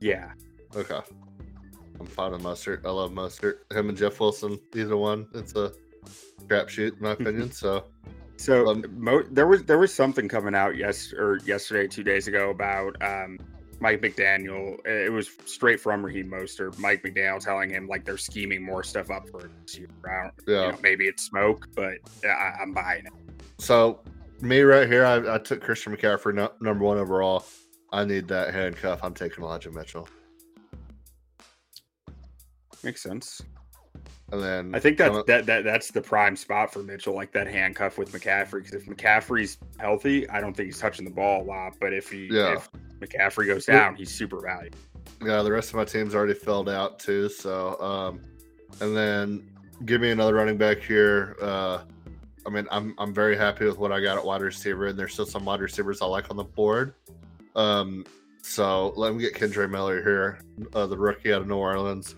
Yeah, 0.00 0.32
Okay. 0.74 1.00
I'm 2.00 2.06
fine 2.06 2.32
of 2.32 2.42
Mostert. 2.42 2.84
I 2.84 2.90
love 2.90 3.12
Mostert. 3.12 3.70
Him 3.72 3.88
and 3.88 3.96
Jeff 3.98 4.18
Wilson, 4.20 4.58
either 4.74 4.96
one. 4.96 5.26
It's 5.34 5.54
a 5.54 5.72
crapshoot, 6.46 6.96
in 6.96 7.02
my 7.02 7.10
opinion. 7.18 7.52
So 7.52 7.84
So 8.36 8.68
Um, 8.68 8.84
mo- 8.96 9.24
there 9.30 9.46
was 9.46 9.62
there 9.64 9.78
was 9.78 9.92
something 9.94 10.28
coming 10.28 10.54
out 10.54 10.76
yes 10.76 11.12
or 11.12 11.38
yesterday, 11.44 11.86
two 11.86 12.02
days 12.02 12.26
ago 12.28 12.50
about 12.50 13.00
um, 13.02 13.38
Mike 13.80 14.00
McDaniel. 14.02 14.84
It 14.86 15.12
was 15.12 15.30
straight 15.44 15.80
from 15.80 16.04
Raheem 16.04 16.30
Mostert. 16.30 16.78
Mike 16.78 17.02
McDaniel 17.02 17.38
telling 17.42 17.70
him 17.70 17.86
like 17.86 18.04
they're 18.04 18.18
scheming 18.18 18.62
more 18.62 18.82
stuff 18.82 19.10
up 19.10 19.28
for 19.28 19.50
this 19.64 19.78
year. 19.78 19.88
Don't- 20.02 20.32
you 20.48 20.54
yeah. 20.54 20.70
know, 20.72 20.78
maybe 20.82 21.06
it's 21.06 21.22
smoke, 21.22 21.68
but 21.76 21.94
I, 22.24 22.54
I'm 22.60 22.72
buying 22.72 23.06
it. 23.06 23.12
So 23.58 24.00
me 24.40 24.60
right 24.62 24.88
here, 24.88 25.06
I, 25.06 25.36
I 25.36 25.38
took 25.38 25.60
Christian 25.62 25.96
McCaffrey 25.96 26.34
no, 26.34 26.50
number 26.60 26.84
one 26.84 26.98
overall. 26.98 27.44
I 27.92 28.04
need 28.04 28.26
that 28.28 28.52
handcuff. 28.52 28.98
I'm 29.04 29.14
taking 29.14 29.44
Elijah 29.44 29.70
Mitchell. 29.70 30.08
Makes 32.84 33.02
sense. 33.02 33.42
And 34.32 34.42
then 34.42 34.74
I 34.74 34.80
think 34.80 34.98
that's 34.98 35.22
that, 35.26 35.46
that 35.46 35.64
that's 35.64 35.90
the 35.90 36.00
prime 36.00 36.34
spot 36.34 36.72
for 36.72 36.82
Mitchell, 36.82 37.14
like 37.14 37.32
that 37.32 37.46
handcuff 37.46 37.98
with 37.98 38.12
McCaffrey. 38.12 38.64
Because 38.64 38.74
if 38.74 38.86
McCaffrey's 38.86 39.58
healthy, 39.78 40.28
I 40.30 40.40
don't 40.40 40.56
think 40.56 40.66
he's 40.66 40.78
touching 40.78 41.04
the 41.04 41.10
ball 41.10 41.42
a 41.42 41.44
lot. 41.44 41.74
But 41.80 41.92
if 41.92 42.10
he 42.10 42.28
Yeah. 42.30 42.54
if 42.54 42.68
McCaffrey 43.00 43.46
goes 43.46 43.66
down, 43.66 43.94
he's 43.94 44.12
super 44.12 44.40
valuable. 44.40 44.78
yeah, 45.24 45.42
the 45.42 45.52
rest 45.52 45.68
of 45.70 45.76
my 45.76 45.84
team's 45.84 46.14
already 46.14 46.34
filled 46.34 46.68
out 46.68 46.98
too. 46.98 47.28
So 47.28 47.80
um, 47.80 48.20
and 48.80 48.96
then 48.96 49.50
give 49.84 50.00
me 50.00 50.10
another 50.10 50.34
running 50.34 50.56
back 50.56 50.78
here. 50.78 51.36
Uh, 51.40 51.82
I 52.46 52.50
mean, 52.50 52.66
I'm 52.70 52.94
I'm 52.98 53.14
very 53.14 53.36
happy 53.36 53.66
with 53.66 53.78
what 53.78 53.92
I 53.92 54.00
got 54.00 54.18
at 54.18 54.24
wide 54.24 54.40
receiver, 54.42 54.86
and 54.86 54.98
there's 54.98 55.12
still 55.12 55.26
some 55.26 55.44
wide 55.44 55.60
receivers 55.60 56.02
I 56.02 56.06
like 56.06 56.30
on 56.30 56.36
the 56.36 56.44
board. 56.44 56.94
Um, 57.54 58.04
so 58.42 58.92
let 58.96 59.14
me 59.14 59.20
get 59.20 59.34
Kendre 59.34 59.70
Miller 59.70 60.02
here, 60.02 60.40
uh, 60.74 60.86
the 60.86 60.96
rookie 60.98 61.32
out 61.32 61.42
of 61.42 61.46
New 61.48 61.56
Orleans. 61.56 62.16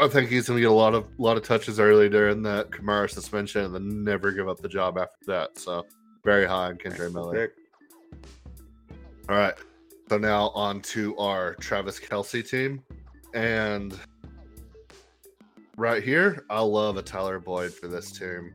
I 0.00 0.06
think 0.06 0.30
he's 0.30 0.46
going 0.46 0.58
to 0.58 0.60
get 0.60 0.70
a 0.70 0.74
lot 0.74 0.94
of 0.94 1.08
lot 1.18 1.36
of 1.36 1.42
touches 1.42 1.80
early 1.80 2.08
during 2.08 2.42
that 2.42 2.70
Kamara 2.70 3.10
suspension, 3.10 3.64
and 3.64 3.74
then 3.74 4.04
never 4.04 4.30
give 4.30 4.48
up 4.48 4.60
the 4.60 4.68
job 4.68 4.96
after 4.96 5.26
that. 5.26 5.58
So 5.58 5.86
very 6.24 6.46
high 6.46 6.66
on 6.66 6.76
Kendre 6.76 7.12
Miller. 7.12 7.52
All 9.28 9.36
right. 9.36 9.54
So 10.08 10.16
now 10.18 10.50
on 10.50 10.80
to 10.82 11.16
our 11.18 11.54
Travis 11.56 11.98
Kelce 11.98 12.48
team. 12.48 12.82
And 13.34 13.98
right 15.76 16.02
here, 16.02 16.44
I 16.48 16.60
love 16.60 16.96
a 16.96 17.02
Tyler 17.02 17.38
Boyd 17.38 17.74
for 17.74 17.88
this 17.88 18.12
team. 18.12 18.54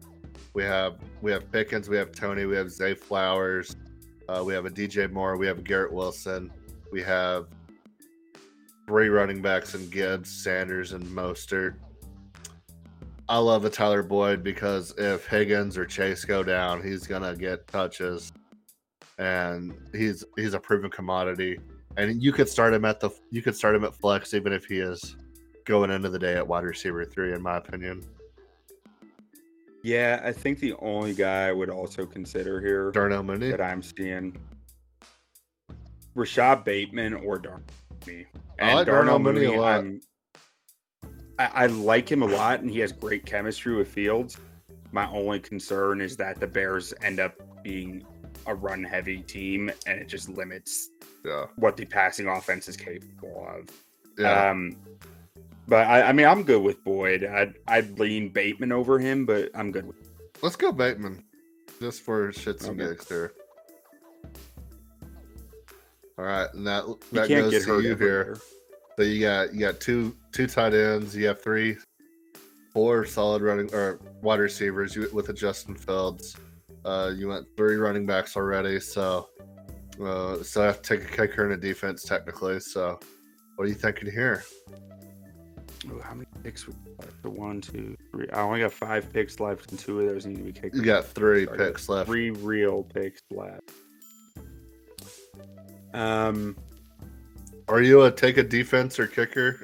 We 0.53 0.63
have 0.63 0.97
we 1.21 1.31
have 1.31 1.51
Pickens, 1.51 1.89
we 1.89 1.97
have 1.97 2.11
Toney, 2.11 2.45
we 2.45 2.55
have 2.55 2.71
Zay 2.71 2.93
Flowers, 2.93 3.75
uh, 4.29 4.43
we 4.45 4.53
have 4.53 4.65
a 4.65 4.69
DJ 4.69 5.11
Moore, 5.11 5.37
we 5.37 5.47
have 5.47 5.63
Garrett 5.63 5.91
Wilson, 5.91 6.51
we 6.91 7.01
have 7.01 7.47
three 8.87 9.09
running 9.09 9.41
backs 9.41 9.75
in 9.75 9.89
Gibbs, 9.89 10.29
Sanders, 10.29 10.93
and 10.93 11.03
Mostert. 11.05 11.75
I 13.29 13.37
love 13.37 13.63
a 13.65 13.69
Tyler 13.69 14.03
Boyd 14.03 14.43
because 14.43 14.93
if 14.97 15.25
Higgins 15.25 15.77
or 15.77 15.85
Chase 15.85 16.25
go 16.25 16.43
down, 16.43 16.83
he's 16.83 17.07
gonna 17.07 17.35
get 17.35 17.67
touches, 17.67 18.31
and 19.17 19.73
he's 19.93 20.23
he's 20.35 20.53
a 20.53 20.59
proven 20.59 20.91
commodity. 20.91 21.59
And 21.95 22.21
you 22.21 22.33
could 22.33 22.49
start 22.49 22.73
him 22.73 22.85
at 22.85 22.99
the 22.99 23.11
you 23.31 23.41
could 23.41 23.55
start 23.55 23.75
him 23.75 23.85
at 23.85 23.95
flex 23.95 24.33
even 24.33 24.51
if 24.51 24.65
he 24.65 24.79
is 24.79 25.15
going 25.65 25.89
into 25.89 26.09
the 26.09 26.19
day 26.19 26.35
at 26.35 26.45
wide 26.45 26.65
receiver 26.65 27.05
three, 27.05 27.33
in 27.33 27.41
my 27.41 27.57
opinion. 27.57 28.03
Yeah, 29.83 30.21
I 30.23 30.31
think 30.31 30.59
the 30.59 30.73
only 30.79 31.13
guy 31.13 31.47
I 31.47 31.51
would 31.51 31.69
also 31.69 32.05
consider 32.05 32.61
here 32.61 32.91
Darnell 32.91 33.23
Mooney. 33.23 33.51
that 33.51 33.61
I'm 33.61 33.81
seeing 33.81 34.37
Rashod 36.15 36.63
Bateman 36.63 37.13
or 37.13 37.37
Darnell 37.37 37.63
Mooney. 38.07 38.25
I 38.59 38.73
like 38.73 38.87
Darnell 38.87 39.19
Mooney 39.19 39.45
a 39.45 39.51
lot. 39.59 39.83
I, 41.39 41.45
I 41.53 41.65
like 41.67 42.11
him 42.11 42.21
a 42.21 42.27
lot, 42.27 42.59
and 42.61 42.69
he 42.69 42.79
has 42.79 42.91
great 42.91 43.25
chemistry 43.25 43.75
with 43.75 43.87
Fields. 43.87 44.37
My 44.91 45.09
only 45.09 45.39
concern 45.39 46.01
is 46.01 46.15
that 46.17 46.39
the 46.39 46.45
Bears 46.47 46.93
end 47.01 47.19
up 47.19 47.33
being 47.63 48.05
a 48.45 48.53
run-heavy 48.53 49.21
team, 49.23 49.71
and 49.87 49.99
it 49.99 50.07
just 50.07 50.29
limits 50.29 50.89
Yeah, 51.25 51.45
what 51.55 51.75
the 51.77 51.85
passing 51.85 52.27
offense 52.27 52.67
is 52.67 52.77
capable 52.77 53.47
of. 53.49 53.67
yeah. 54.19 54.49
Um, 54.51 54.77
but 55.67 55.87
I, 55.87 56.03
I 56.09 56.11
mean, 56.13 56.27
I'm 56.27 56.43
good 56.43 56.61
with 56.61 56.83
Boyd. 56.83 57.23
I'd, 57.23 57.55
I'd 57.67 57.97
lean 57.97 58.29
Bateman 58.29 58.71
over 58.71 58.99
him, 58.99 59.25
but 59.25 59.49
I'm 59.55 59.71
good 59.71 59.87
with. 59.87 59.95
Let's 60.41 60.57
go 60.57 60.71
Bateman, 60.71 61.23
just 61.79 62.01
for 62.01 62.31
shits 62.33 62.67
and 62.67 62.79
Okay. 62.79 62.91
gigs 62.91 63.05
there. 63.05 63.31
All 66.17 66.25
right, 66.25 66.47
and 66.53 66.65
that 66.67 66.85
that 67.11 67.29
goes 67.29 67.65
to 67.65 67.79
you 67.81 67.95
here. 67.95 68.37
So 68.97 69.03
you 69.03 69.21
got 69.21 69.53
you 69.53 69.59
got 69.59 69.79
two 69.79 70.15
two 70.31 70.47
tight 70.47 70.73
ends. 70.73 71.15
You 71.15 71.27
have 71.27 71.41
three, 71.41 71.77
four 72.71 73.05
solid 73.05 73.41
running 73.41 73.73
or 73.73 73.99
wide 74.21 74.39
receivers 74.39 74.95
you, 74.95 75.09
with 75.11 75.29
a 75.29 75.33
Justin 75.33 75.75
Fields. 75.75 76.35
Uh, 76.85 77.11
you 77.15 77.29
went 77.29 77.47
three 77.57 77.77
running 77.77 78.05
backs 78.05 78.35
already, 78.37 78.79
so 78.79 79.29
uh, 80.01 80.43
so 80.43 80.61
I 80.61 80.65
have 80.65 80.81
to 80.81 80.97
take 80.97 81.07
a 81.07 81.11
kicker 81.11 81.45
and 81.45 81.53
a 81.53 81.57
defense 81.57 82.03
technically. 82.03 82.59
So, 82.59 82.99
what 83.55 83.65
are 83.65 83.67
you 83.67 83.73
thinking 83.73 84.11
here? 84.11 84.43
Ooh, 85.91 85.99
how 85.99 86.13
many 86.13 86.27
picks? 86.43 86.67
The 87.23 87.29
one, 87.29 87.61
two, 87.61 87.97
three. 88.11 88.29
I 88.31 88.41
only 88.41 88.61
got 88.61 88.71
five 88.71 89.11
picks 89.11 89.39
left, 89.39 89.71
and 89.71 89.79
two 89.79 89.99
of 89.99 90.07
those 90.07 90.25
need 90.25 90.37
to 90.37 90.43
be 90.43 90.51
kicked. 90.51 90.75
You 90.75 90.81
got 90.81 91.05
three 91.05 91.45
Sorry, 91.45 91.55
I 91.55 91.57
got 91.57 91.67
picks 91.67 91.89
left. 91.89 92.07
Three 92.07 92.29
real 92.29 92.83
picks 92.83 93.21
left. 93.31 93.71
Um, 95.93 96.55
Are 97.67 97.81
you 97.81 98.03
a 98.03 98.11
take 98.11 98.37
a 98.37 98.43
defense 98.43 98.99
or 98.99 99.07
kicker 99.07 99.61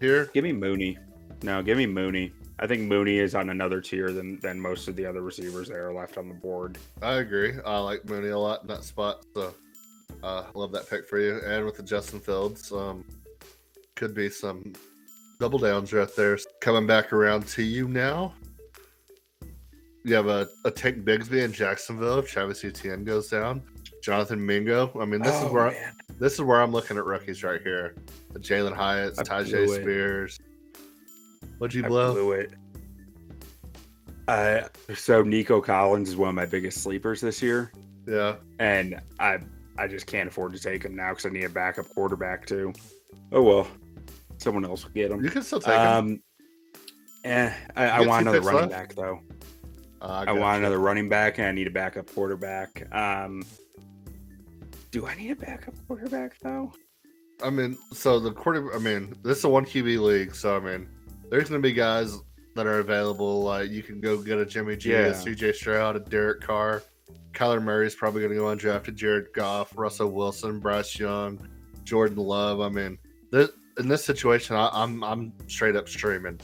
here? 0.00 0.30
give 0.32 0.44
me 0.44 0.52
Mooney. 0.52 0.98
No, 1.42 1.62
give 1.62 1.76
me 1.76 1.86
Mooney. 1.86 2.32
I 2.58 2.66
think 2.66 2.82
Mooney 2.82 3.18
is 3.18 3.34
on 3.34 3.50
another 3.50 3.80
tier 3.80 4.10
than 4.12 4.40
than 4.40 4.58
most 4.58 4.88
of 4.88 4.96
the 4.96 5.04
other 5.04 5.20
receivers 5.22 5.68
that 5.68 5.76
are 5.76 5.92
left 5.92 6.16
on 6.16 6.28
the 6.28 6.34
board. 6.34 6.78
I 7.02 7.14
agree. 7.14 7.54
I 7.66 7.78
like 7.78 8.04
Mooney 8.06 8.28
a 8.28 8.38
lot 8.38 8.62
in 8.62 8.68
that 8.68 8.84
spot, 8.84 9.24
so 9.34 9.54
uh, 10.22 10.44
love 10.54 10.72
that 10.72 10.88
pick 10.88 11.06
for 11.06 11.18
you. 11.18 11.40
And 11.44 11.64
with 11.66 11.76
the 11.76 11.82
Justin 11.82 12.20
Fields, 12.20 12.72
um, 12.72 13.04
could 13.94 14.14
be 14.14 14.30
some 14.30 14.72
double 15.38 15.58
downs 15.58 15.92
right 15.92 16.08
there. 16.16 16.38
Coming 16.60 16.86
back 16.86 17.12
around 17.12 17.46
to 17.48 17.62
you 17.62 17.88
now. 17.88 18.32
You 20.04 20.14
have 20.14 20.28
a, 20.28 20.46
a 20.64 20.70
take 20.70 21.04
Bigsby 21.04 21.42
in 21.42 21.52
Jacksonville 21.52 22.20
if 22.20 22.30
Travis 22.30 22.64
Etienne 22.64 23.04
goes 23.04 23.28
down. 23.28 23.60
Jonathan 24.06 24.46
Mingo. 24.46 24.92
I 25.00 25.04
mean, 25.04 25.20
this 25.20 25.34
is 25.34 25.42
Oh, 25.42 25.52
where 25.52 25.72
man. 25.72 25.92
this 26.20 26.34
is 26.34 26.40
where 26.40 26.62
I'm 26.62 26.70
looking 26.70 26.96
at 26.96 27.04
rookies 27.04 27.42
right 27.42 27.60
here. 27.60 27.96
The 28.32 28.38
Jalin 28.38 28.72
Hyatt, 28.72 29.16
Tyjae. 29.16 29.68
Spears. 29.80 30.38
What'd 31.58 31.74
you 31.74 31.84
I 31.84 31.88
blow? 31.88 32.12
blew 32.12 32.30
it. 32.32 32.52
Uh, 34.28 34.60
so 34.94 35.22
Nico 35.22 35.60
Collins 35.60 36.08
is 36.08 36.16
one 36.16 36.28
of 36.28 36.36
my 36.36 36.46
biggest 36.46 36.84
sleepers 36.84 37.20
this 37.20 37.42
year, 37.42 37.72
Yeah. 38.06 38.36
and 38.60 39.00
I 39.18 39.38
I 39.76 39.88
just 39.88 40.06
can't 40.06 40.28
afford 40.28 40.52
to 40.52 40.60
take 40.60 40.84
him 40.84 40.94
now 40.94 41.10
because 41.10 41.26
I 41.26 41.30
need 41.30 41.42
a 41.44 41.48
backup 41.48 41.88
quarterback 41.88 42.46
too. 42.46 42.72
Oh 43.32 43.42
well, 43.42 43.66
someone 44.38 44.64
else 44.64 44.84
will 44.84 44.92
get 44.92 45.10
him. 45.10 45.22
You 45.24 45.30
can 45.30 45.42
still 45.42 45.60
take 45.60 45.74
him. 45.74 45.80
Um, 45.80 46.22
eh, 47.24 47.52
I, 47.74 47.86
I 47.88 48.00
want 48.06 48.22
another 48.22 48.40
running 48.40 48.70
left? 48.70 48.72
back 48.72 48.94
though. 48.94 49.18
Uh, 50.00 50.18
I 50.20 50.24
gotcha. 50.26 50.40
want 50.40 50.58
another 50.58 50.78
running 50.78 51.08
back, 51.08 51.38
and 51.38 51.48
I 51.48 51.50
need 51.52 51.66
a 51.66 51.70
backup 51.70 52.06
quarterback. 52.14 52.86
Um, 52.94 53.42
do 54.96 55.06
I 55.06 55.14
need 55.14 55.30
a 55.30 55.36
backup 55.36 55.74
quarterback 55.86 56.38
though? 56.40 56.72
I 57.44 57.50
mean, 57.50 57.76
so 57.92 58.18
the 58.18 58.32
quarter. 58.32 58.74
I 58.74 58.78
mean, 58.78 59.14
this 59.22 59.36
is 59.38 59.44
a 59.44 59.48
one 59.50 59.66
QB 59.66 60.00
league, 60.00 60.34
so 60.34 60.56
I 60.56 60.60
mean, 60.60 60.88
there's 61.30 61.50
going 61.50 61.60
to 61.60 61.68
be 61.68 61.74
guys 61.74 62.16
that 62.54 62.66
are 62.66 62.78
available. 62.78 63.42
Like 63.42 63.68
you 63.68 63.82
can 63.82 64.00
go 64.00 64.16
get 64.16 64.38
a 64.38 64.46
Jimmy 64.46 64.74
G, 64.74 64.92
a 64.94 65.08
Yeah. 65.08 65.12
CJ 65.12 65.54
Stroud, 65.56 65.96
a 65.96 66.00
Derek 66.00 66.40
Carr. 66.40 66.82
Kyler 67.34 67.62
Murray's 67.62 67.94
probably 67.94 68.22
going 68.22 68.32
to 68.32 68.38
go 68.38 68.44
undrafted. 68.46 68.94
Jared 68.94 69.26
Goff, 69.34 69.76
Russell 69.76 70.10
Wilson, 70.12 70.60
Bryce 70.60 70.98
Young, 70.98 71.46
Jordan 71.84 72.16
Love. 72.16 72.62
I 72.62 72.70
mean, 72.70 72.96
this, 73.30 73.50
in 73.78 73.88
this 73.88 74.02
situation, 74.02 74.56
I, 74.56 74.70
I'm 74.72 75.04
I'm 75.04 75.34
straight 75.46 75.76
up 75.76 75.90
streaming. 75.90 76.40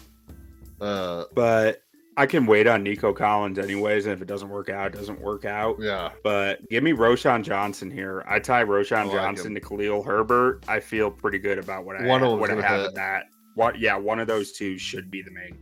Uh, 0.78 1.24
But 1.34 1.81
I 2.16 2.26
can 2.26 2.44
wait 2.46 2.66
on 2.66 2.82
Nico 2.82 3.12
Collins 3.12 3.58
anyways, 3.58 4.04
and 4.06 4.12
if 4.12 4.20
it 4.20 4.28
doesn't 4.28 4.48
work 4.50 4.68
out, 4.68 4.94
it 4.94 4.98
doesn't 4.98 5.20
work 5.20 5.44
out. 5.46 5.76
yeah, 5.80 6.10
But 6.22 6.58
give 6.68 6.82
me 6.84 6.92
Roschon 6.92 7.42
Johnson 7.42 7.90
here. 7.90 8.22
I 8.28 8.38
tie 8.38 8.64
Roschon 8.64 9.06
like 9.06 9.12
Johnson 9.14 9.48
him. 9.48 9.54
to 9.54 9.60
Khalil 9.60 10.02
Herbert. 10.02 10.64
I 10.68 10.78
feel 10.80 11.10
pretty 11.10 11.38
good 11.38 11.58
about 11.58 11.84
what 11.86 11.96
I 11.96 12.06
One 12.06 12.20
them's 12.20 12.38
what 12.38 12.50
I 12.50 12.60
have 12.60 12.86
in 12.88 12.94
that. 12.94 13.24
What? 13.54 13.78
Yeah, 13.78 13.96
one 13.96 14.18
of 14.20 14.26
those 14.26 14.52
two 14.52 14.76
should 14.78 15.10
be 15.10 15.22
the 15.22 15.30
main. 15.30 15.58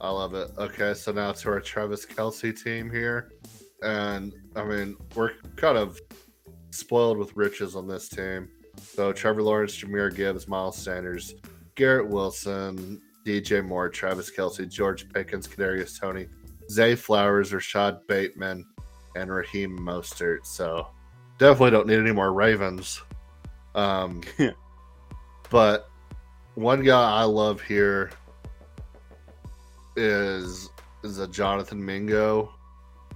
I 0.00 0.10
love 0.10 0.34
it. 0.34 0.50
Okay, 0.58 0.94
so 0.94 1.12
now 1.12 1.32
to 1.32 1.48
our 1.50 1.60
Travis 1.60 2.04
Kelce 2.04 2.60
team 2.60 2.90
here. 2.90 3.30
And 3.82 4.32
I 4.56 4.64
mean, 4.64 4.96
we're 5.14 5.32
kind 5.56 5.78
of 5.78 6.00
spoiled 6.70 7.18
with 7.18 7.36
riches 7.36 7.76
on 7.76 7.86
this 7.86 8.08
team. 8.08 8.48
So 8.80 9.12
Trevor 9.12 9.42
Lawrence, 9.42 9.76
Jahmyr 9.76 10.14
Gibbs, 10.14 10.48
Miles 10.48 10.76
Sanders, 10.76 11.34
Garrett 11.76 12.08
Wilson, 12.08 13.00
DJ 13.24 13.64
Moore, 13.64 13.88
Travis 13.88 14.30
Kelce, 14.30 14.68
George 14.68 15.08
Pickens, 15.12 15.48
Kadarius 15.48 15.98
Toney, 15.98 16.26
Zay 16.70 16.94
Flowers, 16.94 17.52
Rashod 17.52 18.06
Bateman, 18.06 18.64
and 19.16 19.32
Raheem 19.32 19.78
Mostert. 19.78 20.44
So 20.44 20.88
definitely 21.38 21.70
don't 21.70 21.86
need 21.86 21.98
any 21.98 22.12
more 22.12 22.32
Ravens. 22.32 23.02
Um, 23.74 24.22
but 25.50 25.88
one 26.54 26.82
guy 26.82 27.20
I 27.20 27.24
love 27.24 27.60
here 27.60 28.10
is 29.96 30.70
is 31.02 31.18
a 31.18 31.28
Jonathan 31.28 31.84
Mingo 31.84 32.54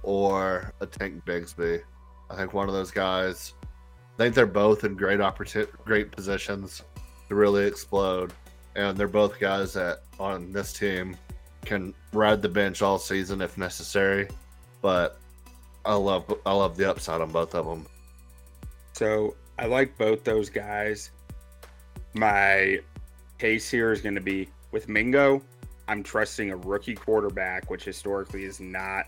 or 0.03 0.73
a 0.79 0.85
Tank 0.85 1.25
Bigsby. 1.25 1.81
I 2.29 2.35
think 2.35 2.53
one 2.53 2.67
of 2.67 2.73
those 2.73 2.91
guys. 2.91 3.53
I 3.63 4.23
think 4.23 4.35
they're 4.35 4.45
both 4.45 4.83
in 4.83 4.95
great 4.95 5.21
opportunity, 5.21 5.71
great 5.85 6.11
positions 6.11 6.83
to 7.29 7.35
really 7.35 7.65
explode, 7.65 8.33
and 8.75 8.97
they're 8.97 9.07
both 9.07 9.39
guys 9.39 9.73
that 9.73 10.03
on 10.19 10.51
this 10.51 10.73
team 10.73 11.15
can 11.65 11.93
ride 12.13 12.41
the 12.41 12.49
bench 12.49 12.81
all 12.81 12.97
season 12.97 13.41
if 13.41 13.57
necessary. 13.57 14.27
But 14.81 15.19
I 15.85 15.93
love 15.95 16.33
I 16.45 16.53
love 16.53 16.77
the 16.77 16.89
upside 16.89 17.21
on 17.21 17.31
both 17.31 17.55
of 17.55 17.65
them. 17.65 17.85
So 18.93 19.35
I 19.57 19.65
like 19.65 19.97
both 19.97 20.23
those 20.23 20.49
guys. 20.49 21.11
My 22.13 22.79
case 23.37 23.69
here 23.69 23.91
is 23.91 24.01
going 24.01 24.15
to 24.15 24.21
be 24.21 24.49
with 24.71 24.89
Mingo. 24.89 25.41
I'm 25.87 26.03
trusting 26.03 26.51
a 26.51 26.57
rookie 26.57 26.95
quarterback, 26.95 27.69
which 27.69 27.83
historically 27.83 28.43
is 28.43 28.59
not 28.59 29.05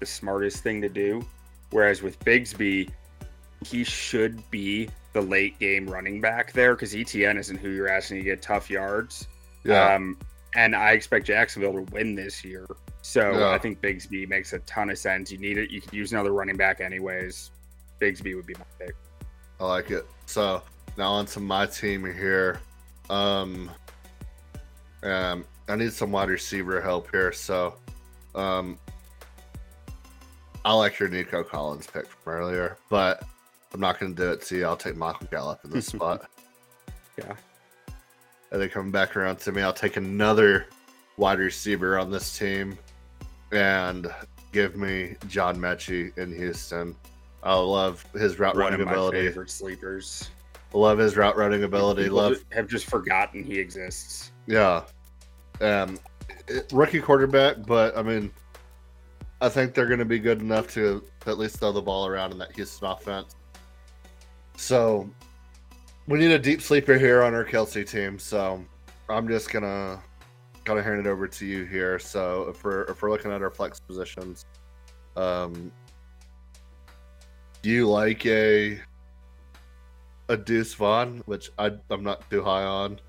the 0.00 0.06
smartest 0.06 0.62
thing 0.62 0.80
to 0.82 0.88
do. 0.88 1.24
Whereas 1.70 2.02
with 2.02 2.18
Bigsby, 2.20 2.90
he 3.66 3.84
should 3.84 4.48
be 4.50 4.88
the 5.12 5.20
late 5.20 5.58
game 5.58 5.86
running 5.88 6.20
back 6.20 6.52
there 6.52 6.74
because 6.74 6.94
Etienne 6.94 7.38
isn't 7.38 7.56
who 7.56 7.70
you're 7.70 7.88
asking 7.88 8.18
to 8.18 8.24
get 8.24 8.42
tough 8.42 8.68
yards. 8.68 9.28
Yeah, 9.64 9.94
Um, 9.94 10.18
and 10.56 10.74
I 10.74 10.92
expect 10.92 11.26
Jacksonville 11.26 11.72
to 11.72 11.92
win 11.92 12.14
this 12.14 12.44
year. 12.44 12.66
So 13.02 13.38
Yeah. 13.38 13.50
I 13.50 13.58
think 13.58 13.80
Bigsby 13.80 14.28
makes 14.28 14.52
a 14.52 14.58
ton 14.60 14.90
of 14.90 14.98
sense. 14.98 15.30
You 15.30 15.38
need 15.38 15.58
it. 15.58 15.70
You 15.70 15.80
could 15.80 15.92
use 15.92 16.12
another 16.12 16.32
running 16.32 16.56
back 16.56 16.80
anyways. 16.80 17.50
Bigsby 18.00 18.34
would 18.36 18.46
be 18.46 18.54
my 18.54 18.64
pick. 18.78 18.94
I 19.60 19.66
like 19.66 19.90
it. 19.90 20.06
So 20.26 20.62
now 20.96 21.12
on 21.12 21.26
to 21.26 21.40
my 21.40 21.66
team 21.66 22.04
here. 22.04 22.60
Um, 23.10 23.70
um, 25.02 25.44
I 25.68 25.76
need 25.76 25.92
some 25.92 26.12
wide 26.12 26.28
receiver 26.28 26.80
help 26.80 27.10
here. 27.10 27.32
So, 27.32 27.74
um, 28.34 28.78
I 30.64 30.72
like 30.72 30.98
your 30.98 31.08
Nico 31.08 31.42
Collins 31.44 31.86
pick 31.86 32.06
from 32.06 32.32
earlier, 32.32 32.78
but 32.88 33.22
I'm 33.74 33.80
not 33.80 33.98
going 33.98 34.14
to 34.14 34.22
do 34.22 34.30
it 34.30 34.40
to 34.42 34.56
you. 34.56 34.64
I'll 34.66 34.76
take 34.76 34.96
Michael 34.96 35.26
Gallup 35.30 35.60
in 35.64 35.70
this 35.70 35.86
spot. 35.88 36.30
Yeah. 37.18 37.34
And 38.52 38.62
then 38.62 38.68
coming 38.68 38.92
back 38.92 39.16
around 39.16 39.38
to 39.40 39.52
me, 39.52 39.62
I'll 39.62 39.72
take 39.72 39.96
another 39.96 40.66
wide 41.16 41.40
receiver 41.40 41.98
on 41.98 42.10
this 42.10 42.38
team 42.38 42.78
and 43.50 44.06
give 44.52 44.76
me 44.76 45.16
John 45.28 45.56
Metchie 45.56 46.16
in 46.16 46.32
Houston. 46.34 46.94
I 47.42 47.56
love 47.56 48.04
his 48.14 48.38
route 48.38 48.54
One 48.54 48.64
running 48.66 48.80
of 48.80 48.86
my 48.86 48.92
ability. 48.92 49.26
favorite 49.26 49.50
sleepers. 49.50 50.30
Love 50.72 50.98
his 50.98 51.16
route 51.16 51.36
running 51.36 51.64
ability. 51.64 52.04
People 52.04 52.18
Love, 52.18 52.44
have 52.52 52.68
just 52.68 52.86
forgotten 52.86 53.42
he 53.44 53.58
exists. 53.58 54.30
yeah. 54.46 54.82
Um, 55.60 55.98
rookie 56.72 57.00
quarterback, 57.00 57.64
but 57.66 57.96
I 57.96 58.02
mean, 58.02 58.32
I 59.40 59.48
think 59.48 59.72
they're 59.74 59.86
going 59.86 60.00
to 60.00 60.04
be 60.04 60.18
good 60.18 60.40
enough 60.40 60.68
to 60.74 61.04
at 61.26 61.38
least 61.38 61.58
throw 61.58 61.70
the 61.70 61.82
ball 61.82 62.06
around 62.06 62.32
in 62.32 62.38
that 62.38 62.52
Houston 62.56 62.88
offense. 62.88 63.36
So 64.56 65.08
we 66.06 66.18
need 66.18 66.30
a 66.30 66.38
deep 66.38 66.60
sleeper 66.62 66.98
here 66.98 67.22
on 67.22 67.34
our 67.34 67.44
Kelce 67.44 67.88
team. 67.88 68.18
So 68.18 68.64
I'm 69.08 69.28
just 69.28 69.50
gonna 69.50 70.00
gonna 70.64 70.82
hand 70.82 71.00
it 71.00 71.06
over 71.06 71.26
to 71.28 71.46
you 71.46 71.64
here. 71.64 71.98
So 71.98 72.48
if 72.48 72.64
we're 72.64 72.82
if 72.82 73.02
we're 73.02 73.10
looking 73.10 73.32
at 73.32 73.42
our 73.42 73.50
flex 73.50 73.80
positions, 73.80 74.46
um, 75.16 75.70
do 77.62 77.70
you 77.70 77.88
like 77.88 78.24
a 78.26 78.80
a 80.28 80.36
Deuce 80.36 80.74
Vaughn, 80.74 81.22
which 81.26 81.50
I 81.58 81.72
I'm 81.90 82.02
not 82.02 82.28
too 82.30 82.42
high 82.42 82.64
on. 82.64 83.00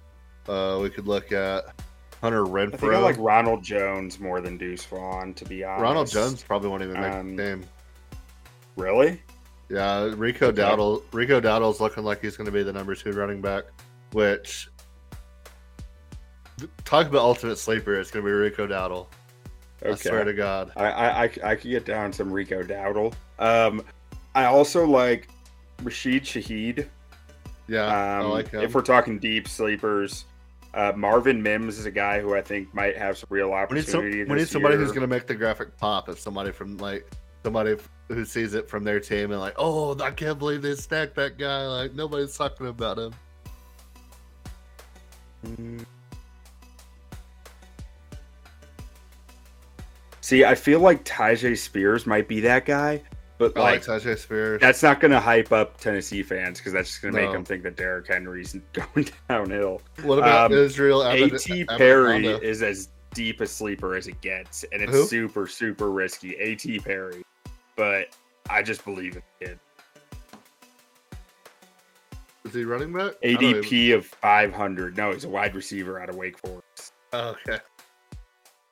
Uh, 0.48 0.80
we 0.82 0.90
could 0.90 1.08
look 1.08 1.32
at 1.32 1.74
Hunter 2.22 2.44
Renfrow. 2.46 2.74
I 2.74 2.78
think 2.78 2.94
I 2.94 3.00
like 3.00 3.16
Ronald 3.20 3.64
Jones 3.64 4.20
more 4.20 4.42
than 4.42 4.58
Deuce 4.58 4.86
Vaughn, 4.86 5.34
to 5.36 5.46
be 5.46 5.64
honest. 5.64 5.82
Ronald 5.82 6.10
Jones 6.10 6.44
probably 6.44 6.70
won't 6.70 6.84
even 6.84 7.00
make 7.00 7.14
Um, 7.14 7.36
the 7.36 7.44
game. 7.44 7.64
Really? 8.76 9.22
Yeah, 9.70 10.12
Rico 10.16 10.48
Okay. 10.48 10.62
Dowdle. 10.62 11.04
Rico 11.12 11.42
Dowdle's 11.42 11.80
looking 11.80 12.04
like 12.04 12.22
he's 12.22 12.38
going 12.38 12.46
to 12.46 12.52
be 12.52 12.64
the 12.64 12.74
number 12.74 12.94
two 12.96 13.12
running 13.12 13.42
back. 13.42 13.64
Which 14.12 14.70
talk 16.84 17.08
about 17.08 17.20
ultimate 17.22 17.58
sleeper. 17.58 18.00
It's 18.00 18.12
going 18.12 18.24
to 18.24 18.30
be 18.30 18.34
Rico 18.34 18.68
Dowdle. 18.68 19.08
I 19.86 19.96
swear 19.96 20.24
to 20.24 20.34
God. 20.34 20.72
I, 20.76 20.86
I, 20.86 21.24
I, 21.24 21.24
I 21.44 21.56
could 21.56 21.70
get 21.70 21.86
down 21.86 22.12
some 22.14 22.32
Rico 22.32 22.64
Dowdle. 22.64 23.14
Um, 23.40 23.84
I 24.34 24.46
also 24.46 24.86
like 24.86 25.28
Rashid 25.84 26.24
Shaheed. 26.24 26.88
Yeah, 27.68 27.86
Um, 27.86 28.28
I 28.28 28.30
like 28.30 28.50
him. 28.52 28.62
If 28.62 28.74
we're 28.74 28.82
talking 28.82 29.20
deep 29.20 29.48
sleepers, 29.48 30.26
uh, 30.74 30.94
Marvin 30.96 31.42
Mims 31.42 31.78
is 31.78 31.86
a 31.86 31.92
guy 31.92 32.20
who 32.20 32.36
I 32.36 32.42
think 32.42 32.74
might 32.74 32.98
have 32.98 33.18
some 33.18 33.28
real 33.30 33.48
we 33.48 33.52
need, 33.54 33.58
opportunity. 33.62 34.22
some, 34.24 34.30
we 34.30 34.36
need 34.40 34.48
somebody 34.48 34.76
who's 34.76 34.90
going 34.92 35.02
to 35.02 35.08
make 35.08 35.28
the 35.28 35.36
graphic 35.36 35.76
pop. 35.78 36.10
If 36.10 36.20
somebody 36.20 36.52
from 36.52 36.78
like 36.78 37.10
somebody 37.46 37.76
who 38.08 38.26
sees 38.26 38.56
it 38.56 38.68
from 38.68 38.84
their 38.84 39.00
team 39.00 39.32
and 39.32 39.40
like, 39.40 39.54
oh, 39.58 39.96
I 40.02 40.10
can't 40.10 40.40
believe 40.40 40.64
they 40.64 40.74
stacked 40.74 41.14
that 41.16 41.38
guy. 41.38 41.68
Like 41.68 41.94
nobody's 41.94 42.36
talking 42.36 42.66
about 42.68 42.98
him. 42.98 43.14
See, 50.22 50.44
I 50.44 50.56
feel 50.56 50.80
like 50.80 51.06
Tyjae 51.06 51.56
Spears 51.56 52.08
might 52.08 52.28
be 52.28 52.40
that 52.40 52.66
guy, 52.66 53.04
but 53.38 53.56
I 53.56 53.62
like 53.62 53.88
like 53.88 54.02
Tyjae 54.02 54.18
Spears. 54.18 54.60
that's 54.60 54.82
not 54.82 55.00
going 55.00 55.12
to 55.12 55.20
hype 55.20 55.52
up 55.52 55.80
Tennessee 55.80 56.24
fans 56.24 56.58
because 56.58 56.74
that's 56.74 56.90
just 56.90 57.04
going 57.04 57.14
to 57.14 57.22
make 57.22 57.32
them 57.32 57.46
think 57.46 57.62
that 57.62 57.78
Derrick 57.78 58.08
Henry's 58.08 58.58
going 58.74 59.08
downhill. 59.30 59.84
What 60.02 60.18
about 60.18 60.52
um, 60.52 60.58
Israel? 60.58 61.04
A.T. 61.04 61.66
Perry 61.66 62.26
is 62.26 62.64
as 62.64 62.90
deep 63.14 63.40
a 63.40 63.46
sleeper 63.46 63.96
as 63.96 64.08
it 64.08 64.20
gets, 64.22 64.66
and 64.72 64.82
it's 64.82 64.92
Who? 64.92 65.06
super 65.06 65.46
super 65.46 65.92
risky. 65.92 66.36
A.T. 66.38 66.80
Perry, 66.80 67.24
but 67.76 68.16
I 68.50 68.62
just 68.62 68.84
believe 68.86 69.16
in 69.16 69.24
the 69.40 69.46
kid. 69.46 69.60
Is 72.46 72.54
he 72.54 72.64
running 72.64 72.94
back? 72.94 73.14
Don't 73.22 73.44
even- 73.44 73.64
ADP 73.64 73.94
of 73.96 74.06
500. 74.06 74.96
No, 74.98 75.12
he's 75.12 75.24
a 75.26 75.30
wide 75.30 75.56
receiver 75.56 76.00
out 76.00 76.10
of 76.10 76.16
Wake 76.16 76.38
Forest. 76.38 76.94
Oh, 77.14 77.36
okay. 77.48 77.60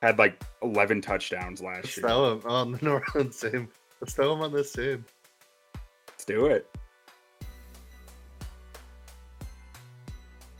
Had 0.00 0.18
like 0.18 0.40
11 0.62 1.00
touchdowns 1.00 1.60
last 1.62 1.84
Let's 1.84 1.96
year. 1.96 2.06
throw 2.06 2.32
him 2.32 2.42
on 2.46 2.72
the 2.72 2.78
Northern 2.82 3.30
team. 3.30 3.68
Let's 4.00 4.14
throw 4.14 4.32
him 4.34 4.42
on 4.42 4.52
this 4.52 4.72
team. 4.72 5.04
Let's 6.08 6.24
do 6.24 6.46
it. 6.46 6.70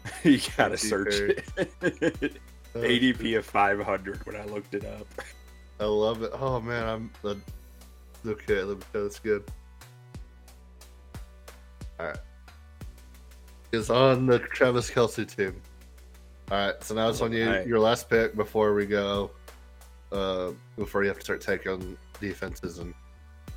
you 0.24 0.40
gotta 0.56 0.74
ADP 0.74 0.78
search 0.78 1.14
it. 1.14 1.44
ADP 2.74 3.38
of 3.38 3.44
500 3.46 4.26
when 4.26 4.36
I 4.36 4.44
looked 4.46 4.74
it 4.74 4.84
up. 4.84 5.06
I 5.78 5.84
love 5.84 6.22
it. 6.22 6.30
Oh 6.34 6.60
man, 6.60 6.88
I'm 6.88 7.10
uh, 7.24 7.34
okay. 8.26 8.62
Let 8.62 8.78
me 8.78 8.84
That's 8.92 9.18
good. 9.18 9.44
All 12.00 12.06
right. 12.06 12.18
Is 13.72 13.90
on 13.90 14.26
the 14.26 14.38
Travis 14.38 14.90
Kelce 14.90 15.26
team. 15.36 15.60
All 16.50 16.58
right. 16.58 16.82
So 16.82 16.94
now 16.94 17.08
it's 17.08 17.20
on 17.20 17.32
you. 17.32 17.46
Alright. 17.46 17.66
Your 17.66 17.78
last 17.80 18.08
pick 18.08 18.36
before 18.36 18.74
we 18.74 18.86
go. 18.86 19.30
Uh, 20.12 20.52
before 20.76 21.02
you 21.02 21.08
have 21.08 21.18
to 21.18 21.24
start 21.24 21.40
taking 21.40 21.96
defenses 22.20 22.78
and 22.78 22.94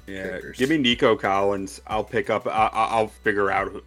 Yeah, 0.08 0.24
Kickers. 0.38 0.58
give 0.58 0.70
me 0.70 0.78
Nico 0.78 1.16
Collins. 1.16 1.82
I'll 1.88 2.04
pick 2.04 2.30
up. 2.30 2.48
I, 2.48 2.68
I- 2.68 2.88
I'll 2.98 3.08
figure 3.10 3.52
out 3.52 3.72
who, 3.72 3.84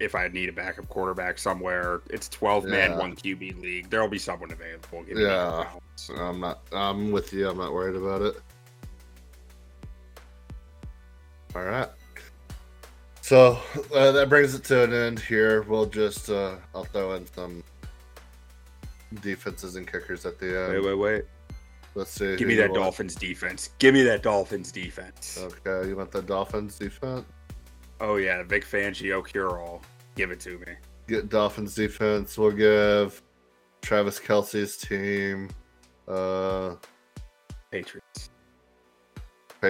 if 0.00 0.14
I 0.14 0.28
need 0.28 0.48
a 0.48 0.52
backup 0.52 0.88
quarterback 0.88 1.38
somewhere. 1.38 2.00
It's 2.08 2.28
12 2.30 2.64
man, 2.66 2.92
Yeah. 2.92 2.98
one 2.98 3.16
QB 3.16 3.60
league. 3.60 3.90
There'll 3.90 4.08
be 4.08 4.18
someone 4.18 4.50
available. 4.50 5.02
Give 5.02 5.16
me 5.16 5.24
Yeah. 5.24 5.66
I'm 6.16 6.40
not. 6.40 6.60
I'm 6.72 7.10
with 7.12 7.32
you. 7.34 7.48
I'm 7.50 7.58
not 7.58 7.72
worried 7.72 7.96
about 7.96 8.22
it. 8.22 8.40
All 11.56 11.64
right. 11.64 11.88
So 13.22 13.58
uh, 13.94 14.12
that 14.12 14.28
brings 14.28 14.54
it 14.54 14.62
to 14.64 14.84
an 14.84 14.92
end 14.92 15.18
here. 15.18 15.62
We'll 15.62 15.86
just 15.86 16.28
uh, 16.28 16.56
I'll 16.74 16.84
throw 16.84 17.14
in 17.14 17.26
some 17.32 17.64
defenses 19.22 19.76
and 19.76 19.90
kickers 19.90 20.26
at 20.26 20.38
the 20.38 20.64
end. 20.64 20.74
Wait, 20.74 20.84
wait, 20.84 20.94
wait. 20.94 21.24
Let's 21.94 22.10
see. 22.10 22.36
Give 22.36 22.46
me 22.46 22.56
that. 22.56 22.74
Dolphins 22.74 23.14
defense. 23.14 23.70
Give 23.78 23.94
me 23.94 24.02
that 24.02 24.22
Dolphins 24.22 24.70
defense. 24.70 25.38
Okay, 25.40 25.88
you 25.88 25.96
want 25.96 26.12
the 26.12 26.20
Dolphins 26.20 26.78
defense? 26.78 27.24
Oh 28.02 28.16
yeah, 28.16 28.42
Vic 28.42 28.66
Fangio 28.66 29.26
cure 29.26 29.58
all. 29.58 29.80
Give 30.14 30.30
it 30.30 30.40
to 30.40 30.58
me. 30.58 30.74
Get 31.08 31.30
Dolphins 31.30 31.74
defense. 31.74 32.36
We'll 32.36 32.50
give 32.50 33.22
Travis 33.80 34.20
Kelce's 34.20 34.76
team. 34.76 35.48
Uh, 36.06 36.74
Patriots. 37.70 38.28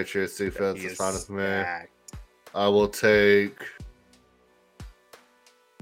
Patriots 0.05 0.37
defense 0.37 0.83
is 0.83 0.97
fine 0.97 1.15
with 1.15 1.31
me. 1.31 1.65
I 2.55 2.69
will 2.69 2.89
take. 2.89 3.59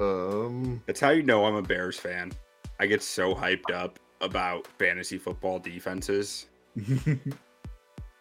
Um, 0.00 0.83
That's 0.87 1.00
how 1.00 1.11
you 1.11 1.22
know 1.22 1.44
I'm 1.44 1.55
a 1.55 1.62
Bears 1.62 1.98
fan. 1.98 2.33
I 2.81 2.87
get 2.87 3.03
so 3.03 3.35
hyped 3.35 3.72
up 3.72 3.98
about 4.20 4.66
fantasy 4.79 5.18
football 5.18 5.59
defenses. 5.59 6.46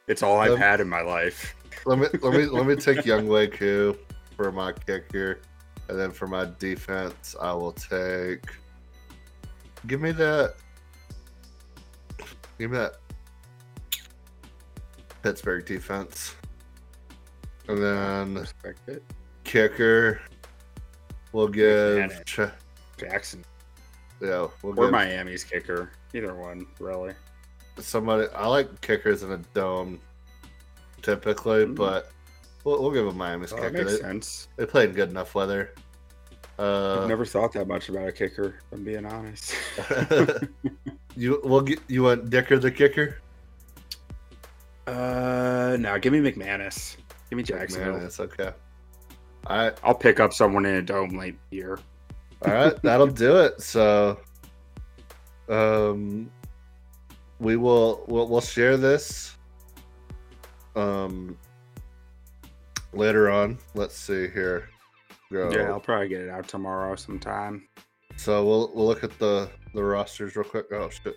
It's 0.05 0.21
all 0.21 0.37
I've 0.37 0.51
Um, 0.51 0.57
had 0.57 0.81
in 0.81 0.89
my 0.89 0.99
life. 0.99 1.55
let 1.85 1.97
me 1.97 2.07
let 2.21 2.33
me 2.33 2.43
let 2.57 2.65
me 2.65 2.75
take 2.75 3.05
Young 3.05 3.25
Wei 3.25 3.47
Koo 3.47 3.97
for 4.35 4.51
my 4.51 4.73
kicker, 4.73 5.39
and 5.87 5.97
then 5.97 6.11
for 6.11 6.27
my 6.27 6.49
defense, 6.59 7.37
I 7.41 7.53
will 7.53 7.71
take. 7.71 8.43
Give 9.87 10.01
me 10.01 10.11
that. 10.11 10.55
Give 12.59 12.69
me 12.71 12.77
that. 12.79 12.95
Pittsburgh 15.23 15.65
defense, 15.65 16.35
and 17.67 17.81
then 17.81 18.45
kicker. 19.43 20.21
We'll 21.31 21.47
give. 21.47 22.23
Ch- 22.25 22.41
Jackson 22.97 23.43
yeah, 24.21 24.47
we'll 24.61 24.79
or 24.79 24.85
give 24.85 24.91
Miami's 24.91 25.43
kicker. 25.43 25.91
Either 26.13 26.33
one, 26.35 26.65
really. 26.79 27.13
somebody. 27.79 28.27
I 28.35 28.47
like 28.47 28.79
kickers 28.81 29.23
in 29.23 29.31
a 29.31 29.37
dome, 29.53 29.99
typically, 31.01 31.65
Mm. 31.65 31.75
but 31.75 32.11
we'll, 32.63 32.81
we'll 32.81 32.91
give 32.91 33.07
a 33.07 33.11
Miami's 33.11 33.51
Oh, 33.51 33.57
that 33.57 33.71
kicker. 33.73 33.83
makes 33.85 33.97
They, 33.97 34.01
sense. 34.01 34.47
they 34.55 34.65
play 34.65 34.85
in 34.85 34.91
good 34.93 35.09
enough 35.09 35.35
weather. 35.35 35.73
Uh, 36.59 37.01
I've 37.01 37.09
never 37.09 37.25
thought 37.25 37.51
that 37.53 37.67
much 37.67 37.89
about 37.89 38.07
a 38.07 38.11
kicker. 38.11 38.59
If 38.71 38.77
I'm 38.77 38.83
being 38.83 39.05
honest. 39.05 39.55
you 41.15 41.41
we'll 41.43 41.61
get 41.61 41.79
you 41.87 42.03
want 42.03 42.29
Dicker 42.29 42.59
the 42.59 42.71
kicker? 42.71 43.17
Uh, 44.87 45.77
no, 45.79 45.97
give 45.99 46.13
me 46.13 46.19
McManus. 46.19 46.97
Give 47.29 47.37
me 47.37 47.43
Jacksonville. 47.43 47.93
Man, 47.93 48.05
it's 48.05 48.19
okay. 48.19 48.51
Right, 49.49 49.73
I'll 49.83 49.95
pick 49.95 50.19
up 50.19 50.33
someone 50.33 50.65
in 50.65 50.75
a 50.75 50.81
dome 50.81 51.17
late 51.17 51.37
year. 51.51 51.79
all 52.45 52.53
right, 52.53 52.81
that'll 52.81 53.07
do 53.07 53.37
it. 53.37 53.61
So, 53.61 54.19
um, 55.49 56.31
we 57.39 57.57
will 57.57 58.05
we'll, 58.07 58.27
we'll 58.27 58.41
share 58.41 58.77
this. 58.77 59.37
Um, 60.75 61.37
later 62.93 63.29
on. 63.29 63.57
Let's 63.75 63.97
see 63.97 64.27
here. 64.29 64.69
Go. 65.31 65.51
Yeah, 65.51 65.71
I'll 65.71 65.79
probably 65.79 66.09
get 66.09 66.21
it 66.21 66.29
out 66.29 66.47
tomorrow 66.47 66.95
sometime. 66.95 67.67
So 68.15 68.45
we'll 68.45 68.71
we'll 68.73 68.85
look 68.85 69.03
at 69.03 69.17
the 69.19 69.49
the 69.73 69.83
rosters 69.83 70.35
real 70.35 70.45
quick. 70.45 70.67
Oh 70.71 70.89
shit. 70.89 71.15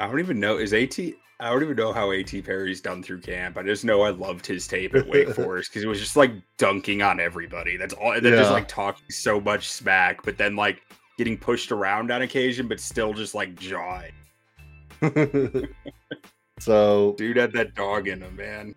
I 0.00 0.06
don't 0.06 0.18
even 0.18 0.40
know 0.40 0.56
is 0.56 0.72
At. 0.72 0.98
I 1.40 1.50
don't 1.50 1.62
even 1.62 1.76
know 1.76 1.92
how 1.92 2.10
A.T. 2.10 2.42
Perry's 2.42 2.80
done 2.80 3.02
through 3.02 3.20
camp. 3.20 3.58
I 3.58 3.62
just 3.62 3.84
know 3.84 4.00
I 4.02 4.10
loved 4.10 4.46
his 4.46 4.66
tape 4.66 4.94
at 4.94 5.06
Wake 5.06 5.28
Forest 5.34 5.70
because 5.70 5.82
he 5.82 5.88
was 5.88 6.00
just 6.00 6.16
like 6.16 6.32
dunking 6.56 7.02
on 7.02 7.20
everybody. 7.20 7.76
That's 7.76 7.94
all. 7.94 8.18
They're 8.20 8.36
just 8.36 8.50
like 8.50 8.66
talking 8.66 9.04
so 9.10 9.40
much 9.40 9.70
smack, 9.70 10.22
but 10.22 10.38
then 10.38 10.56
like 10.56 10.82
getting 11.18 11.36
pushed 11.36 11.70
around 11.70 12.10
on 12.10 12.22
occasion, 12.22 12.66
but 12.66 12.80
still 12.80 13.12
just 13.12 13.34
like 13.34 13.54
jawing. 13.58 14.12
so 16.60 17.14
Dude 17.18 17.36
had 17.36 17.52
that 17.52 17.74
dog 17.74 18.08
in 18.08 18.22
him, 18.22 18.36
man. 18.36 18.74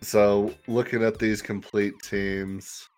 So 0.00 0.54
looking 0.68 1.02
at 1.02 1.18
these 1.18 1.42
complete 1.42 1.94
teams, 2.02 2.88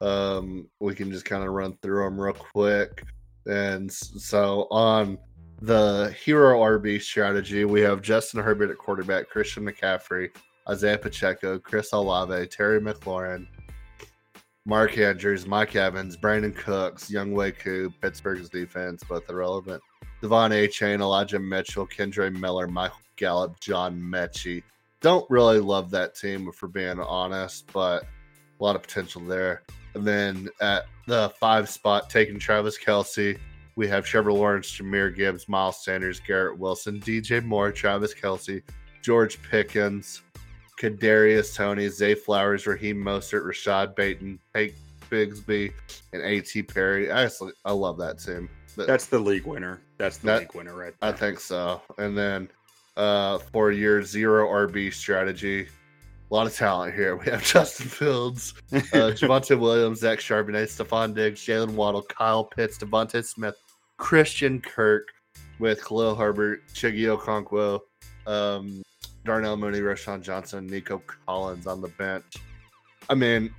um, 0.00 0.68
we 0.78 0.94
can 0.94 1.10
just 1.10 1.24
kind 1.24 1.42
of 1.42 1.50
run 1.50 1.76
through 1.82 2.04
them 2.04 2.20
real 2.20 2.34
quick. 2.34 3.04
And 3.46 3.90
so 3.92 4.66
on 4.70 5.18
the 5.60 6.14
hero 6.24 6.60
RB 6.60 7.00
strategy, 7.00 7.64
we 7.64 7.80
have 7.80 8.02
Justin 8.02 8.42
Herbert 8.42 8.70
at 8.70 8.78
quarterback, 8.78 9.28
Christian 9.28 9.64
McCaffrey, 9.64 10.30
Isaiah 10.68 10.98
Pacheco, 10.98 11.58
Chris 11.58 11.92
Olave, 11.92 12.46
Terry 12.48 12.80
McLaurin, 12.80 13.46
Mark 14.64 14.98
Andrews, 14.98 15.46
Mike 15.46 15.74
Evans, 15.76 16.16
Brandin 16.16 16.54
Cooks, 16.54 17.10
Young 17.10 17.34
Koo, 17.52 17.92
Pittsburgh's 18.02 18.50
defense, 18.50 19.02
both 19.02 19.28
irrelevant. 19.30 19.82
De'Von 20.22 20.50
Achane, 20.50 21.00
Elijah 21.00 21.38
Mitchell, 21.38 21.86
Kendre 21.86 22.30
Miller, 22.38 22.66
Michael 22.66 22.98
Gallup, 23.16 23.58
John 23.60 24.00
Metchie. 24.00 24.62
Don't 25.00 25.28
really 25.30 25.60
love 25.60 25.90
that 25.92 26.14
team, 26.14 26.48
if 26.48 26.60
we're 26.60 26.68
being 26.68 27.00
honest, 27.00 27.70
but 27.72 28.02
a 28.02 28.64
lot 28.64 28.76
of 28.76 28.82
potential 28.82 29.22
there. 29.22 29.62
And 29.94 30.04
then 30.04 30.48
at 30.60 30.86
the 31.06 31.32
five 31.40 31.68
spot, 31.68 32.10
taking 32.10 32.38
Travis 32.38 32.78
Kelce, 32.78 33.38
we 33.78 33.86
have 33.86 34.04
Trevor 34.04 34.32
Lawrence, 34.32 34.76
Jahmyr 34.76 35.14
Gibbs, 35.14 35.48
Miles 35.48 35.84
Sanders, 35.84 36.18
Garrett 36.18 36.58
Wilson, 36.58 36.98
DJ 37.00 37.44
Moore, 37.44 37.70
Travis 37.70 38.12
Kelce, 38.12 38.60
George 39.02 39.40
Pickens, 39.40 40.22
Kadarius 40.80 41.54
Toney, 41.54 41.88
Zay 41.88 42.16
Flowers, 42.16 42.66
Raheem 42.66 42.96
Mostert, 42.96 43.46
Rashod 43.46 43.94
Bateman, 43.94 44.40
Tank 44.52 44.74
Bigsby, 45.08 45.72
and 46.12 46.22
A.T. 46.22 46.64
Perry. 46.64 47.12
I 47.12 47.26
just, 47.26 47.40
I 47.64 47.70
love 47.70 47.98
that 47.98 48.18
team. 48.18 48.50
That's 48.76 49.06
the 49.06 49.20
league 49.20 49.46
winner. 49.46 49.80
That's 49.96 50.18
the 50.18 50.26
that, 50.26 50.40
league 50.40 50.54
winner, 50.56 50.74
right? 50.74 50.94
There. 51.00 51.10
I 51.10 51.12
think 51.12 51.38
so. 51.38 51.80
And 51.98 52.18
then 52.18 52.48
uh, 52.96 53.38
for 53.38 53.70
your 53.70 54.02
zero 54.02 54.48
RB 54.48 54.92
strategy, 54.92 55.68
a 56.28 56.34
lot 56.34 56.48
of 56.48 56.54
talent 56.54 56.94
here. 56.96 57.16
We 57.24 57.30
have 57.30 57.44
Justin 57.44 57.86
Fields, 57.86 58.54
uh, 58.72 58.76
Javonte 59.14 59.56
Williams, 59.56 60.00
Zach 60.00 60.18
Charbonnet, 60.18 60.66
Stefon 60.66 61.14
Diggs, 61.14 61.40
Jaylen 61.40 61.74
Waddle, 61.74 62.02
Kyle 62.02 62.42
Pitts, 62.42 62.76
DeVonta 62.76 63.24
Smith, 63.24 63.54
Christian 63.98 64.60
Kirk 64.60 65.08
with 65.58 65.84
Khalil 65.84 66.14
Herbert, 66.14 66.62
Chiggy 66.72 67.14
Okonkwo, 67.14 67.80
um, 68.26 68.82
Darnell 69.24 69.56
Mooney, 69.56 69.80
Roschon 69.80 70.22
Johnson, 70.22 70.66
Nico 70.66 71.02
Collins 71.26 71.66
on 71.66 71.80
the 71.80 71.88
bench. 71.88 72.36
I 73.10 73.14
mean, 73.14 73.54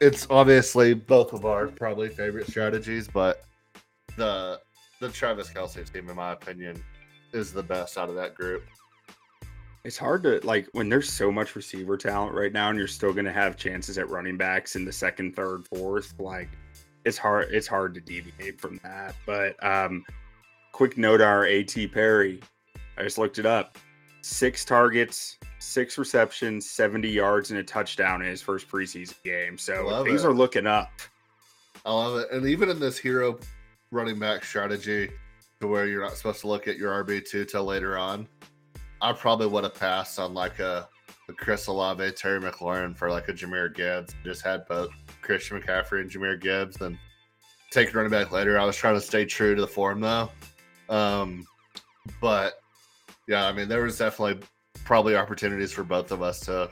it's 0.00 0.26
obviously 0.30 0.94
both 0.94 1.32
of 1.32 1.44
our 1.44 1.68
probably 1.68 2.08
favorite 2.08 2.46
strategies, 2.46 3.08
but 3.08 3.44
the 4.16 4.60
the 5.00 5.08
Travis 5.08 5.48
Kelce 5.48 5.90
team, 5.92 6.10
in 6.10 6.16
my 6.16 6.32
opinion, 6.32 6.82
is 7.32 7.52
the 7.52 7.62
best 7.62 7.96
out 7.96 8.08
of 8.08 8.16
that 8.16 8.34
group. 8.34 8.64
It's 9.84 9.96
hard 9.96 10.24
to 10.24 10.40
like 10.44 10.66
when 10.72 10.88
there's 10.88 11.10
so 11.10 11.30
much 11.30 11.54
receiver 11.54 11.96
talent 11.96 12.34
right 12.34 12.52
now, 12.52 12.68
and 12.70 12.78
you're 12.78 12.88
still 12.88 13.12
going 13.12 13.24
to 13.24 13.32
have 13.32 13.56
chances 13.56 13.96
at 13.96 14.10
running 14.10 14.36
backs 14.36 14.76
in 14.76 14.84
the 14.84 14.92
second, 14.92 15.36
third, 15.36 15.66
fourth. 15.68 16.14
Like 16.18 16.48
it's 17.04 17.18
hard. 17.18 17.48
It's 17.50 17.66
hard 17.66 17.94
to 17.94 18.00
deviate 18.00 18.60
from 18.60 18.80
that. 18.82 19.14
But 19.26 19.62
um, 19.64 20.04
quick 20.72 20.98
note: 20.98 21.20
our 21.20 21.44
A.T. 21.44 21.88
Perry. 21.88 22.40
I 22.96 23.02
just 23.02 23.18
looked 23.18 23.38
it 23.38 23.46
up 23.46 23.78
six 24.22 24.64
targets, 24.64 25.38
six 25.58 25.98
receptions, 25.98 26.68
70 26.70 27.08
yards, 27.08 27.50
and 27.50 27.60
a 27.60 27.62
touchdown 27.62 28.22
in 28.22 28.28
his 28.28 28.42
first 28.42 28.68
preseason 28.68 29.22
game. 29.24 29.58
So 29.58 30.04
things 30.04 30.24
it. 30.24 30.28
are 30.28 30.34
looking 30.34 30.66
up. 30.66 30.90
I 31.84 31.92
love 31.92 32.18
it. 32.18 32.30
And 32.30 32.46
even 32.46 32.68
in 32.68 32.78
this 32.78 32.98
hero 32.98 33.38
running 33.90 34.18
back 34.18 34.44
strategy 34.44 35.10
to 35.60 35.66
where 35.66 35.86
you're 35.86 36.02
not 36.02 36.16
supposed 36.16 36.40
to 36.42 36.48
look 36.48 36.68
at 36.68 36.76
your 36.76 37.04
RB2 37.04 37.48
till 37.50 37.64
later 37.64 37.96
on, 37.96 38.28
I 39.00 39.12
probably 39.12 39.46
would 39.46 39.64
have 39.64 39.74
passed 39.74 40.18
on 40.18 40.34
like 40.34 40.58
a, 40.58 40.88
a 41.28 41.32
Chris 41.32 41.66
Olave, 41.68 42.10
Terry 42.12 42.40
McLaurin 42.40 42.96
for 42.96 43.10
like 43.10 43.28
a 43.28 43.32
Jahmyr 43.32 43.74
Gibbs. 43.74 44.14
Just 44.24 44.42
had 44.42 44.66
both 44.66 44.90
Christian 45.28 45.60
McCaffrey 45.60 46.00
and 46.00 46.10
Jahmyr 46.10 46.40
Gibbs 46.40 46.80
and 46.80 46.98
take 47.70 47.94
running 47.94 48.10
back 48.10 48.32
later. 48.32 48.58
I 48.58 48.64
was 48.64 48.76
trying 48.76 48.94
to 48.94 49.00
stay 49.00 49.26
true 49.26 49.54
to 49.54 49.60
the 49.60 49.68
form 49.68 50.00
though. 50.00 50.30
Um, 50.88 51.46
but 52.18 52.54
yeah, 53.28 53.46
I 53.46 53.52
mean, 53.52 53.68
there 53.68 53.82
was 53.82 53.98
definitely 53.98 54.40
probably 54.84 55.16
opportunities 55.16 55.70
for 55.70 55.84
both 55.84 56.12
of 56.12 56.22
us 56.22 56.40
to 56.46 56.70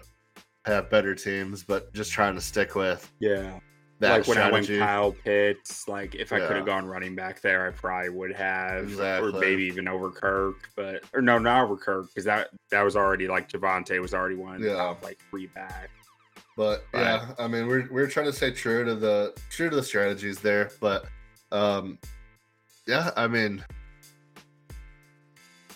have 0.65 0.89
better 0.89 1.15
teams, 1.15 1.65
but 1.65 1.93
just 1.93 2.11
trying 2.11 2.35
to 2.35 2.41
stick 2.41 2.75
with 2.75 3.13
yeah. 3.21 3.59
Like 4.01 4.27
when. 4.27 4.39
I 4.39 4.51
went 4.51 4.69
Kyle 4.69 5.13
Pitts, 5.13 5.87
like 5.87 6.15
if 6.15 6.31
I 6.33 6.41
could 6.41 6.57
have 6.57 6.67
gone 6.67 6.87
running 6.87 7.15
back 7.15 7.41
there, 7.41 7.67
I 7.67 7.71
probably 7.71 8.11
would 8.11 8.35
have, 8.35 8.85
exactly. 8.85 9.33
or 9.33 9.41
maybe 9.41 9.65
even 9.65 9.89
over 9.89 10.11
Kirk, 10.11 10.69
but 10.77 11.03
or 11.15 11.23
no, 11.23 11.39
not 11.39 11.65
over 11.65 11.77
Kirk 11.77 12.07
because 12.09 12.25
that 12.25 12.49
that 12.71 12.83
was 12.83 12.95
already 12.95 13.27
like 13.27 13.49
Javonte 13.49 13.99
was 14.01 14.13
already 14.13 14.35
one 14.35 14.63
yeah. 14.63 14.75
top 14.75 15.03
like 15.03 15.19
three 15.31 15.47
back. 15.47 15.89
But, 16.57 16.87
yeah, 16.95 17.33
I 17.39 17.49
mean 17.49 17.67
we're 17.67 17.87
we're 17.91 18.07
trying 18.07 18.27
to 18.27 18.33
stay 18.33 18.51
true 18.51 18.85
to 18.85 18.95
the 18.95 19.35
true 19.51 19.69
to 19.69 19.77
the 19.77 19.83
strategies 19.83 20.39
there, 20.39 20.71
but 20.81 21.05
um 21.53 21.99
yeah, 22.87 23.11
I 23.15 23.27
mean 23.29 23.63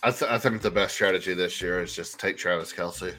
I, 0.03 0.11
th- 0.11 0.31
I 0.31 0.39
think 0.39 0.62
the 0.62 0.70
best 0.70 0.95
strategy 0.95 1.35
this 1.35 1.61
year 1.61 1.83
is 1.83 1.95
just 1.95 2.18
take 2.18 2.39
Travis 2.39 2.72
Kelce. 2.72 3.14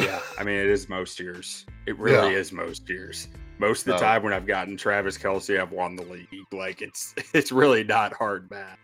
Yeah, 0.00 0.20
I 0.36 0.42
mean 0.42 0.56
it 0.56 0.66
is 0.66 0.88
most 0.88 1.20
years. 1.20 1.64
It 1.86 1.96
really 1.98 2.32
yeah. 2.32 2.38
is 2.38 2.50
most 2.50 2.88
years. 2.88 3.28
Most 3.58 3.82
of 3.82 3.86
the 3.86 3.92
no. 3.92 3.98
time 3.98 4.24
when 4.24 4.32
I've 4.32 4.48
gotten 4.48 4.76
Travis 4.76 5.16
Kelce, 5.16 5.60
I've 5.60 5.70
won 5.70 5.94
the 5.94 6.02
league. 6.02 6.26
Like 6.52 6.82
it's 6.82 7.14
it's 7.32 7.52
really 7.52 7.84
not 7.84 8.12
hard 8.12 8.50
math. 8.50 8.78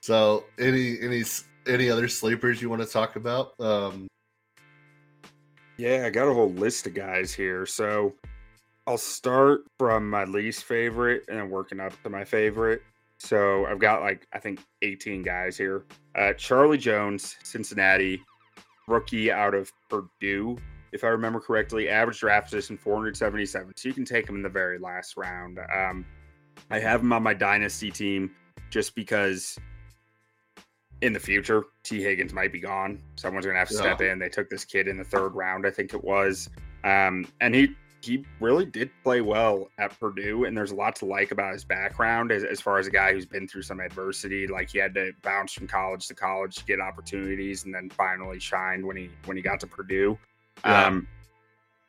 So 0.00 0.46
any 0.58 1.00
any 1.00 1.22
any 1.68 1.88
other 1.88 2.08
sleepers 2.08 2.60
you 2.60 2.68
want 2.68 2.82
to 2.82 2.88
talk 2.88 3.14
about? 3.14 3.52
Um 3.60 4.08
Yeah, 5.80 6.04
I 6.04 6.10
got 6.10 6.28
a 6.28 6.34
whole 6.34 6.50
list 6.50 6.86
of 6.86 6.92
guys 6.92 7.32
here. 7.32 7.64
So 7.64 8.14
I'll 8.86 8.98
start 8.98 9.62
from 9.78 10.10
my 10.10 10.24
least 10.24 10.64
favorite 10.64 11.24
and 11.30 11.50
working 11.50 11.80
up 11.80 11.94
to 12.02 12.10
my 12.10 12.22
favorite. 12.22 12.82
So 13.16 13.64
I've 13.64 13.78
got 13.78 14.02
like 14.02 14.26
I 14.34 14.40
think 14.40 14.62
18 14.82 15.22
guys 15.22 15.56
here. 15.56 15.86
Uh, 16.14 16.34
Charlie 16.34 16.76
Jones, 16.76 17.34
Cincinnati, 17.42 18.22
rookie 18.88 19.32
out 19.32 19.54
of 19.54 19.72
Purdue, 19.88 20.58
if 20.92 21.02
I 21.02 21.06
remember 21.06 21.40
correctly. 21.40 21.88
Average 21.88 22.20
draft 22.20 22.50
position 22.50 22.76
477. 22.76 23.72
So 23.74 23.88
you 23.88 23.94
can 23.94 24.04
take 24.04 24.28
him 24.28 24.36
in 24.36 24.42
the 24.42 24.50
very 24.50 24.78
last 24.78 25.16
round. 25.16 25.58
Um, 25.74 26.04
I 26.70 26.78
have 26.78 27.00
him 27.00 27.10
on 27.14 27.22
my 27.22 27.32
dynasty 27.32 27.90
team 27.90 28.32
just 28.68 28.94
because 28.94 29.58
in 31.02 31.12
the 31.12 31.20
future 31.20 31.64
Tee 31.82 32.02
Higgins 32.02 32.32
might 32.32 32.52
be 32.52 32.60
gone. 32.60 33.00
Someone's 33.16 33.46
gonna 33.46 33.58
have 33.58 33.68
to 33.68 33.74
step 33.74 34.00
in. 34.00 34.18
They 34.18 34.28
took 34.28 34.50
this 34.50 34.64
kid 34.64 34.88
in 34.88 34.98
the 34.98 35.04
third 35.04 35.34
round, 35.34 35.66
I 35.66 35.70
think 35.70 35.94
it 35.94 36.02
was. 36.02 36.48
Um, 36.84 37.26
and 37.40 37.54
he 37.54 37.74
he 38.02 38.24
really 38.40 38.64
did 38.64 38.90
play 39.02 39.20
well 39.20 39.68
at 39.78 39.98
Purdue, 39.98 40.44
and 40.44 40.56
there's 40.56 40.70
a 40.70 40.74
lot 40.74 40.96
to 40.96 41.04
like 41.04 41.32
about 41.32 41.52
his 41.52 41.64
background 41.64 42.32
as, 42.32 42.44
as 42.44 42.60
far 42.60 42.78
as 42.78 42.86
a 42.86 42.90
guy 42.90 43.12
who's 43.12 43.26
been 43.26 43.46
through 43.46 43.62
some 43.62 43.80
adversity. 43.80 44.46
Like 44.46 44.70
he 44.70 44.78
had 44.78 44.94
to 44.94 45.12
bounce 45.22 45.52
from 45.52 45.66
college 45.66 46.06
to 46.08 46.14
college 46.14 46.56
to 46.56 46.64
get 46.64 46.80
opportunities, 46.80 47.64
and 47.64 47.74
then 47.74 47.90
finally 47.90 48.38
shined 48.38 48.84
when 48.86 48.96
he 48.96 49.10
when 49.26 49.36
he 49.36 49.42
got 49.42 49.60
to 49.60 49.66
Purdue. 49.66 50.18
Yeah. 50.64 50.86
Um, 50.86 51.08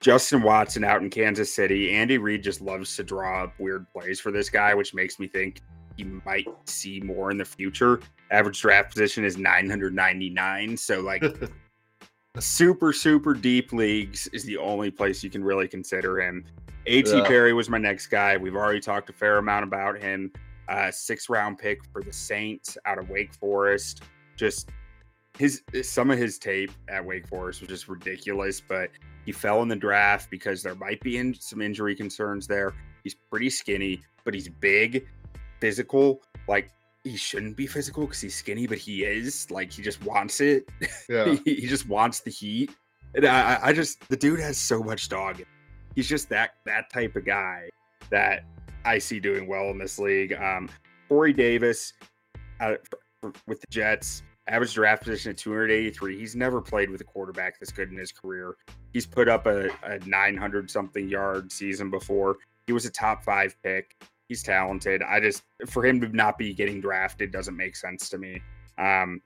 Justin 0.01 0.41
Watson 0.41 0.83
out 0.83 1.03
in 1.03 1.11
Kansas 1.11 1.53
City. 1.53 1.91
Andy 1.91 2.17
Reid 2.17 2.43
just 2.43 2.59
loves 2.59 2.95
to 2.95 3.03
draw 3.03 3.43
up 3.43 3.53
weird 3.59 3.85
plays 3.93 4.19
for 4.19 4.31
this 4.31 4.49
guy, 4.49 4.73
which 4.73 4.95
makes 4.95 5.19
me 5.19 5.27
think 5.27 5.61
might 6.03 6.47
see 6.65 6.99
more 7.01 7.31
in 7.31 7.37
the 7.37 7.45
future. 7.45 8.01
Average 8.29 8.61
draft 8.61 8.91
position 8.91 9.23
is 9.23 9.37
999, 9.37 10.77
so 10.77 11.01
like 11.01 11.23
super 12.39 12.93
super 12.93 13.33
deep 13.33 13.73
leagues 13.73 14.27
is 14.27 14.43
the 14.43 14.57
only 14.57 14.89
place 14.89 15.23
you 15.23 15.29
can 15.29 15.43
really 15.43 15.67
consider 15.67 16.21
him. 16.21 16.45
At 16.87 17.07
yeah. 17.07 17.23
Perry 17.27 17.53
was 17.53 17.69
my 17.69 17.77
next 17.77 18.07
guy. 18.07 18.37
We've 18.37 18.55
already 18.55 18.79
talked 18.79 19.09
a 19.09 19.13
fair 19.13 19.37
amount 19.37 19.63
about 19.63 19.99
him. 19.99 20.31
Uh, 20.67 20.89
six 20.89 21.29
round 21.29 21.57
pick 21.57 21.79
for 21.91 22.01
the 22.01 22.13
Saints 22.13 22.77
out 22.85 22.97
of 22.97 23.09
Wake 23.09 23.33
Forest. 23.33 24.03
Just 24.35 24.69
his 25.37 25.61
some 25.83 26.09
of 26.11 26.17
his 26.17 26.39
tape 26.39 26.71
at 26.87 27.03
Wake 27.03 27.27
Forest 27.27 27.61
was 27.61 27.69
just 27.69 27.87
ridiculous, 27.87 28.61
but 28.61 28.89
he 29.25 29.31
fell 29.31 29.61
in 29.61 29.67
the 29.67 29.75
draft 29.75 30.31
because 30.31 30.63
there 30.63 30.75
might 30.75 30.99
be 31.01 31.17
in, 31.17 31.33
some 31.33 31.61
injury 31.61 31.95
concerns 31.95 32.47
there. 32.47 32.73
He's 33.03 33.15
pretty 33.15 33.49
skinny, 33.49 34.01
but 34.23 34.33
he's 34.33 34.49
big, 34.49 35.07
physical. 35.61 36.21
Like 36.47 36.71
he 37.03 37.15
shouldn't 37.15 37.55
be 37.55 37.67
physical 37.67 38.05
because 38.05 38.19
he's 38.19 38.35
skinny, 38.35 38.67
but 38.67 38.77
he 38.77 39.03
is. 39.03 39.49
Like 39.49 39.71
he 39.71 39.81
just 39.81 40.03
wants 40.03 40.41
it. 40.41 40.67
Yeah. 41.09 41.35
he, 41.45 41.55
he, 41.61 41.67
just 41.67 41.87
wants 41.87 42.19
the 42.19 42.31
heat. 42.31 42.71
And 43.15 43.25
I, 43.25 43.59
I 43.61 43.73
just 43.73 44.07
the 44.09 44.17
dude 44.17 44.39
has 44.39 44.57
so 44.57 44.83
much 44.83 45.09
dog. 45.09 45.41
He's 45.95 46.07
just 46.07 46.29
that 46.29 46.55
that 46.65 46.89
type 46.91 47.15
of 47.15 47.25
guy 47.25 47.69
that 48.09 48.45
I 48.85 48.97
see 48.97 49.19
doing 49.19 49.47
well 49.47 49.69
in 49.69 49.77
this 49.77 49.99
league. 49.99 50.33
Um, 50.33 50.69
Corey 51.07 51.33
Davis 51.33 51.93
uh, 52.59 52.75
with 53.47 53.59
the 53.59 53.67
Jets, 53.69 54.23
average 54.47 54.73
draft 54.73 55.03
position 55.03 55.31
at 55.31 55.37
283. 55.37 56.17
He's 56.17 56.35
never 56.35 56.61
played 56.61 56.89
with 56.89 57.01
a 57.01 57.03
quarterback 57.03 57.59
this 57.59 57.71
good 57.71 57.91
in 57.91 57.97
his 57.97 58.11
career. 58.11 58.55
He's 58.93 59.05
put 59.05 59.27
up 59.27 59.45
a, 59.45 59.69
a 59.83 59.99
900 60.05 60.69
something 60.69 61.07
yard 61.09 61.51
season 61.51 61.89
before. 61.89 62.37
He 62.67 62.73
was 62.73 62.85
a 62.85 62.91
top 62.91 63.23
five 63.23 63.55
pick 63.63 63.95
he's 64.31 64.41
talented. 64.41 65.03
I 65.03 65.19
just 65.19 65.43
for 65.67 65.85
him 65.85 65.99
to 65.99 66.07
not 66.07 66.37
be 66.37 66.53
getting 66.53 66.79
drafted 66.79 67.33
doesn't 67.33 67.57
make 67.57 67.75
sense 67.75 68.07
to 68.09 68.17
me. 68.17 68.41
Um, 68.77 69.21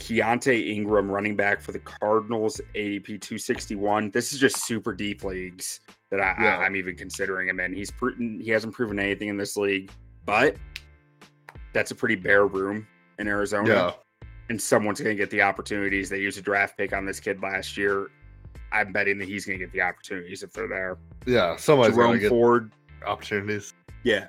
Keaontay 0.00 0.70
Ingram, 0.70 1.08
running 1.08 1.36
back 1.36 1.60
for 1.60 1.70
the 1.70 1.78
Cardinals, 1.78 2.60
ADP 2.74 3.06
261. 3.06 4.10
This 4.10 4.32
is 4.32 4.40
just 4.40 4.66
super 4.66 4.92
deep 4.92 5.22
leagues. 5.22 5.80
that 6.10 6.20
I, 6.20 6.34
Yeah. 6.40 6.58
I, 6.58 6.64
I'm 6.64 6.74
even 6.74 6.96
considering 6.96 7.48
him 7.48 7.60
in. 7.60 7.72
He's 7.72 7.92
proven 7.92 8.40
he 8.40 8.50
hasn't 8.50 8.74
proven 8.74 8.98
anything 8.98 9.28
in 9.28 9.36
this 9.36 9.56
league, 9.56 9.92
but 10.24 10.56
that's 11.72 11.92
a 11.92 11.94
pretty 11.94 12.16
bare 12.16 12.46
room 12.46 12.88
in 13.20 13.28
Arizona. 13.28 13.68
Yeah. 13.68 13.92
And 14.50 14.60
someone's 14.60 15.00
going 15.00 15.16
to 15.16 15.20
get 15.22 15.30
the 15.30 15.42
opportunities. 15.42 16.08
They 16.08 16.18
used 16.18 16.38
a 16.38 16.42
draft 16.42 16.76
pick 16.76 16.92
on 16.92 17.06
this 17.06 17.20
kid 17.20 17.40
last 17.40 17.76
year. 17.76 18.08
I'm 18.72 18.92
betting 18.92 19.18
that 19.18 19.28
he's 19.28 19.46
going 19.46 19.60
to 19.60 19.64
get 19.64 19.72
the 19.72 19.82
opportunities 19.82 20.42
if 20.42 20.52
they're 20.52 20.66
there. 20.66 20.98
Yeah. 21.24 21.54
Somebody's 21.54 21.96
going 21.96 22.14
to 22.14 22.18
get 22.18 22.30
Ford, 22.30 22.72
opportunities. 23.06 23.74
Yeah. 24.04 24.28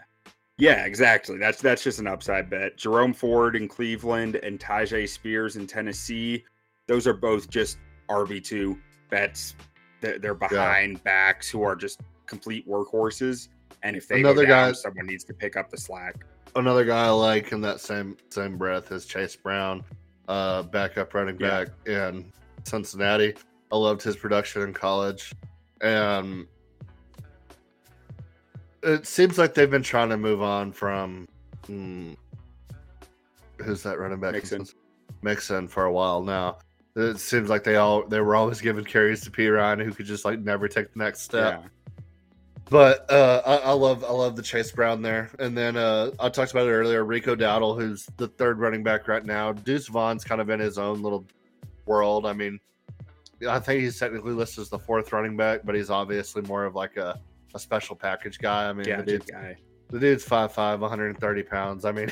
Yeah, 0.57 0.85
exactly. 0.85 1.37
That's 1.37 1.61
that's 1.61 1.83
just 1.83 1.99
an 1.99 2.07
upside 2.07 2.49
bet. 2.49 2.75
Jerome 2.75 3.13
Ford 3.13 3.55
in 3.55 3.67
Cleveland 3.67 4.35
and 4.35 4.59
Tyjae 4.59 5.07
Spears 5.07 5.55
in 5.55 5.65
Tennessee. 5.67 6.43
Those 6.87 7.07
are 7.07 7.13
both 7.13 7.49
just 7.49 7.77
RB 8.09 8.43
two 8.43 8.77
bets. 9.09 9.55
They're, 10.01 10.19
they're 10.19 10.33
behind 10.33 11.01
backs 11.03 11.49
who 11.49 11.61
are 11.63 11.75
just 11.75 12.01
complete 12.25 12.67
workhorses. 12.67 13.47
And 13.83 13.95
if 13.95 14.07
they 14.07 14.19
Another 14.19 14.45
down, 14.45 14.69
guy- 14.69 14.73
someone 14.73 15.05
needs 15.07 15.23
to 15.25 15.33
pick 15.33 15.55
up 15.55 15.69
the 15.69 15.77
slack. 15.77 16.25
Another 16.55 16.83
guy 16.83 17.05
I 17.05 17.09
like 17.09 17.51
in 17.53 17.61
that 17.61 17.79
same 17.79 18.17
same 18.29 18.57
breath 18.57 18.91
is 18.91 19.05
Chase 19.05 19.35
Brown, 19.37 19.83
uh, 20.27 20.63
backup 20.63 21.13
running 21.13 21.37
Yeah. 21.39 21.65
back 21.65 21.67
in 21.87 22.33
Cincinnati. 22.65 23.33
I 23.71 23.77
loved 23.77 24.01
his 24.01 24.15
production 24.17 24.63
in 24.63 24.73
college, 24.73 25.31
and 25.79 26.47
it 28.83 29.07
seems 29.07 29.37
like 29.37 29.53
they've 29.53 29.69
been 29.69 29.83
trying 29.83 30.09
to 30.09 30.17
move 30.17 30.41
on 30.41 30.71
from 30.71 31.27
hmm, 31.65 32.13
who's 33.57 33.83
that 33.83 33.99
running 33.99 34.19
back? 34.19 34.33
Mixon. 34.33 34.65
Mixon 35.21 35.67
for 35.67 35.85
a 35.85 35.91
while 35.91 36.21
now. 36.23 36.57
It 36.95 37.19
seems 37.19 37.49
like 37.49 37.63
they 37.63 37.75
all 37.75 38.07
they 38.07 38.19
were 38.19 38.35
always 38.35 38.61
giving 38.61 38.85
carries 38.85 39.21
to 39.21 39.31
Perine, 39.31 39.83
who 39.83 39.91
could 39.91 40.05
just 40.05 40.25
like 40.25 40.39
never 40.39 40.67
take 40.67 40.93
the 40.93 40.99
next 40.99 41.21
step. 41.21 41.61
Yeah. 41.61 41.69
But 42.69 43.09
uh, 43.11 43.41
I, 43.45 43.55
I 43.57 43.71
love 43.71 44.03
I 44.03 44.11
love 44.11 44.35
the 44.35 44.43
Chase 44.43 44.71
Brown 44.71 45.01
there, 45.01 45.31
and 45.39 45.57
then 45.57 45.75
uh, 45.75 46.11
I 46.19 46.29
talked 46.29 46.51
about 46.51 46.67
it 46.67 46.71
earlier. 46.71 47.03
Rico 47.03 47.35
Dowdle, 47.35 47.79
who's 47.79 48.07
the 48.17 48.27
third 48.27 48.59
running 48.59 48.83
back 48.83 49.07
right 49.07 49.25
now. 49.25 49.53
Deuce 49.53 49.87
Vaughn's 49.87 50.23
kind 50.23 50.39
of 50.39 50.49
in 50.49 50.59
his 50.59 50.77
own 50.77 51.01
little 51.01 51.25
world. 51.85 52.27
I 52.27 52.33
mean, 52.33 52.59
I 53.47 53.59
think 53.59 53.81
he's 53.81 53.97
technically 53.97 54.33
listed 54.33 54.61
as 54.61 54.69
the 54.69 54.77
fourth 54.77 55.11
running 55.11 55.35
back, 55.35 55.61
but 55.63 55.73
he's 55.73 55.89
obviously 55.89 56.43
more 56.43 56.65
of 56.65 56.75
like 56.75 56.97
a, 56.97 57.19
a 57.55 57.59
special 57.59 57.95
package 57.95 58.39
guy. 58.39 58.69
I 58.69 58.73
mean, 58.73 58.85
the, 58.85 59.03
dude's, 59.03 59.25
guy. 59.25 59.55
the 59.89 59.99
dude's 59.99 60.25
5'5", 60.25 60.79
130 60.79 61.43
pounds. 61.43 61.85
I 61.85 61.91
mean, 61.91 62.11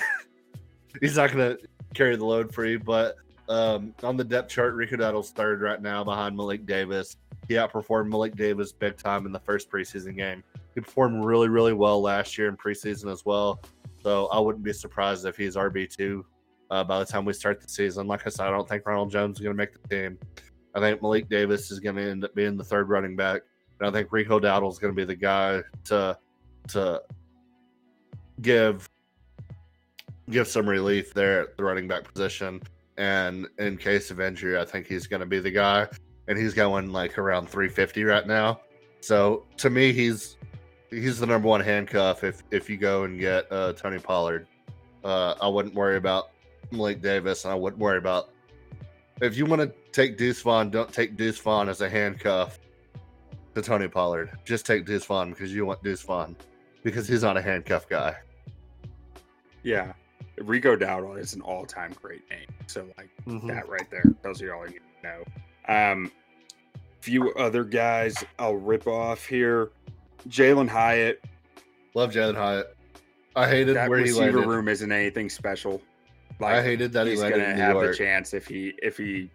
he's 1.01 1.17
not 1.17 1.31
gonna 1.31 1.57
carry 1.93 2.15
the 2.15 2.25
load 2.25 2.53
for 2.53 2.65
you. 2.65 2.79
But 2.79 3.15
um, 3.49 3.93
on 4.03 4.17
the 4.17 4.23
depth 4.23 4.49
chart, 4.49 4.75
Rico 4.75 4.97
Dowdle's 4.97 5.31
third 5.31 5.61
right 5.61 5.81
now 5.81 6.03
behind 6.03 6.35
Malik 6.35 6.65
Davis. 6.65 7.17
He 7.47 7.53
outperformed 7.53 8.09
Malik 8.09 8.35
Davis 8.35 8.71
big 8.71 8.97
time 8.97 9.25
in 9.25 9.31
the 9.31 9.39
first 9.39 9.69
preseason 9.71 10.15
game. 10.15 10.43
He 10.75 10.81
performed 10.81 11.23
really, 11.23 11.47
really 11.47 11.73
well 11.73 12.01
last 12.01 12.37
year 12.37 12.49
in 12.49 12.57
preseason 12.57 13.11
as 13.11 13.25
well. 13.25 13.61
So 14.03 14.27
I 14.27 14.39
wouldn't 14.39 14.63
be 14.63 14.73
surprised 14.73 15.25
if 15.25 15.37
he's 15.37 15.55
RB 15.55 15.89
two 15.89 16.25
uh, 16.69 16.83
by 16.83 16.99
the 16.99 17.05
time 17.05 17.25
we 17.25 17.33
start 17.33 17.61
the 17.61 17.69
season. 17.69 18.07
Like 18.07 18.27
I 18.27 18.29
said, 18.29 18.47
I 18.47 18.51
don't 18.51 18.67
think 18.67 18.85
Ronald 18.85 19.11
Jones 19.11 19.37
is 19.37 19.43
going 19.43 19.55
to 19.55 19.57
make 19.57 19.81
the 19.81 19.87
team. 19.87 20.17
I 20.75 20.79
think 20.79 21.01
Malik 21.01 21.29
Davis 21.29 21.71
is 21.71 21.79
going 21.79 21.95
to 21.95 22.03
end 22.03 22.23
up 22.23 22.35
being 22.35 22.57
the 22.57 22.63
third 22.63 22.89
running 22.89 23.15
back, 23.15 23.41
and 23.79 23.87
I 23.87 23.91
think 23.91 24.11
Rico 24.11 24.39
Dowdle 24.39 24.71
is 24.71 24.79
going 24.79 24.93
to 24.93 24.95
be 24.95 25.05
the 25.05 25.15
guy 25.15 25.61
to 25.85 26.17
to 26.69 27.01
give 28.41 28.89
give 30.29 30.47
some 30.47 30.67
relief 30.67 31.13
there 31.13 31.41
at 31.41 31.57
the 31.57 31.63
running 31.63 31.87
back 31.87 32.11
position. 32.11 32.61
And 32.97 33.47
in 33.59 33.77
case 33.77 34.11
of 34.11 34.19
injury, 34.19 34.59
I 34.59 34.65
think 34.65 34.87
he's 34.87 35.07
going 35.07 35.19
to 35.19 35.25
be 35.25 35.39
the 35.39 35.51
guy 35.51 35.87
and 36.27 36.37
he's 36.37 36.53
going 36.53 36.91
like 36.91 37.17
around 37.17 37.47
350 37.47 38.03
right 38.03 38.27
now. 38.27 38.61
So 38.99 39.45
to 39.57 39.69
me, 39.69 39.93
he's 39.93 40.37
he's 40.89 41.19
the 41.19 41.25
number 41.25 41.47
one 41.47 41.61
handcuff 41.61 42.23
if 42.23 42.43
if 42.51 42.69
you 42.69 42.77
go 42.77 43.03
and 43.03 43.19
get 43.19 43.49
uh, 43.51 43.73
Tony 43.73 43.99
Pollard. 43.99 44.47
Uh, 45.03 45.35
I 45.39 45.47
wouldn't 45.47 45.75
worry 45.75 45.97
about 45.97 46.31
Malik 46.71 47.01
Davis, 47.01 47.45
and 47.45 47.51
I 47.51 47.55
wouldn't 47.55 47.79
worry 47.79 47.97
about 47.97 48.31
if 49.21 49.37
you 49.37 49.45
want 49.45 49.61
to 49.61 49.71
take 49.91 50.17
Deuce 50.17 50.41
Vaughn. 50.41 50.69
Don't 50.69 50.91
take 50.91 51.15
Deuce 51.15 51.39
Vaughn 51.39 51.69
as 51.69 51.81
a 51.81 51.89
handcuff 51.89 52.59
to 53.57 53.67
Tony 53.67 53.87
Pollard. 53.87 54.31
Just 54.45 54.65
take 54.65 54.85
Deuce 54.85 55.05
Vaughn 55.05 55.31
because 55.31 55.53
you 55.53 55.65
want 55.65 55.83
Deuce 55.83 56.01
Vaughn 56.03 56.35
because 56.83 57.07
he's 57.07 57.23
not 57.23 57.37
a 57.37 57.41
handcuff 57.41 57.89
guy. 57.89 58.15
Yeah. 59.63 59.93
Rico 60.37 60.75
Dowdle 60.75 61.17
is 61.19 61.33
an 61.33 61.41
all-time 61.41 61.93
great 62.01 62.21
name. 62.29 62.47
So 62.67 62.87
like 62.97 63.09
Mhm. 63.25 63.47
that 63.47 63.67
right 63.67 63.89
there. 63.89 64.03
Those 64.21 64.41
are 64.43 64.53
all 64.53 64.65
you 64.67 64.73
need 64.73 64.81
to 65.01 65.07
know. 65.07 65.23
Um, 65.67 66.11
few 67.01 67.31
other 67.33 67.63
guys 67.63 68.23
I'll 68.37 68.55
rip 68.55 68.85
off 68.87 69.25
here. 69.25 69.71
Jalen 70.29 70.67
Hyatt. 70.67 71.23
Love 71.95 72.11
Jalen 72.11 72.35
Hyatt. 72.35 72.75
I 73.35 73.47
hated 73.47 73.75
That 73.75 73.89
where 73.89 73.99
he 73.99 74.05
receiver 74.05 74.25
landed. 74.37 74.47
room 74.47 74.67
isn't 74.67 74.91
anything 74.91 75.29
special. 75.29 75.81
I 76.39 76.61
hated 76.61 76.91
that 76.93 77.07
he's 77.07 77.19
landed 77.21 77.39
gonna 77.39 77.55
have 77.55 77.73
York. 77.73 77.91
the 77.91 77.97
chance 77.97 78.33
if 78.35 78.45
he 78.47 78.73
if 78.83 78.97
he 78.97 79.31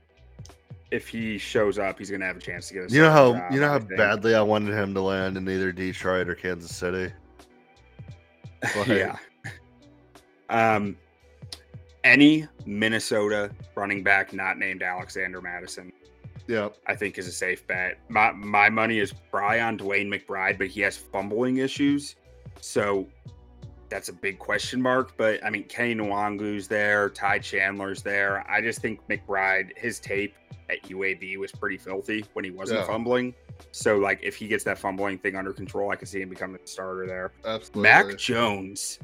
if 0.93 1.09
he 1.09 1.38
shows 1.38 1.78
up, 1.78 1.99
he's 1.99 2.11
gonna 2.11 2.26
have 2.26 2.36
a 2.36 2.40
chance 2.40 2.68
to 2.68 2.74
get. 2.74 2.90
A 2.90 2.95
You 2.95 3.01
know 3.01 3.11
how 3.11 3.32
job, 3.32 3.53
you 3.53 3.61
know 3.61 3.68
how 3.68 3.78
think. 3.78 3.97
badly 3.97 4.34
I 4.34 4.43
wanted 4.43 4.74
him 4.74 4.93
to 4.93 5.01
land 5.01 5.38
in 5.38 5.49
either 5.49 5.72
Detroit 5.72 6.28
or 6.28 6.34
Kansas 6.34 6.74
City. 6.74 7.12
Like, 8.76 8.86
yeah. 8.86 9.16
Um, 10.49 10.97
any 12.05 12.47
Minnesota 12.64 13.51
running 13.74 14.05
back 14.05 14.32
not 14.32 14.57
named 14.57 14.84
Alexander 14.84 15.40
Mattison, 15.40 15.93
yeah, 16.47 16.68
I 16.86 16.95
think, 16.95 17.18
is 17.18 17.26
a 17.26 17.32
safe 17.32 17.66
bet. 17.66 17.99
My 18.09 18.30
my 18.30 18.68
money 18.70 19.01
is 19.01 19.12
probably 19.32 19.59
on 19.59 19.78
DeWayne 19.78 20.14
McBride, 20.14 20.59
but 20.59 20.68
he 20.68 20.80
has 20.82 20.97
fumbling 20.97 21.57
issues, 21.57 22.14
so 22.61 23.09
that's 23.93 24.09
a 24.09 24.12
big 24.12 24.38
question 24.38 24.80
mark. 24.80 25.16
But 25.16 25.45
I 25.45 25.51
mean, 25.51 25.64
Kene 25.64 25.97
Nwangwu's 25.97 26.66
there, 26.66 27.11
Ty 27.11 27.38
Chandler's 27.40 28.03
there. 28.03 28.45
I 28.51 28.62
just 28.62 28.80
think 28.80 29.01
McBride, 29.09 29.76
his 29.76 30.01
tape 30.01 30.34
at 30.70 30.82
UAB 30.84 31.36
was 31.36 31.53
pretty 31.53 31.76
filthy 31.76 32.24
when 32.32 32.45
he 32.45 32.51
wasn't 32.51 32.80
Yeah. 32.80 32.86
fumbling. 32.86 33.34
So 33.70 33.99
like, 33.99 34.20
if 34.22 34.34
he 34.34 34.49
gets 34.49 34.64
that 34.64 34.78
fumbling 34.78 35.18
thing 35.18 35.36
under 35.36 35.53
control, 35.53 35.90
I 35.90 35.97
can 35.97 36.07
see 36.07 36.22
him 36.22 36.30
becoming 36.30 36.59
the 36.61 36.66
starter 36.66 37.07
there. 37.07 37.32
absolutely. 37.45 37.82
Mac 37.82 38.16
Jones, 38.16 38.99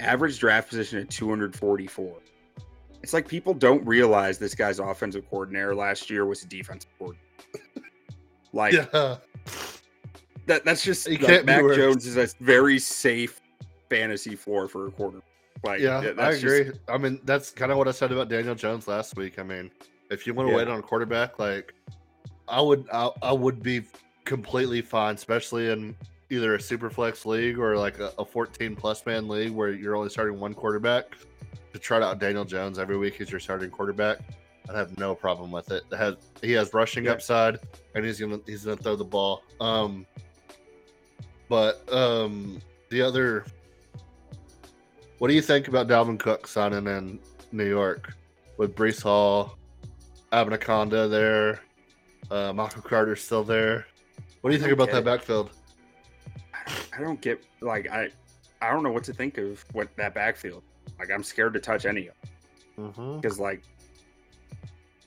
average 0.00 0.38
draft 0.38 0.70
position 0.70 0.98
at 1.00 1.10
244. 1.10 2.16
It's 3.02 3.12
like 3.12 3.28
people 3.28 3.52
don't 3.52 3.84
realize 3.86 4.38
this 4.38 4.54
guy's 4.54 4.78
offensive 4.78 5.28
coordinator 5.28 5.74
last 5.74 6.08
year 6.08 6.24
was 6.24 6.42
a 6.44 6.46
defensive 6.46 6.90
coordinator. 6.98 7.26
Like 8.54 8.72
yeah, 8.72 9.16
that 10.46 10.64
that's 10.64 10.82
just 10.82 11.08
like, 11.08 11.44
Mac. 11.44 11.62
Jones 11.74 12.06
is 12.06 12.16
a 12.16 12.28
very 12.42 12.78
safe 12.78 13.41
fantasy 13.96 14.34
floor 14.34 14.68
for 14.68 14.86
a 14.88 14.90
quarter. 14.90 15.20
Like 15.64 15.80
yeah, 15.80 15.98
I 15.98 16.12
that's 16.12 16.40
just- 16.40 16.60
agree. 16.60 16.72
I 16.88 16.98
mean, 16.98 17.20
that's 17.24 17.50
kind 17.50 17.70
of 17.70 17.78
what 17.78 17.86
I 17.88 17.90
said 17.92 18.10
about 18.12 18.28
Daniel 18.28 18.54
Jones 18.54 18.88
last 18.88 19.16
week. 19.16 19.38
I 19.38 19.42
mean, 19.42 19.70
if 20.10 20.26
you 20.26 20.34
want 20.34 20.48
to 20.48 20.52
Yeah. 20.52 20.58
wait 20.58 20.68
on 20.68 20.78
a 20.78 20.82
quarterback, 20.82 21.38
like 21.38 21.74
I 22.48 22.60
would, 22.60 22.88
I, 22.92 23.10
I 23.22 23.32
would 23.32 23.62
be 23.62 23.82
completely 24.24 24.80
fine, 24.82 25.14
especially 25.14 25.70
in 25.70 25.94
either 26.30 26.54
a 26.54 26.60
super 26.60 26.88
flex 26.90 27.26
league 27.26 27.58
or 27.58 27.76
like 27.76 27.98
a, 27.98 28.12
a 28.18 28.24
14 28.24 28.74
plus 28.74 29.04
man 29.04 29.28
league 29.28 29.52
where 29.52 29.70
you're 29.72 29.94
only 29.96 30.08
starting 30.08 30.40
one 30.40 30.54
quarterback. 30.54 31.04
To 31.74 31.78
try 31.78 32.02
out 32.02 32.18
Daniel 32.18 32.44
Jones 32.44 32.78
every 32.78 32.98
week 32.98 33.20
as 33.22 33.30
your 33.30 33.40
starting 33.40 33.70
quarterback, 33.70 34.18
I'd 34.68 34.76
have 34.76 34.98
no 34.98 35.14
problem 35.14 35.50
with 35.50 35.70
it. 35.70 35.84
it 35.90 35.96
has, 35.96 36.16
he 36.42 36.52
has 36.52 36.74
rushing 36.74 37.04
Yeah. 37.06 37.12
upside, 37.12 37.58
and 37.94 38.04
he's 38.04 38.20
gonna 38.20 38.40
he's 38.46 38.64
gonna 38.64 38.76
throw 38.76 38.94
the 38.96 39.04
ball. 39.04 39.42
Um, 39.60 40.04
but 41.48 41.90
um, 41.92 42.60
the 42.90 43.00
other 43.00 43.44
what 45.22 45.28
do 45.28 45.34
you 45.34 45.40
think 45.40 45.68
about 45.68 45.86
Dalvin 45.86 46.18
Cook 46.18 46.48
signing 46.48 46.88
in 46.88 47.20
New 47.52 47.68
York 47.68 48.12
with 48.56 48.74
Breece 48.74 49.00
Hall, 49.04 49.56
Abanikanda 50.32 51.08
there, 51.08 51.60
uh, 52.28 52.52
Michael 52.52 52.82
Carter 52.82 53.14
still 53.14 53.44
there? 53.44 53.86
What 54.40 54.50
do 54.50 54.56
you 54.56 54.60
think 54.60 54.72
about 54.72 54.90
that 54.90 55.04
backfield? 55.04 55.50
I 56.92 57.00
don't 57.00 57.20
get 57.20 57.40
like 57.60 57.88
I 57.88 58.10
I 58.60 58.72
don't 58.72 58.82
know 58.82 58.90
what 58.90 59.04
to 59.04 59.12
think 59.12 59.38
of 59.38 59.64
what 59.70 59.94
that 59.94 60.12
backfield. 60.12 60.64
Like 60.98 61.12
I'm 61.12 61.22
scared 61.22 61.54
to 61.54 61.60
touch 61.60 61.86
any 61.86 62.08
of 62.08 62.14
Mm-hmm. 62.76 63.20
because 63.20 63.38
like 63.38 63.62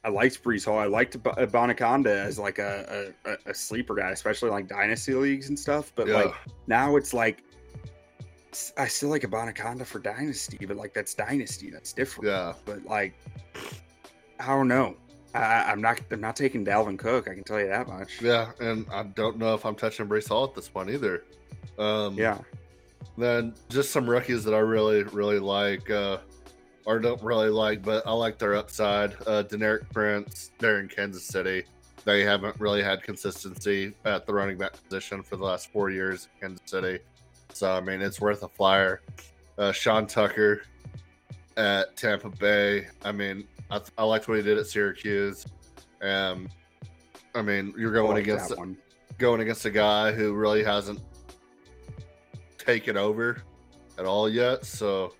I 0.05 0.07
liked 0.07 0.41
Breece 0.41 0.63
Hall. 0.63 0.77
I 0.79 0.85
liked 0.85 1.21
Abanikanda 1.21 2.05
as 2.25 2.39
like 2.39 2.57
a, 2.59 3.11
a 3.25 3.49
a- 3.49 3.53
sleeper 3.53 3.95
guy, 3.95 4.11
especially 4.11 4.49
like 4.49 4.69
dynasty 4.69 5.13
leagues 5.13 5.49
and 5.49 5.59
stuff. 5.59 5.91
But 5.93 6.07
Yeah. 6.07 6.13
like 6.21 6.33
now 6.67 6.95
it's 6.95 7.13
like 7.13 7.43
I 8.77 8.87
still 8.87 9.09
like 9.09 9.23
Abanikanda 9.23 9.85
for 9.85 9.99
dynasty, 9.99 10.65
but 10.65 10.77
like 10.77 10.93
that's 10.93 11.13
dynasty. 11.13 11.69
That's 11.69 11.93
different. 11.93 12.29
Yeah, 12.29 12.53
But 12.65 12.85
like 12.85 13.13
I 14.39 14.47
don't 14.47 14.67
know. 14.67 14.95
I, 15.33 15.63
I'm 15.71 15.81
not. 15.81 15.99
I'm 16.11 16.21
not 16.21 16.35
taking 16.35 16.65
Dalvin 16.65 16.97
Cook. 16.97 17.27
I 17.29 17.33
can 17.33 17.43
tell 17.43 17.59
you 17.59 17.67
that 17.67 17.87
much. 17.87 18.21
yeah, 18.21 18.51
and 18.59 18.85
I 18.91 19.03
don't 19.03 19.37
know 19.37 19.53
if 19.53 19.65
I'm 19.65 19.75
touching 19.75 20.07
Breece 20.07 20.29
Hall 20.29 20.45
at 20.45 20.55
this 20.55 20.69
point 20.69 20.89
either. 20.89 21.23
Um, 21.77 22.15
Yeah. 22.17 22.37
Then 23.17 23.53
just 23.69 23.91
some 23.91 24.09
rookies 24.09 24.43
that 24.43 24.53
I 24.53 24.59
really, 24.59 25.03
really 25.03 25.39
like, 25.39 25.89
uh, 25.89 26.17
or 26.85 26.99
don't 26.99 27.21
really 27.23 27.49
like, 27.49 27.81
but 27.81 28.05
I 28.05 28.11
like 28.11 28.37
their 28.37 28.55
upside. 28.55 29.13
Uh, 29.25 29.43
Deneric 29.43 29.89
Prince, 29.93 30.51
they're 30.59 30.79
in 30.81 30.89
Kansas 30.89 31.23
City. 31.23 31.63
they 32.03 32.21
haven't 32.23 32.59
really 32.59 32.83
had 32.83 33.01
consistency 33.03 33.93
at 34.03 34.25
the 34.27 34.33
running 34.33 34.57
back 34.57 34.73
position 34.83 35.23
for 35.23 35.37
the 35.37 35.43
last 35.43 35.71
four 35.71 35.89
years 35.89 36.27
in 36.35 36.41
Kansas 36.49 36.69
City. 36.69 36.99
So 37.55 37.71
I 37.71 37.79
mean, 37.79 38.01
it's 38.01 38.19
worth 38.19 38.43
a 38.43 38.49
flyer. 38.49 39.01
Uh, 39.57 39.71
Sean 39.71 40.07
Tucker 40.07 40.63
at 41.55 41.95
Tampa 41.95 42.29
Bay. 42.29 42.87
I 43.05 43.13
mean, 43.13 43.47
I, 43.71 43.79
I 43.97 44.03
liked 44.03 44.27
what 44.27 44.35
he 44.35 44.43
did 44.43 44.57
at 44.57 44.67
Syracuse. 44.67 45.45
Um, 46.01 46.49
I 47.33 47.41
mean, 47.41 47.73
you're 47.77 47.93
going 47.93 48.11
like 48.11 48.23
against 48.23 48.57
one. 48.57 48.75
going 49.17 49.39
against 49.39 49.63
a 49.63 49.71
guy 49.71 50.11
who 50.11 50.33
really 50.33 50.65
hasn't 50.65 50.99
taken 52.57 52.97
over 52.97 53.41
at 53.97 54.05
all 54.05 54.27
yet. 54.27 54.65
So 54.65 55.13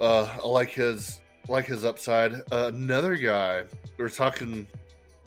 uh, 0.00 0.28
I 0.42 0.48
like 0.48 0.70
his 0.70 1.20
like 1.48 1.66
his 1.66 1.84
upside. 1.84 2.34
Uh, 2.50 2.72
another 2.74 3.14
guy 3.14 3.62
we're 3.98 4.08
talking. 4.08 4.66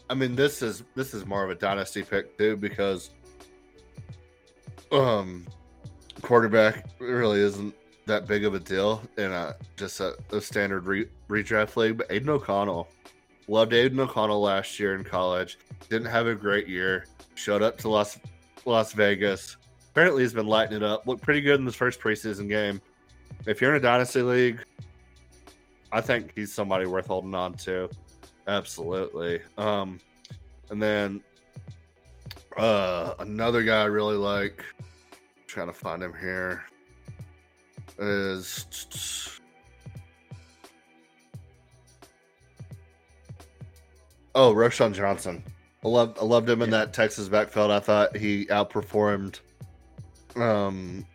I 0.10 0.16
mean, 0.16 0.36
this 0.36 0.62
is 0.62 0.84
this 0.96 1.14
is 1.14 1.26
more 1.26 1.46
of 1.46 1.50
a 1.50 1.56
dynasty 1.56 2.04
pick 2.04 2.38
too 2.38 2.58
because 2.58 3.12
um 4.92 5.46
quarterback 6.22 6.86
really 7.00 7.40
isn't 7.40 7.74
that 8.06 8.28
big 8.28 8.46
of 8.46 8.54
a 8.54 8.60
deal 8.60 9.02
in 9.18 9.32
a 9.32 9.56
just 9.76 10.00
a, 10.00 10.18
a 10.32 10.42
standard 10.42 10.86
re, 10.86 11.08
redraft 11.30 11.76
league. 11.76 11.98
But 11.98 12.08
Aidan 12.10 12.30
O'Connell, 12.30 12.88
loved 13.48 13.74
Aidan 13.74 14.00
O'Connell 14.00 14.42
last 14.42 14.80
year 14.80 14.96
in 14.96 15.04
college. 15.04 15.58
Didn't 15.90 16.08
have 16.08 16.28
a 16.28 16.36
great 16.36 16.68
year. 16.68 17.06
Showed 17.36 17.62
up 17.62 17.78
to 17.80 17.90
Las 17.90 18.20
Las 18.66 18.94
Vegas. 18.94 19.58
Apparently, 19.92 20.24
he's 20.24 20.34
been 20.34 20.48
lighting 20.48 20.78
it 20.78 20.84
up. 20.84 21.08
Looked 21.08 21.24
pretty 21.24 21.42
good 21.42 21.60
in 21.60 21.66
this 21.66 21.76
first 21.76 22.00
preseason 22.00 22.48
game. 22.48 22.82
If 23.46 23.62
you're 23.62 23.72
in 23.72 23.78
a 23.78 23.84
dynasty 23.84 24.22
league, 24.22 24.64
I 25.92 26.02
think 26.02 26.34
he's 26.36 26.54
somebody 26.54 26.86
worth 26.86 27.08
holding 27.08 27.34
on 27.34 27.54
to. 27.54 27.90
Absolutely. 28.48 29.42
Um, 29.58 30.00
and 30.70 30.82
then 30.82 31.22
uh, 32.58 33.14
another 33.20 33.64
guy 33.64 33.82
I 33.82 33.86
really 33.86 34.16
like. 34.16 34.64
Trying 35.48 35.68
to 35.68 35.74
find 35.74 36.04
him 36.04 36.14
here 36.20 36.64
is 37.98 39.40
oh 44.36 44.54
Roschon 44.54 44.94
Johnson. 44.94 45.44
I 45.84 45.88
loved 45.88 46.20
I 46.20 46.26
loved 46.26 46.50
him 46.50 46.62
in 46.62 46.70
that 46.72 46.94
Texas 46.94 47.28
backfield. 47.30 47.72
I 47.72 47.80
thought 47.80 48.16
he 48.16 48.46
outperformed 48.48 49.40
um 50.36 51.06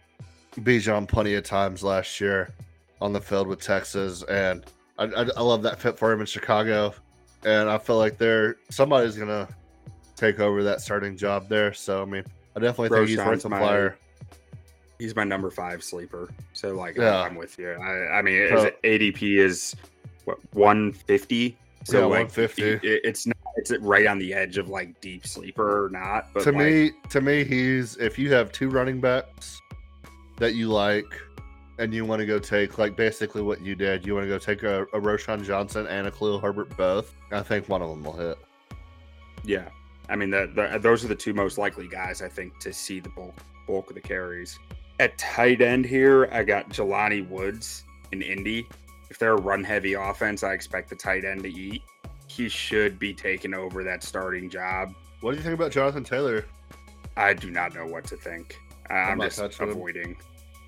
Bijan 0.56 1.06
plenty 1.06 1.34
of 1.34 1.44
times 1.44 1.82
last 1.82 2.20
year 2.20 2.52
on 3.00 3.12
the 3.12 3.20
field 3.20 3.46
with 3.48 3.60
Texas, 3.60 4.22
and 4.24 4.64
I, 4.98 5.04
I, 5.04 5.26
I 5.36 5.40
love 5.42 5.62
that 5.62 5.78
fit 5.78 5.98
for 5.98 6.12
him 6.12 6.20
in 6.20 6.26
Chicago. 6.26 6.94
And 7.44 7.68
I 7.68 7.78
feel 7.78 7.98
like 7.98 8.18
they're 8.18 8.56
somebody's 8.70 9.16
gonna 9.16 9.46
take 10.16 10.40
over 10.40 10.62
that 10.64 10.80
starting 10.80 11.16
job 11.16 11.48
there. 11.48 11.72
So 11.72 12.02
I 12.02 12.04
mean, 12.06 12.24
I 12.56 12.60
definitely 12.60 12.96
think 12.96 13.08
he's 13.10 13.18
worth 13.18 13.44
my- 13.46 13.58
flyer. 13.58 13.98
He's 15.02 15.16
my 15.16 15.24
number 15.24 15.50
five 15.50 15.82
sleeper. 15.82 16.30
So 16.52 16.76
like 16.76 16.96
Yeah. 16.96 17.22
I'm 17.22 17.34
with 17.34 17.58
you. 17.58 17.72
I, 17.72 18.18
I 18.18 18.22
mean 18.22 18.48
So- 18.50 18.70
ADP 18.84 19.38
is 19.38 19.74
what 20.26 20.38
150. 20.54 21.56
So 21.84 21.98
Yeah, 21.98 22.04
like 22.04 22.30
150. 22.30 22.62
it- 22.86 23.00
it's 23.04 23.26
not 23.26 23.36
it's 23.56 23.72
right 23.80 24.06
on 24.06 24.18
the 24.18 24.32
edge 24.32 24.58
of 24.58 24.68
like 24.68 24.98
deep 25.00 25.26
sleeper 25.26 25.84
or 25.84 25.90
not. 25.90 26.32
But 26.32 26.44
to 26.44 26.52
like, 26.52 26.58
me, 26.58 26.90
to 27.10 27.20
me, 27.20 27.42
he's 27.44 27.96
if 27.96 28.16
you 28.16 28.32
have 28.32 28.52
two 28.52 28.70
running 28.70 29.00
backs 29.00 29.60
that 30.38 30.54
you 30.54 30.68
like, 30.68 31.20
and 31.78 31.92
you 31.92 32.04
want 32.04 32.20
to 32.20 32.26
go 32.26 32.38
take 32.38 32.78
like 32.78 32.94
basically 32.94 33.42
what 33.42 33.60
you 33.60 33.74
did, 33.74 34.06
you 34.06 34.14
want 34.14 34.24
to 34.24 34.28
go 34.28 34.38
take 34.38 34.62
a, 34.62 34.82
a 34.84 35.00
Roschon 35.00 35.44
Johnson 35.44 35.86
and 35.88 36.06
a 36.06 36.12
Khalil 36.12 36.38
Herbert 36.38 36.74
both. 36.76 37.12
I 37.32 37.42
think 37.42 37.68
one 37.68 37.82
of 37.82 37.90
them 37.90 38.04
will 38.04 38.12
hit. 38.16 38.38
Yeah, 39.44 39.68
I 40.08 40.14
mean 40.14 40.30
the, 40.30 40.50
the, 40.54 40.78
those 40.78 41.04
are 41.04 41.08
the 41.08 41.16
two 41.16 41.34
most 41.34 41.58
likely 41.58 41.88
guys 41.88 42.22
I 42.22 42.28
think 42.28 42.58
to 42.60 42.72
see 42.72 43.00
the 43.00 43.08
bulk 43.08 43.34
bulk 43.66 43.88
of 43.90 43.94
the 43.94 44.00
carries. 44.00 44.58
At 45.02 45.18
tight 45.18 45.60
end 45.60 45.84
here, 45.84 46.28
I 46.30 46.44
got 46.44 46.68
Jelani 46.68 47.28
Woods 47.28 47.82
in 48.12 48.22
Indy. 48.22 48.68
If 49.10 49.18
they're 49.18 49.32
a 49.32 49.40
run 49.40 49.64
heavy 49.64 49.94
offense, 49.94 50.44
I 50.44 50.52
expect 50.52 50.90
the 50.90 50.94
tight 50.94 51.24
end 51.24 51.42
to 51.42 51.48
eat. 51.52 51.82
He 52.28 52.48
should 52.48 53.00
be 53.00 53.12
taking 53.12 53.52
over 53.52 53.82
that 53.82 54.04
starting 54.04 54.48
job. 54.48 54.94
What 55.20 55.32
do 55.32 55.38
you 55.38 55.42
think 55.42 55.54
about 55.54 55.72
Jonathan 55.72 56.04
Taylor? 56.04 56.44
I 57.16 57.34
do 57.34 57.50
not 57.50 57.74
know 57.74 57.84
what 57.84 58.04
to 58.04 58.16
think. 58.16 58.56
I- 58.90 58.94
I'm 59.10 59.20
just 59.20 59.38
touching 59.38 59.66
him. 59.66 59.72
avoiding. 59.72 60.16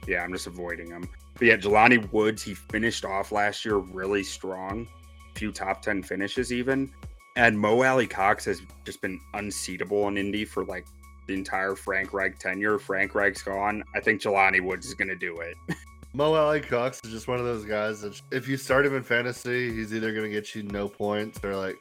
Yeah, 0.09 0.25
I'm 0.25 0.33
just 0.33 0.49
avoiding 0.49 0.89
him. 0.89 1.09
But 1.35 1.43
yeah, 1.47 1.57
Jelani 1.57 2.11
Woods, 2.13 2.43
he 2.43 2.55
finished 2.55 3.05
off 3.05 3.31
last 3.31 3.65
year 3.65 3.77
really 3.77 4.25
strong, 4.25 4.89
few 5.37 5.53
top 5.53 5.81
ten 5.81 6.03
finishes 6.03 6.53
even. 6.53 6.91
And 7.37 7.57
Mo 7.57 7.85
Alie-Cox 7.85 8.45
has 8.47 8.63
just 8.85 9.01
been 9.01 9.21
unseatable 9.35 10.09
in 10.09 10.17
Indy 10.17 10.45
for 10.45 10.65
like 10.65 10.87
the 11.27 11.35
entire 11.35 11.75
Frank 11.75 12.13
Reich 12.13 12.39
tenure. 12.39 12.79
Frank 12.79 13.15
Reich's 13.15 13.43
gone. 13.43 13.83
I 13.95 14.01
think 14.01 14.21
Jelani 14.21 14.61
Woods 14.61 14.87
is 14.87 14.95
gonna 14.95 15.17
do 15.17 15.37
it. 15.41 15.57
Mo 16.17 16.33
Alie-Cox 16.33 17.01
is 17.05 17.11
just 17.11 17.27
one 17.27 17.41
of 17.41 17.45
those 17.45 17.65
guys 17.65 18.03
that 18.03 18.21
if 18.31 18.47
you 18.47 18.57
start 18.57 18.87
him 18.87 18.95
in 18.95 19.03
fantasy, 19.03 19.75
he's 19.75 19.93
either 19.93 20.13
going 20.13 20.23
to 20.23 20.31
get 20.31 20.55
you 20.55 20.63
no 20.63 20.87
points 20.87 21.41
or 21.43 21.57
like 21.57 21.75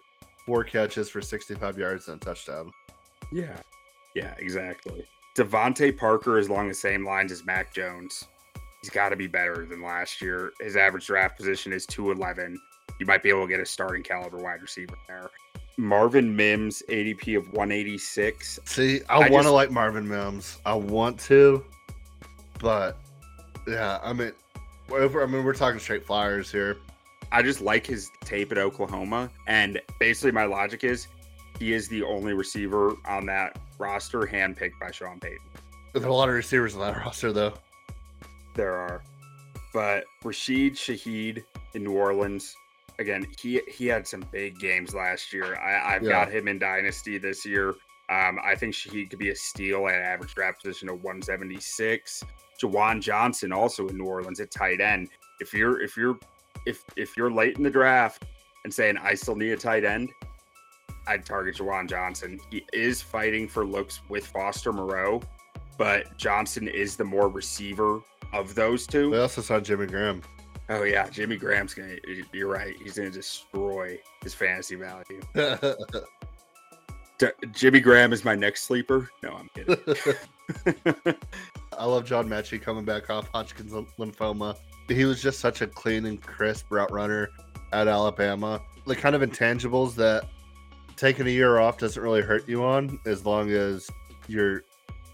four 0.47 0.63
catches 0.63 1.07
for 1.07 1.21
65 1.21 1.77
yards 1.77 2.07
and 2.07 2.19
a 2.19 2.25
touchdown. 2.25 2.71
Yeah. 3.31 3.55
Yeah, 4.15 4.33
exactly. 4.39 5.05
DeVante 5.37 5.95
Parker 5.95 6.39
is 6.39 6.47
along 6.47 6.67
the 6.67 6.73
same 6.73 7.05
lines 7.05 7.31
as 7.31 7.45
Mac 7.45 7.75
Jones. 7.75 8.25
He's 8.81 8.89
got 8.89 9.09
to 9.09 9.15
be 9.15 9.27
better 9.27 9.67
than 9.67 9.83
last 9.83 10.19
year. 10.19 10.51
His 10.59 10.75
average 10.75 11.05
draft 11.05 11.37
position 11.37 11.71
is 11.71 11.85
211. 11.85 12.59
You 12.99 13.05
might 13.05 13.21
be 13.21 13.29
able 13.29 13.43
to 13.43 13.47
get 13.47 13.59
a 13.59 13.65
starting 13.67 14.01
caliber 14.01 14.37
wide 14.37 14.63
receiver 14.63 14.95
there. 15.07 15.29
Marvin 15.77 16.35
Mims, 16.35 16.83
ADP 16.89 17.37
of 17.37 17.45
186. 17.53 18.59
See, 18.65 19.01
I, 19.09 19.15
I 19.15 19.17
want 19.19 19.31
to 19.31 19.37
just- 19.39 19.49
like 19.53 19.71
Marvin 19.71 20.07
Mims. 20.07 20.59
I 20.65 20.73
want 20.73 21.19
to, 21.21 21.63
but 22.59 22.97
yeah, 23.67 23.99
I 24.03 24.13
mean, 24.13 24.31
over. 24.91 25.23
I 25.23 25.25
mean, 25.25 25.43
we're 25.43 25.53
talking 25.53 25.79
straight 25.79 26.05
flyers 26.05 26.51
here. 26.51 26.77
I 27.31 27.41
just 27.41 27.61
like 27.61 27.87
his 27.87 28.11
tape 28.21 28.51
at 28.51 28.57
Oklahoma. 28.59 29.29
And 29.47 29.81
basically, 29.99 30.31
my 30.31 30.45
logic 30.45 30.83
is 30.83 31.07
he 31.59 31.73
is 31.73 31.87
the 31.87 32.03
only 32.03 32.33
receiver 32.33 32.93
on 33.07 33.25
that 33.27 33.57
roster 33.79 34.21
handpicked 34.21 34.79
by 34.79 34.91
Sean 34.91 35.19
Payton. 35.19 35.39
There's 35.93 36.05
a 36.05 36.11
lot 36.11 36.29
of 36.29 36.35
receivers 36.35 36.75
on 36.75 36.81
that 36.81 36.97
roster, 37.05 37.31
though. 37.33 37.53
there 38.55 38.73
are. 38.75 39.01
But 39.73 40.03
Rashid 40.23 40.73
Shaheed 40.75 41.43
in 41.73 41.83
New 41.83 41.93
Orleans, 41.93 42.55
again, 42.99 43.25
he 43.39 43.61
he 43.67 43.87
had 43.87 44.07
some 44.07 44.23
big 44.31 44.59
games 44.59 44.93
last 44.93 45.33
year. 45.33 45.55
I, 45.57 45.95
I've 45.95 46.03
Yeah. 46.03 46.09
got 46.09 46.31
him 46.31 46.47
in 46.47 46.59
Dynasty 46.59 47.17
this 47.17 47.45
year. 47.45 47.69
Um, 48.09 48.39
I 48.43 48.55
think 48.55 48.73
Shaheed 48.73 49.09
could 49.09 49.19
be 49.19 49.29
a 49.29 49.35
steal 49.35 49.87
at 49.87 49.95
average 49.95 50.35
draft 50.35 50.61
position 50.61 50.89
of 50.89 51.01
176. 51.03 52.23
Juwan 52.61 53.01
Johnson 53.01 53.51
also 53.51 53.87
in 53.87 53.97
New 53.97 54.05
Orleans 54.05 54.39
at 54.39 54.51
tight 54.51 54.81
end. 54.81 55.09
If 55.39 55.53
you're 55.53 55.81
if 55.81 55.97
you're 55.97 56.17
if 56.65 56.83
if 56.95 57.17
you're 57.17 57.31
late 57.31 57.57
in 57.57 57.63
the 57.63 57.69
draft 57.69 58.25
and 58.63 58.73
saying 58.73 58.97
I 58.97 59.13
still 59.15 59.35
need 59.35 59.51
a 59.51 59.57
tight 59.57 59.83
end, 59.83 60.09
I'd 61.07 61.25
target 61.25 61.55
Juwan 61.57 61.89
Johnson. 61.89 62.39
He 62.49 62.65
is 62.73 63.01
fighting 63.01 63.47
for 63.47 63.65
looks 63.65 63.99
with 64.09 64.25
Foster 64.27 64.71
Moreau, 64.71 65.21
but 65.77 66.15
Johnson 66.17 66.67
is 66.67 66.95
the 66.95 67.03
more 67.03 67.27
receiver 67.27 67.99
of 68.31 68.55
those 68.55 68.87
two. 68.87 69.11
They 69.11 69.19
also 69.19 69.41
signed 69.41 69.65
Jimmy 69.65 69.87
Graham. 69.87 70.21
Oh 70.73 70.81
yeah, 70.83 71.07
Jimmy 71.07 71.37
Graham's 71.37 71.75
gonna. 71.75 71.97
You're 72.31 72.49
right. 72.49 72.75
He's 72.81 72.97
gonna 72.97 73.11
destroy 73.11 73.99
his 74.23 74.33
fantasy 74.33 74.75
value. 74.75 75.21
D- 77.19 77.27
Jimmy 77.51 77.79
Graham 77.79 78.11
is 78.11 78.25
my 78.25 78.33
next 78.33 78.63
sleeper. 78.63 79.07
No, 79.21 79.33
I'm 79.33 79.49
kidding. 79.53 79.77
I 81.77 81.85
love 81.85 82.05
John 82.05 82.27
Metchie 82.27 82.59
coming 82.59 82.85
back 82.85 83.11
off 83.11 83.29
Hodgkin's 83.31 83.71
lymphoma. 83.71 84.57
He 84.87 85.05
was 85.05 85.21
just 85.21 85.39
such 85.39 85.61
a 85.61 85.67
clean 85.67 86.07
and 86.07 86.19
crisp 86.19 86.65
route 86.71 86.91
runner 86.91 87.29
at 87.71 87.87
Alabama. 87.87 88.59
The 88.87 88.95
kind 88.95 89.15
of 89.15 89.21
intangibles 89.21 89.93
that 89.95 90.25
taking 90.95 91.27
a 91.27 91.29
year 91.29 91.59
off 91.59 91.77
doesn't 91.77 92.01
really 92.01 92.21
hurt 92.21 92.49
you 92.49 92.63
on 92.63 92.99
as 93.05 93.27
long 93.27 93.51
as 93.51 93.87
you're 94.27 94.63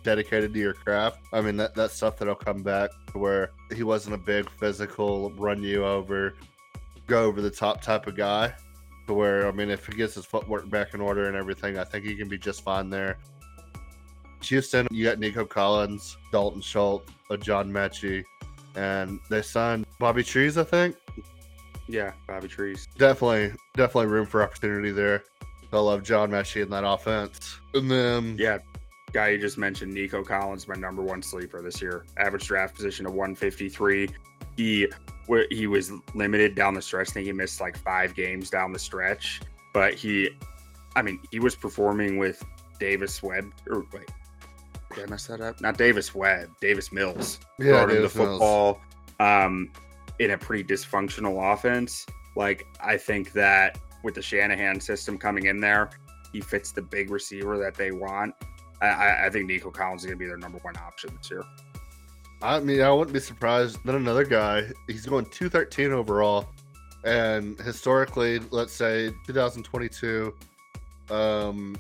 dedicated 0.04 0.54
to 0.54 0.60
your 0.60 0.74
craft. 0.74 1.20
I 1.34 1.42
mean, 1.42 1.58
that, 1.58 1.76
that's 1.76 1.94
stuff 1.96 2.18
that'll 2.18 2.36
come 2.36 2.64
back 2.64 2.90
to 3.12 3.18
where 3.18 3.52
he 3.76 3.84
wasn't 3.84 4.16
a 4.16 4.18
big 4.18 4.50
physical, 4.52 5.32
run 5.32 5.62
you 5.64 5.86
over, 5.86 6.34
go 7.08 7.24
over 7.24 7.42
the 7.42 7.50
top 7.52 7.82
type 7.82 8.08
of 8.08 8.16
guy. 8.16 8.54
To 9.08 9.14
where, 9.14 9.48
I 9.48 9.52
mean, 9.52 9.70
if 9.72 9.88
he 9.88 9.94
gets 9.94 10.14
his 10.16 10.26
footwork 10.26 10.70
back 10.70 10.94
in 10.94 11.02
order 11.02 11.28
and 11.28 11.36
everything, 11.36 11.80
I 11.80 11.84
think 11.84 12.06
he 12.06 12.16
can 12.16 12.28
be 12.28 12.38
just 12.38 12.64
fine 12.64 12.90
there. 12.92 13.18
Houston, 14.44 14.88
you 14.92 15.04
got 15.04 15.20
Nico 15.20 15.46
Collins, 15.46 16.16
Dalton 16.32 16.62
Schultz, 16.62 17.12
a 17.30 17.38
John 17.38 17.72
Metchie, 17.72 18.24
and 18.76 19.20
they 19.30 19.42
signed 19.42 19.86
Bobby 20.00 20.24
Trees, 20.24 20.58
I 20.58 20.64
think. 20.64 20.96
yeah, 21.88 22.14
Bobby 22.28 22.48
Trees. 22.48 22.88
Definitely, 22.98 23.52
definitely 23.76 24.08
room 24.12 24.26
for 24.26 24.44
opportunity 24.44 24.92
there. 24.92 25.24
I 25.74 25.80
love 25.80 26.04
John 26.04 26.32
Metchie 26.32 26.62
in 26.64 26.70
that 26.70 26.84
offense. 26.88 27.60
And 27.74 27.90
then, 27.92 28.36
Yeah, 28.40 28.60
guy 29.12 29.30
you 29.30 29.38
just 29.38 29.58
mentioned, 29.58 29.94
Nico 29.94 30.24
Collins, 30.24 30.68
my 30.68 30.76
number 30.76 31.02
one 31.02 31.22
sleeper 31.22 31.62
this 31.62 31.82
year. 31.82 32.06
Average 32.18 32.48
draft 32.48 32.76
position 32.76 33.06
of 33.06 33.14
153. 33.14 34.10
He 34.56 34.88
he 35.52 35.68
was 35.68 35.92
limited 36.16 36.56
down 36.56 36.74
the 36.74 36.82
stretch. 36.82 37.10
I 37.10 37.14
think 37.14 37.26
he 37.28 37.34
missed 37.34 37.62
like 37.62 37.78
five 37.78 38.16
games 38.16 38.50
down 38.50 38.74
the 38.74 38.80
stretch, 38.80 39.42
but 39.74 39.94
he 39.94 40.32
I 40.96 41.02
mean, 41.02 41.20
he 41.32 41.40
was 41.40 41.56
performing 41.56 42.18
with 42.18 42.44
Davis 42.80 43.22
Webb. 43.22 43.52
Or 43.70 43.86
wait, 43.94 44.10
did 44.96 45.06
I 45.06 45.10
mess 45.10 45.28
that 45.28 45.42
up? 45.42 45.62
Not 45.62 45.78
Davis 45.78 46.16
Webb, 46.16 46.50
Davis 46.62 46.92
Mills. 46.92 47.40
Yeah, 47.60 47.86
Davis 47.86 48.14
the 48.14 48.20
Mills. 48.20 48.32
football 48.32 48.82
um, 49.20 49.72
in 50.20 50.32
a 50.32 50.38
pretty 50.38 50.64
dysfunctional 50.64 51.54
offense. 51.54 52.06
Like, 52.36 52.66
I 52.82 52.98
think 52.98 53.34
that 53.34 53.80
with 54.04 54.16
the 54.16 54.22
Shanahan 54.22 54.80
system 54.80 55.18
coming 55.18 55.46
in 55.46 55.60
there, 55.60 55.90
he 56.32 56.42
fits 56.42 56.72
the 56.72 56.82
big 56.82 57.10
receiver 57.10 57.58
that 57.58 57.76
they 57.76 57.92
want. 57.92 58.34
I, 58.82 59.26
I, 59.26 59.30
think 59.30 59.48
Nico 59.48 59.72
Collins 59.72 60.04
is 60.04 60.06
going 60.08 60.18
to 60.18 60.20
be 60.20 60.28
their 60.28 60.38
number 60.38 60.58
one 60.60 60.78
option 60.78 61.18
this 61.18 61.30
year. 61.30 61.44
I 62.42 62.60
mean, 62.62 62.82
I 62.82 62.92
wouldn't 62.92 63.14
be 63.14 63.20
surprised. 63.20 63.78
Then 63.84 63.96
another 63.96 64.24
guy, 64.24 64.72
he's 64.88 65.06
going 65.06 65.26
213 65.26 65.92
overall. 65.92 66.48
And 67.04 67.60
historically, 67.60 68.40
let's 68.52 68.74
say 68.74 69.12
2022, 69.28 70.34
um, 71.10 71.78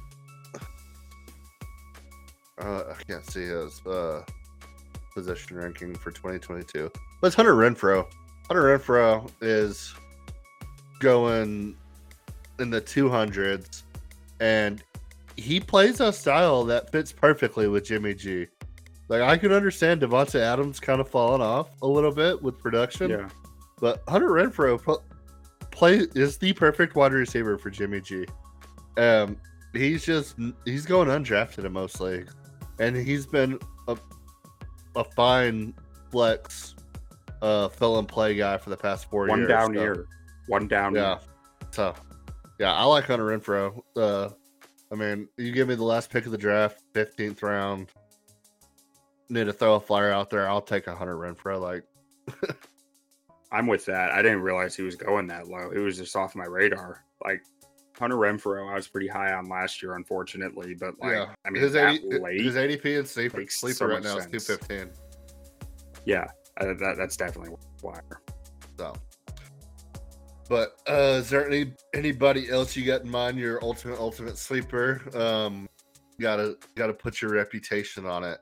uh, 2.58 2.84
I 2.90 3.04
can't 3.04 3.26
see 3.26 3.46
his 3.46 3.86
uh, 3.86 4.24
position 5.14 5.58
ranking 5.58 5.96
for 5.96 6.12
2022, 6.12 6.92
but 7.22 7.28
it's 7.28 7.36
Hunter 7.36 7.54
Renfrow. 7.54 8.06
Hunter 8.48 8.78
Renfrow 8.78 9.30
is 9.42 9.94
going 11.00 11.76
in 12.60 12.70
the 12.70 12.82
200s, 12.82 13.84
and 14.40 14.84
he 15.40 15.60
plays 15.60 16.00
a 16.00 16.12
style 16.14 16.64
that 16.66 16.92
fits 16.92 17.12
perfectly 17.12 17.68
with 17.68 17.86
Jimmy 17.86 18.14
G. 18.14 18.48
Like 19.08 19.22
I 19.22 19.38
can 19.38 19.52
understand 19.52 20.02
Davante 20.02 20.40
Adams 20.40 20.80
kind 20.80 21.02
of 21.02 21.10
falling 21.10 21.42
off 21.42 21.70
a 21.82 21.88
little 21.88 22.12
bit 22.14 22.42
with 22.42 22.60
production, 22.60 23.10
Yeah. 23.12 23.30
but 23.80 24.04
Hunter 24.08 24.30
Renfrow 24.30 24.82
pl- 24.82 25.04
play 25.72 26.08
is 26.16 26.38
the 26.38 26.54
perfect 26.54 26.96
wide 26.96 27.14
receiver 27.14 27.58
for 27.58 27.70
Jimmy 27.70 28.02
G. 28.02 28.26
Um, 28.98 29.38
he's 29.74 30.06
just 30.06 30.36
he's 30.66 30.86
going 30.86 31.08
undrafted 31.08 31.66
in 31.66 31.72
most 31.72 32.00
leagues, 32.00 32.36
and 32.80 32.96
he's 32.96 33.26
been 33.26 33.58
a 33.88 33.98
a 34.96 35.04
fine 35.16 35.74
flex, 36.12 36.76
uh, 37.42 37.70
fill 37.70 38.00
and 38.00 38.08
play 38.08 38.36
guy 38.36 38.58
for 38.58 38.70
the 38.70 38.78
past 38.78 39.10
four 39.10 39.28
One 39.28 39.40
years. 39.40 39.50
One 39.50 39.58
down 39.58 39.74
so- 39.76 39.82
year. 39.82 40.06
One 40.48 40.68
down 40.68 40.96
Yeah. 40.96 41.10
year. 41.10 41.20
So, 41.72 41.94
yeah, 42.60 42.74
I 42.74 42.84
like 42.86 43.06
Hunter 43.06 43.26
Renfrow. 43.26 43.80
Uh, 43.96 44.30
I 44.92 44.96
mean, 44.96 45.28
you 45.38 45.52
give 45.52 45.68
me 45.68 45.76
the 45.76 45.84
last 45.84 46.10
pick 46.10 46.26
of 46.26 46.32
the 46.32 46.38
draft, 46.38 46.82
fifteenth 46.94 47.44
round. 47.44 47.90
Need 49.30 49.46
to 49.46 49.54
throw 49.54 49.76
a 49.76 49.80
flyer 49.80 50.12
out 50.12 50.30
there. 50.30 50.50
I'll 50.50 50.62
take 50.62 50.88
a 50.88 50.96
Hunter 50.96 51.16
Renfrow. 51.16 51.62
Like, 51.62 51.84
I'm 53.52 53.68
with 53.68 53.86
that. 53.86 54.12
I 54.12 54.22
didn't 54.22 54.42
realize 54.42 54.76
he 54.76 54.82
was 54.82 54.96
going 54.96 55.28
that 55.28 55.48
low. 55.48 55.70
He 55.72 55.80
was 55.80 55.98
just 55.98 56.16
off 56.16 56.36
my 56.36 56.46
radar. 56.46 57.06
Like 57.24 57.44
Hunter 58.00 58.16
Renfrow, 58.16 58.72
I 58.72 58.76
was 58.76 58.88
pretty 58.88 59.08
high 59.08 59.34
on 59.34 59.48
last 59.48 59.82
year, 59.82 59.96
unfortunately. 59.96 60.74
But 60.74 61.00
like, 61.00 61.12
yeah, 61.12 61.34
I 61.46 61.50
mean, 61.50 61.62
his, 61.62 61.74
that 61.74 61.96
80, 61.96 62.20
late, 62.20 62.42
his 62.42 62.56
ADP 62.56 63.00
and 63.00 63.08
sleeper, 63.08 63.46
sleeper 63.50 63.76
so 63.76 63.86
right 63.88 64.04
now 64.04 64.18
is 64.18 64.26
two 64.26 64.40
fifteen. 64.40 64.90
yeah, 66.06 66.28
uh, 66.58 66.74
that, 66.80 66.96
that's 66.98 67.18
definitely 67.18 67.56
why. 67.82 68.00
So, 68.78 68.94
but 70.50 70.82
uh, 70.90 71.20
is 71.20 71.30
there 71.30 71.48
any 71.48 71.74
anybody 71.94 72.50
else 72.50 72.76
you 72.76 72.84
got 72.84 73.04
in 73.04 73.10
mind? 73.10 73.38
Your 73.38 73.64
ultimate 73.64 74.00
ultimate 74.00 74.38
sleeper? 74.38 75.02
Um, 75.16 75.70
gotta 76.20 76.58
gotta 76.76 76.94
put 76.94 77.22
your 77.22 77.32
reputation 77.32 78.06
on 78.08 78.24
it. 78.24 78.40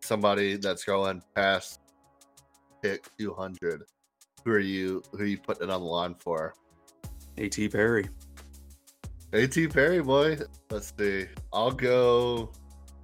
Somebody 0.00 0.56
that's 0.56 0.84
going 0.84 1.20
past 1.34 1.80
pick 2.82 3.08
two 3.18 3.34
hundred. 3.34 3.82
Who 4.44 4.52
are 4.52 4.60
you? 4.60 5.02
Who 5.12 5.18
are 5.18 5.26
you 5.26 5.38
putting 5.38 5.68
it 5.68 5.72
on 5.72 5.80
the 5.80 5.86
line 5.86 6.14
for? 6.14 6.54
A.T. 7.36 7.68
Perry. 7.68 8.08
A.T. 9.32 9.68
Perry, 9.68 10.00
boy. 10.00 10.38
Let's 10.70 10.92
see. 10.96 11.26
I'll 11.52 11.72
go. 11.72 12.52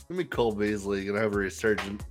Give 0.08 0.16
me 0.16 0.24
Cole 0.24 0.52
Beasley. 0.52 1.04
Gonna 1.04 1.20
have 1.20 1.34
a 1.34 1.38
resurgence. 1.38 2.04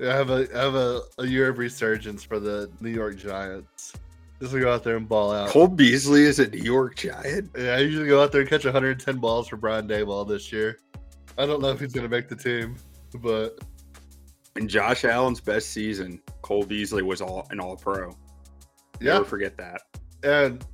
I 0.00 0.04
have 0.04 0.30
a 0.30 0.46
have 0.54 0.76
a, 0.76 1.02
a 1.18 1.26
year 1.26 1.48
of 1.48 1.58
resurgence 1.58 2.22
for 2.22 2.38
the 2.38 2.70
New 2.80 2.90
York 2.90 3.16
Giants. 3.16 3.92
Just 4.42 4.58
go 4.58 4.74
out 4.74 4.82
there 4.82 4.96
and 4.96 5.08
ball 5.08 5.30
out. 5.32 5.50
Cole 5.50 5.68
Beasley 5.68 6.22
is 6.24 6.40
a 6.40 6.48
New 6.48 6.58
York 6.64 6.96
Giant. 6.96 7.50
Yeah, 7.56 7.74
I 7.74 7.78
usually 7.78 8.08
go 8.08 8.20
out 8.20 8.32
there 8.32 8.40
and 8.40 8.50
catch 8.50 8.64
110 8.64 9.18
balls 9.18 9.46
for 9.46 9.56
Brian 9.56 9.86
Daboll 9.86 10.26
this 10.28 10.50
year. 10.50 10.80
I 11.38 11.46
don't 11.46 11.62
know 11.62 11.68
if 11.68 11.78
he's 11.78 11.92
gonna 11.92 12.08
make 12.08 12.28
the 12.28 12.34
team, 12.34 12.74
but 13.20 13.60
In 14.56 14.66
Josh 14.66 15.04
Allen's 15.04 15.40
best 15.40 15.70
season, 15.70 16.20
Cole 16.42 16.64
Beasley 16.64 17.02
was 17.04 17.20
all 17.22 17.46
an 17.50 17.60
All 17.60 17.76
Pro. 17.76 18.10
yeah. 19.00 19.12
Never 19.14 19.24
forget 19.26 19.56
that. 19.58 19.80
And 20.24 20.66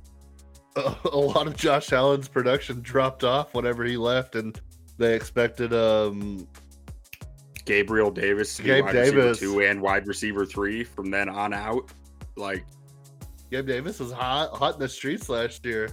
a, 0.75 0.95
a 1.13 1.15
lot 1.17 1.45
of 1.45 1.55
Josh 1.55 1.93
Allen's 1.93 2.27
production 2.27 2.81
dropped 2.81 3.23
off 3.23 3.53
whenever 3.53 3.83
he 3.85 3.97
left, 3.97 4.33
and 4.35 4.59
they 4.97 5.13
expected 5.15 5.73
um 5.75 6.47
Gabriel 7.65 8.09
Davis, 8.09 8.55
to 8.57 8.63
be 8.63 8.69
Gabe 8.69 8.85
wide 8.85 8.93
Davis. 8.93 9.13
receiver 9.41 9.53
two 9.53 9.61
and 9.61 9.79
wide 9.79 10.07
receiver 10.07 10.43
three 10.45 10.83
from 10.83 11.11
then 11.11 11.29
on 11.29 11.53
out. 11.53 11.91
Like 12.35 12.65
Gabe 13.51 13.67
Davis 13.67 13.99
was 13.99 14.11
hot 14.11 14.55
hot 14.55 14.75
in 14.75 14.79
the 14.79 14.89
streets 14.89 15.29
last 15.29 15.65
year. 15.65 15.89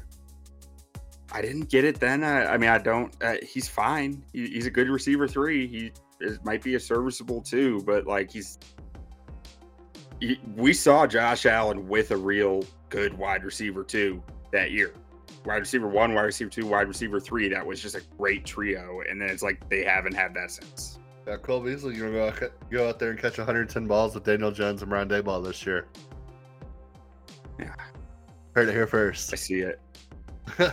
I 1.32 1.42
didn't 1.42 1.68
get 1.70 1.84
it 1.84 1.98
then. 1.98 2.22
I, 2.22 2.54
I 2.54 2.58
mean, 2.58 2.70
I 2.70 2.78
don't. 2.78 3.14
Uh, 3.22 3.36
he's 3.42 3.68
fine. 3.68 4.24
He, 4.32 4.46
he's 4.48 4.66
a 4.66 4.70
good 4.70 4.88
receiver 4.88 5.26
three. 5.26 5.66
He 5.66 5.92
is, 6.20 6.38
might 6.44 6.62
be 6.62 6.74
a 6.74 6.80
serviceable 6.80 7.40
two, 7.40 7.82
but 7.82 8.06
like 8.06 8.30
he's. 8.30 8.58
He, 10.20 10.40
we 10.54 10.72
saw 10.72 11.06
Josh 11.06 11.44
Allen 11.46 11.88
with 11.88 12.10
a 12.10 12.16
real 12.16 12.64
good 12.88 13.14
wide 13.14 13.44
receiver 13.44 13.82
two 13.82 14.22
that 14.52 14.70
year. 14.70 14.94
Wide 15.44 15.58
receiver 15.58 15.88
one, 15.88 16.14
wide 16.14 16.22
receiver 16.22 16.50
two, 16.50 16.66
wide 16.66 16.88
receiver 16.88 17.20
three. 17.20 17.48
That 17.48 17.66
was 17.66 17.80
just 17.80 17.94
a 17.94 18.02
great 18.18 18.44
trio, 18.44 19.02
and 19.08 19.20
then 19.20 19.28
it's 19.28 19.42
like 19.42 19.68
they 19.68 19.84
haven't 19.84 20.14
had 20.14 20.34
that 20.34 20.50
since. 20.50 20.98
Yeah, 21.26 21.36
Cole 21.36 21.60
Beasley 21.60 21.96
gonna 21.96 22.12
go 22.12 22.28
out, 22.28 22.70
go 22.70 22.88
out 22.88 22.98
there 22.98 23.10
and 23.10 23.18
catch 23.18 23.36
110 23.36 23.86
balls 23.86 24.14
with 24.14 24.24
Daniel 24.24 24.52
Jones 24.52 24.82
and 24.82 24.88
Brian 24.88 25.08
Daboll 25.08 25.44
this 25.44 25.66
year. 25.66 25.88
Yeah. 27.58 27.74
Heard 28.54 28.68
it 28.68 28.72
here 28.72 28.86
first. 28.86 29.32
I 29.32 29.36
see 29.36 29.60
it. 29.60 29.80
All 30.58 30.66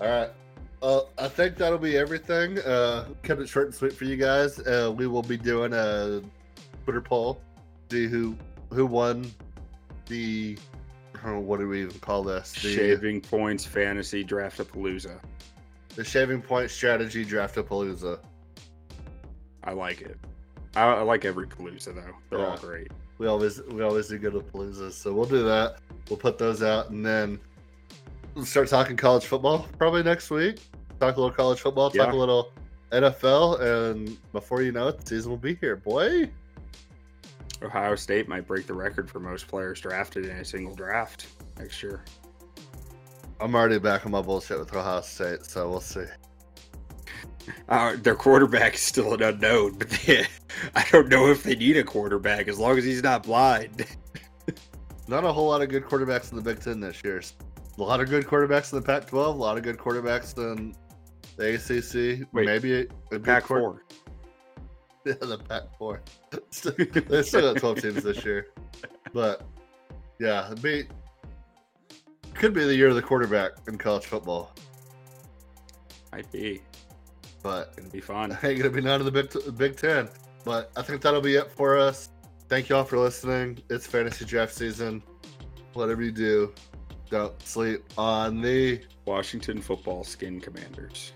right. 0.00 0.30
Uh, 0.80 1.00
I 1.18 1.26
think 1.28 1.56
that'll 1.56 1.78
be 1.78 1.96
everything. 1.96 2.58
Uh, 2.60 3.06
kept 3.22 3.40
it 3.40 3.48
short 3.48 3.66
and 3.66 3.74
sweet 3.74 3.92
for 3.92 4.04
you 4.04 4.16
guys. 4.16 4.60
Uh, 4.60 4.92
we 4.96 5.06
will 5.08 5.22
be 5.22 5.36
doing 5.36 5.72
a 5.72 6.22
Twitter 6.84 7.00
poll, 7.00 7.40
see 7.90 8.06
who 8.06 8.36
who 8.72 8.86
won 8.86 9.30
the. 10.06 10.56
Know, 11.24 11.40
what 11.40 11.58
do 11.58 11.66
we 11.68 11.82
even 11.82 11.98
call 11.98 12.22
this? 12.22 12.52
The 12.52 12.72
Shaving 12.72 13.20
points 13.20 13.64
fantasy 13.66 14.22
draft 14.22 14.60
of 14.60 14.70
palooza. 14.70 15.18
the 15.96 16.04
shaving 16.04 16.40
point 16.40 16.70
strategy 16.70 17.24
draft 17.24 17.56
palooza. 17.56 18.20
I 19.64 19.72
like 19.72 20.00
it. 20.00 20.16
I, 20.76 20.82
I 20.84 21.00
like 21.02 21.24
every 21.24 21.48
palooza 21.48 21.92
though. 21.96 22.14
They're 22.30 22.46
all 22.46 22.56
great. 22.56 22.92
We 23.18 23.26
always 23.26 23.60
we 23.62 23.82
always 23.82 24.08
do 24.08 24.18
good 24.18 24.32
with 24.34 24.52
paloozas, 24.52 24.92
so 24.92 25.12
we'll 25.12 25.26
do 25.26 25.42
that. 25.44 25.78
We'll 26.08 26.18
put 26.18 26.38
those 26.38 26.62
out, 26.62 26.90
and 26.90 27.04
then 27.04 27.40
we'll 28.34 28.44
start 28.46 28.68
talking 28.68 28.96
college 28.96 29.26
football 29.26 29.66
probably 29.76 30.02
next 30.02 30.30
week. 30.30 30.60
Talk 31.00 31.16
a 31.16 31.20
little 31.20 31.34
college 31.34 31.60
football, 31.60 31.90
talk 31.90 32.08
Yeah. 32.08 32.12
a 32.12 32.14
little 32.14 32.52
NFL, 32.92 33.60
and 33.60 34.16
before 34.32 34.62
you 34.62 34.72
know 34.72 34.88
it, 34.88 34.98
the 35.00 35.06
season 35.06 35.30
will 35.30 35.36
be 35.38 35.56
here, 35.56 35.76
boy. 35.76 36.30
Ohio 37.62 37.96
State 37.96 38.28
might 38.28 38.46
break 38.46 38.66
the 38.66 38.74
record 38.74 39.10
for 39.10 39.18
most 39.18 39.48
players 39.48 39.80
drafted 39.80 40.24
in 40.26 40.36
a 40.36 40.44
single 40.44 40.74
draft 40.76 41.26
next 41.58 41.82
year. 41.82 42.02
I'm 43.40 43.54
already 43.54 43.78
back 43.78 44.06
on 44.06 44.12
my 44.12 44.22
bullshit 44.22 44.58
with 44.58 44.74
Ohio 44.74 45.00
State, 45.00 45.44
so 45.44 45.68
we'll 45.68 45.80
see. 45.80 46.04
Uh, 47.68 47.96
their 47.96 48.14
quarterback 48.14 48.74
is 48.74 48.80
still 48.80 49.14
an 49.14 49.22
unknown, 49.22 49.74
but 49.78 49.90
they, 49.90 50.26
I 50.74 50.84
don't 50.90 51.08
know 51.08 51.28
if 51.28 51.42
they 51.42 51.54
need 51.54 51.76
a 51.76 51.84
quarterback 51.84 52.48
as 52.48 52.58
long 52.58 52.78
as 52.78 52.84
he's 52.84 53.02
not 53.02 53.22
blind. 53.22 53.86
Not 55.08 55.24
a 55.24 55.32
whole 55.32 55.48
lot 55.48 55.62
of 55.62 55.70
good 55.70 55.84
quarterbacks 55.84 56.32
in 56.32 56.36
the 56.36 56.42
Big 56.42 56.60
Ten 56.60 56.80
this 56.80 57.02
year. 57.02 57.22
A 57.78 57.82
lot 57.82 57.98
of 58.00 58.10
good 58.10 58.26
quarterbacks 58.26 58.74
in 58.74 58.78
the 58.78 58.84
Pac-12. 58.84 59.12
A 59.12 59.30
lot 59.30 59.56
of 59.56 59.62
good 59.62 59.78
quarterbacks 59.78 60.36
in 60.36 60.74
the 61.38 61.54
ACC. 61.54 62.28
Wait, 62.34 62.44
maybe 62.44 62.74
a, 62.74 62.80
a 62.82 62.86
good 63.12 63.24
Pack 63.24 63.44
quar- 63.44 63.60
four. 63.60 63.82
Yeah, 65.06 65.14
the 65.14 65.38
Pac-4. 65.38 67.08
They 67.08 67.22
still 67.22 67.40
got 67.40 67.58
12 67.58 67.80
teams 67.80 68.02
this 68.02 68.22
year, 68.22 68.48
but 69.14 69.42
yeah, 70.20 70.46
it'd 70.48 70.60
be 70.60 70.86
could 72.34 72.52
be 72.52 72.64
the 72.64 72.74
year 72.74 72.88
of 72.88 72.94
the 72.94 73.02
quarterback 73.02 73.52
in 73.66 73.78
college 73.78 74.04
football, 74.04 74.52
Might 76.12 76.30
be. 76.30 76.62
But 77.42 77.74
it'll 77.76 77.90
be 77.90 78.00
fun. 78.00 78.36
ain't 78.42 78.58
gonna 78.58 78.70
be 78.70 78.80
none 78.80 79.00
of 79.00 79.04
the 79.04 79.12
Big 79.12 79.56
Big 79.56 79.76
Ten. 79.76 80.08
But 80.44 80.70
I 80.76 80.82
think 80.82 81.02
that'll 81.02 81.20
be 81.20 81.36
it 81.36 81.50
for 81.50 81.76
us. 81.76 82.10
Thank 82.48 82.68
y'all 82.68 82.84
for 82.84 82.98
listening. 82.98 83.58
It's 83.68 83.86
fantasy 83.86 84.24
draft 84.24 84.54
season. 84.54 85.02
Whatever 85.74 86.02
you 86.02 86.12
do, 86.12 86.54
don't 87.10 87.40
sleep 87.42 87.84
on 87.98 88.40
the 88.40 88.80
Washington 89.04 89.60
football 89.60 90.04
skin 90.04 90.40
commanders. 90.40 91.12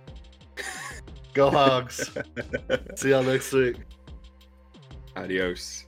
Go 1.35 1.51
Hogs. 1.51 2.11
See 2.97 3.11
y'all 3.11 3.23
next 3.23 3.53
week. 3.53 3.77
Adios. 5.17 5.87